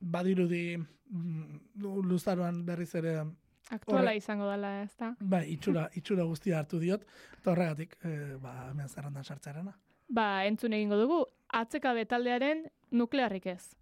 badirudi 0.00 0.78
mm, 0.78 1.60
luzaroan 2.08 2.64
berriz 2.64 2.94
ere 2.94 3.18
aktuala 3.70 4.14
izango 4.14 4.48
dela, 4.50 4.80
ez 4.82 4.94
da? 4.98 5.12
Bai, 5.20 5.44
itxura, 5.54 5.88
itxura 5.98 6.26
guztia 6.26 6.58
hartu 6.58 6.80
diot, 6.82 7.04
eta 7.38 7.52
horregatik, 7.52 7.96
e, 8.02 8.36
ba, 8.42 8.70
hemen 8.70 8.88
zerrandan 8.88 9.24
sartzarena. 9.24 9.76
Ba, 10.10 10.44
entzun 10.48 10.74
egingo 10.74 10.98
dugu, 10.98 11.20
atzeka 11.54 11.92
betaldearen 11.94 12.64
nuklearrik 12.90 13.46
ez. 13.52 13.76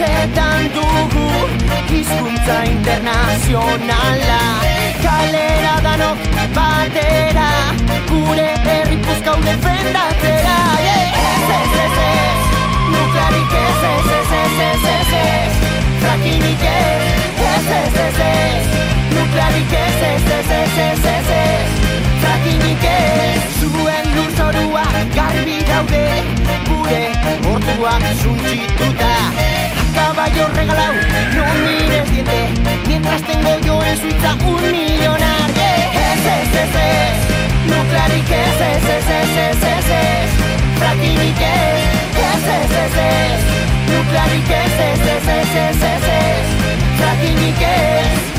Zetan 0.00 0.68
dugu 0.74 1.26
hizkuntza 1.90 2.56
internazionala 2.64 4.40
Kalera 5.02 5.74
danok 5.86 6.18
batera 6.54 7.50
Gure 8.08 8.48
herri 8.68 8.96
puzkau 9.04 9.38
defendatzera 9.48 10.58
yeah! 10.86 11.39
Ez, 13.10 13.16
ez, 13.16 13.42
ez, 13.42 14.12
ez 14.14 14.30
ez, 14.40 14.58
ez, 14.70 14.84
ez, 14.96 15.12
ez, 15.20 15.52
Frakinik 16.00 16.62
ez, 16.62 17.02
ez, 17.52 17.70
ez, 17.78 17.96
ez, 18.06 18.18
ez 18.26 18.66
Nuklearik 19.14 19.72
ez, 19.84 20.00
ez, 20.10 20.26
ez, 20.38 20.50
ez, 20.60 20.76
ez, 20.88 21.04
ez, 21.14 21.30
ez 21.42 21.70
Frakinik 22.22 22.84
ez 22.84 23.42
Zuen 23.58 24.06
lurzorua 24.14 24.86
garbi 25.14 25.58
daude 25.70 26.04
Gure 26.68 27.04
orduak 27.52 28.04
suntxituta 28.22 29.14
caballo 29.94 30.46
regalado, 30.54 31.00
no 31.34 31.44
mires 31.64 32.10
diente, 32.12 32.40
mientras 32.86 33.22
tengo 33.22 33.58
yo 33.66 33.82
en 33.84 33.96
Suiza 33.96 34.34
un 34.34 34.62
millonario. 34.70 35.50
Ese, 36.12 36.32
ese, 36.42 36.62
ese, 36.62 36.86
nuclear 37.66 38.12
y 38.18 38.22
que 38.22 38.40
ese, 38.50 38.68
ese, 38.76 39.50
ese, 39.50 40.00
fracking 40.78 41.22
y 41.28 41.32
que 41.32 41.99
Fracking 46.98 47.38
y 47.38 47.52
qué 47.52 48.00
es. 48.00 48.30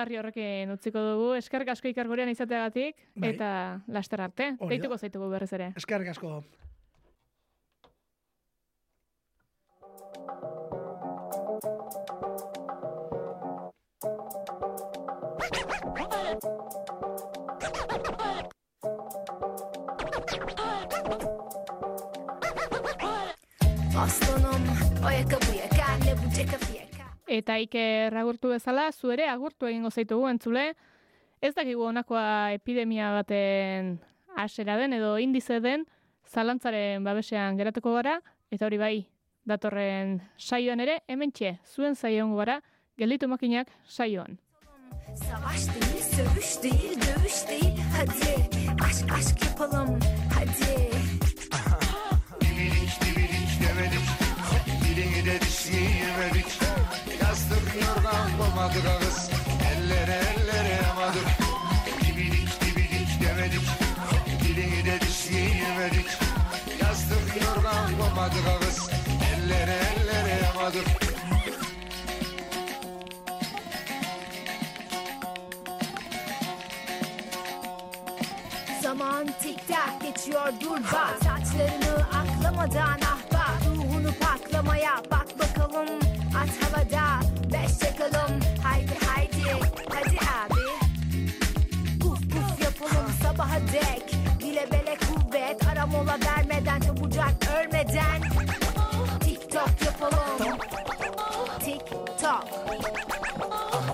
Aldarri 0.00 0.18
horrekin 0.20 0.72
utziko 0.72 1.02
dugu. 1.04 1.28
Eskerrik 1.36 1.74
asko 1.74 1.90
ikargorean 1.92 2.32
izateagatik 2.32 2.96
bai. 3.14 3.34
eta 3.34 3.80
laster 3.88 4.24
arte. 4.24 4.54
Deituko 4.72 4.96
zaitugu 4.96 5.30
berriz 5.30 5.52
ere. 5.52 5.72
Eskerrik 5.76 6.08
asko. 6.16 6.42
Aslanım 24.00 24.64
ayakkabıya 25.04 25.68
kendi 25.68 26.16
bu 26.16 26.34
cekafıya 26.34 26.79
Eta 27.30 27.60
Iker 27.62 28.16
agurtu 28.18 28.48
bezala, 28.50 28.88
zu 28.90 29.12
ere 29.14 29.28
agurtu 29.30 29.68
egingo 29.68 29.92
zaitugu 29.94 30.26
entzule. 30.26 30.72
Ez 31.38 31.52
dakigu 31.54 31.84
honakoa 31.86 32.50
epidemia 32.56 33.12
baten 33.14 33.92
asera 34.34 34.74
den 34.80 34.96
edo 34.96 35.12
indize 35.22 35.60
den, 35.62 35.84
zalantzaren 36.26 37.06
babesean 37.06 37.56
geratuko 37.60 37.92
gara, 37.94 38.16
eta 38.50 38.66
hori 38.66 38.80
bai, 38.82 38.96
datorren 39.46 40.16
saioan 40.38 40.82
ere, 40.82 40.98
hemen 41.06 41.30
txe, 41.30 41.52
zuen 41.70 41.94
saioan 41.94 42.34
gara, 42.34 42.58
gelditu 42.98 43.28
makinak 43.30 43.70
saioan. 43.86 44.40
Savaş 45.14 45.68
değil, 45.70 46.02
sövüş 46.10 46.50
değil, 46.64 46.98
dövüş 47.06 47.38
değil, 47.48 47.78
hadi 47.94 48.34
aşk 48.84 49.12
aşk 49.14 49.44
yapalım, 49.46 50.00
hadi. 50.34 50.74
Dibilik 52.40 52.94
dibilik 53.06 53.52
demedik, 53.62 54.06
dilini 54.82 55.26
de 55.26 55.40
dişleyemedik. 55.40 56.59
Yorgan 57.74 58.38
bulmadık 58.38 58.86
ağız 58.86 59.30
Ellere 59.72 60.20
ellere 60.30 60.82
yamadık 60.82 61.26
Dibidik 62.06 62.60
dibidik 62.60 63.22
demedik 63.22 63.62
Dilini 64.42 64.84
de 64.84 65.00
dişleyemedik 65.00 66.06
Yastık 66.80 67.42
yorgan 67.42 67.98
bulmadık 67.98 68.46
ağız 68.46 68.90
Ellere 69.34 69.78
ellere 69.94 70.44
yamadık 70.44 70.86
Zaman 78.82 79.26
tik 79.42 79.68
tak 79.68 80.00
geçiyor 80.02 80.52
dur 80.60 80.76
bak. 80.92 81.16
Saçlarını 81.22 82.06
aklamadan 82.12 83.00
ah 83.04 83.18
bak. 83.32 83.60
Ruhunu 83.66 84.10
paklamaya 84.20 85.02
bak 85.10 85.26
bakalım. 85.38 86.00
At 86.34 86.48
havada 86.62 87.29
Beş 88.00 88.06
çakalım 88.10 88.40
haydi 88.62 88.92
haydi. 89.06 89.64
Hadi 89.88 90.16
abi. 90.16 90.60
Puf 92.00 92.18
puf 92.18 92.62
yapalım 92.62 93.12
sabaha 93.22 93.60
dek. 93.60 94.16
Bile 94.40 94.68
bele 94.72 94.96
kuvvet 94.96 95.66
ara 95.68 95.86
mola 95.86 96.18
vermeden 96.26 96.80
çabucak 96.80 97.34
ölmeden. 97.58 98.22
Tik 99.20 99.52
tok 99.52 99.70
yapalım. 99.84 100.58
Tik 101.64 101.86
tok 102.20 102.44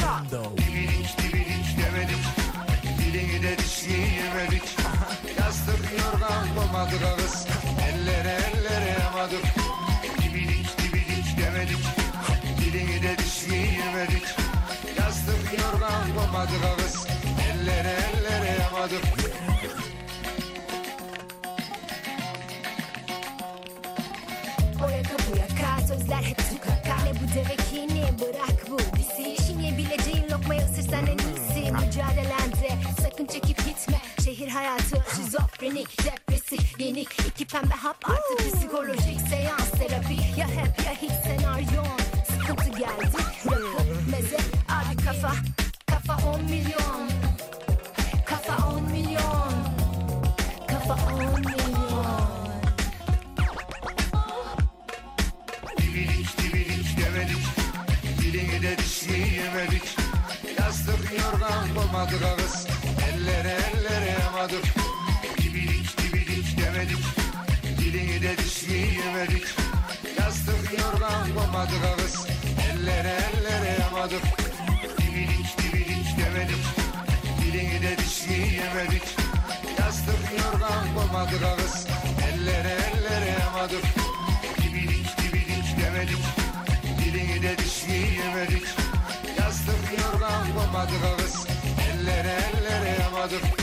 de 3.43 3.57
dişleyemedik 3.57 4.77
Yastık 5.39 5.91
yorgan 5.99 6.55
bulmadık 6.55 7.01
ağız 7.03 7.47
Ellere 7.89 8.37
ellere 8.51 8.99
yamadık 9.03 9.43
Dilini 12.77 13.03
de 13.03 13.17
dişleyemedik 13.17 14.25
Yastık 14.97 15.59
yorgan 15.59 16.15
bulmadık 16.15 16.63
ağız 16.65 17.07
Ellere 17.51 17.95
ellere 18.07 18.61
yamadık 18.61 19.03
O 24.85 24.89
yaka 24.89 25.15
bu 25.31 25.37
yaka 25.37 25.87
sözler 25.87 26.23
hep 26.23 26.37
tukaka 26.37 27.03
Ne 27.03 27.13
bu 27.13 27.35
deve 27.35 27.55
kini 27.71 28.03
bırak 28.19 28.69
bu 28.69 28.79
disi 28.79 29.33
İşin 29.33 29.59
yiyebileceğin 29.59 30.29
lokmayı 30.31 30.61
ısırsan 30.61 31.07
en 31.07 31.17
iyisi. 31.17 31.71
Mücadelende 31.71 32.69
sakın 33.01 33.25
çekip 33.25 33.65
gitme. 33.65 34.01
Şehir 34.25 34.47
hayatı 34.47 35.03
şizofrenik 35.15 36.05
depresif 36.05 36.79
yenik. 36.79 37.19
İki 37.27 37.45
pembe 37.45 37.75
yorgan 61.97 62.07
bulmadık 62.07 62.23
ağız 62.23 62.67
Ellere 63.09 63.57
ellere 63.69 64.19
yamadık. 64.21 64.63
Dibidik 65.37 65.97
dibidik 65.97 66.57
demedik. 66.57 67.03
Dilini 67.79 68.21
de 68.21 68.37
düşmeyemedik 68.37 69.47
Yastık 70.19 70.79
yorgan 70.79 71.33
koymadık 71.35 71.83
ağız 71.85 72.27
Ellere 72.71 73.17
ellere 73.27 73.77
yamadık. 73.79 74.21
Dibidik 74.97 75.57
dibidik 75.57 76.17
demedik. 76.17 76.63
Dilini 77.41 77.81
de 77.81 77.97
düşmeyemedik 77.97 79.03
Yastık 79.79 80.19
yorgan 80.39 80.95
koymadık 80.95 81.43
ağız 81.43 81.87
Ellere 82.33 82.77
ellere 82.87 83.39
yamadık. 83.39 83.83
Dibidik 84.61 85.17
dibidik 85.17 85.83
demedik. 85.83 86.23
Dilini 86.99 87.41
de 87.41 87.57
düşmeyemedik 87.57 88.67
Yastık 89.39 89.99
yorgan 89.99 90.43
koymadık 90.55 91.03
ağız 91.03 91.56
Ellere 92.17 92.37
ellere 92.57 93.01
yamadık 93.01 93.56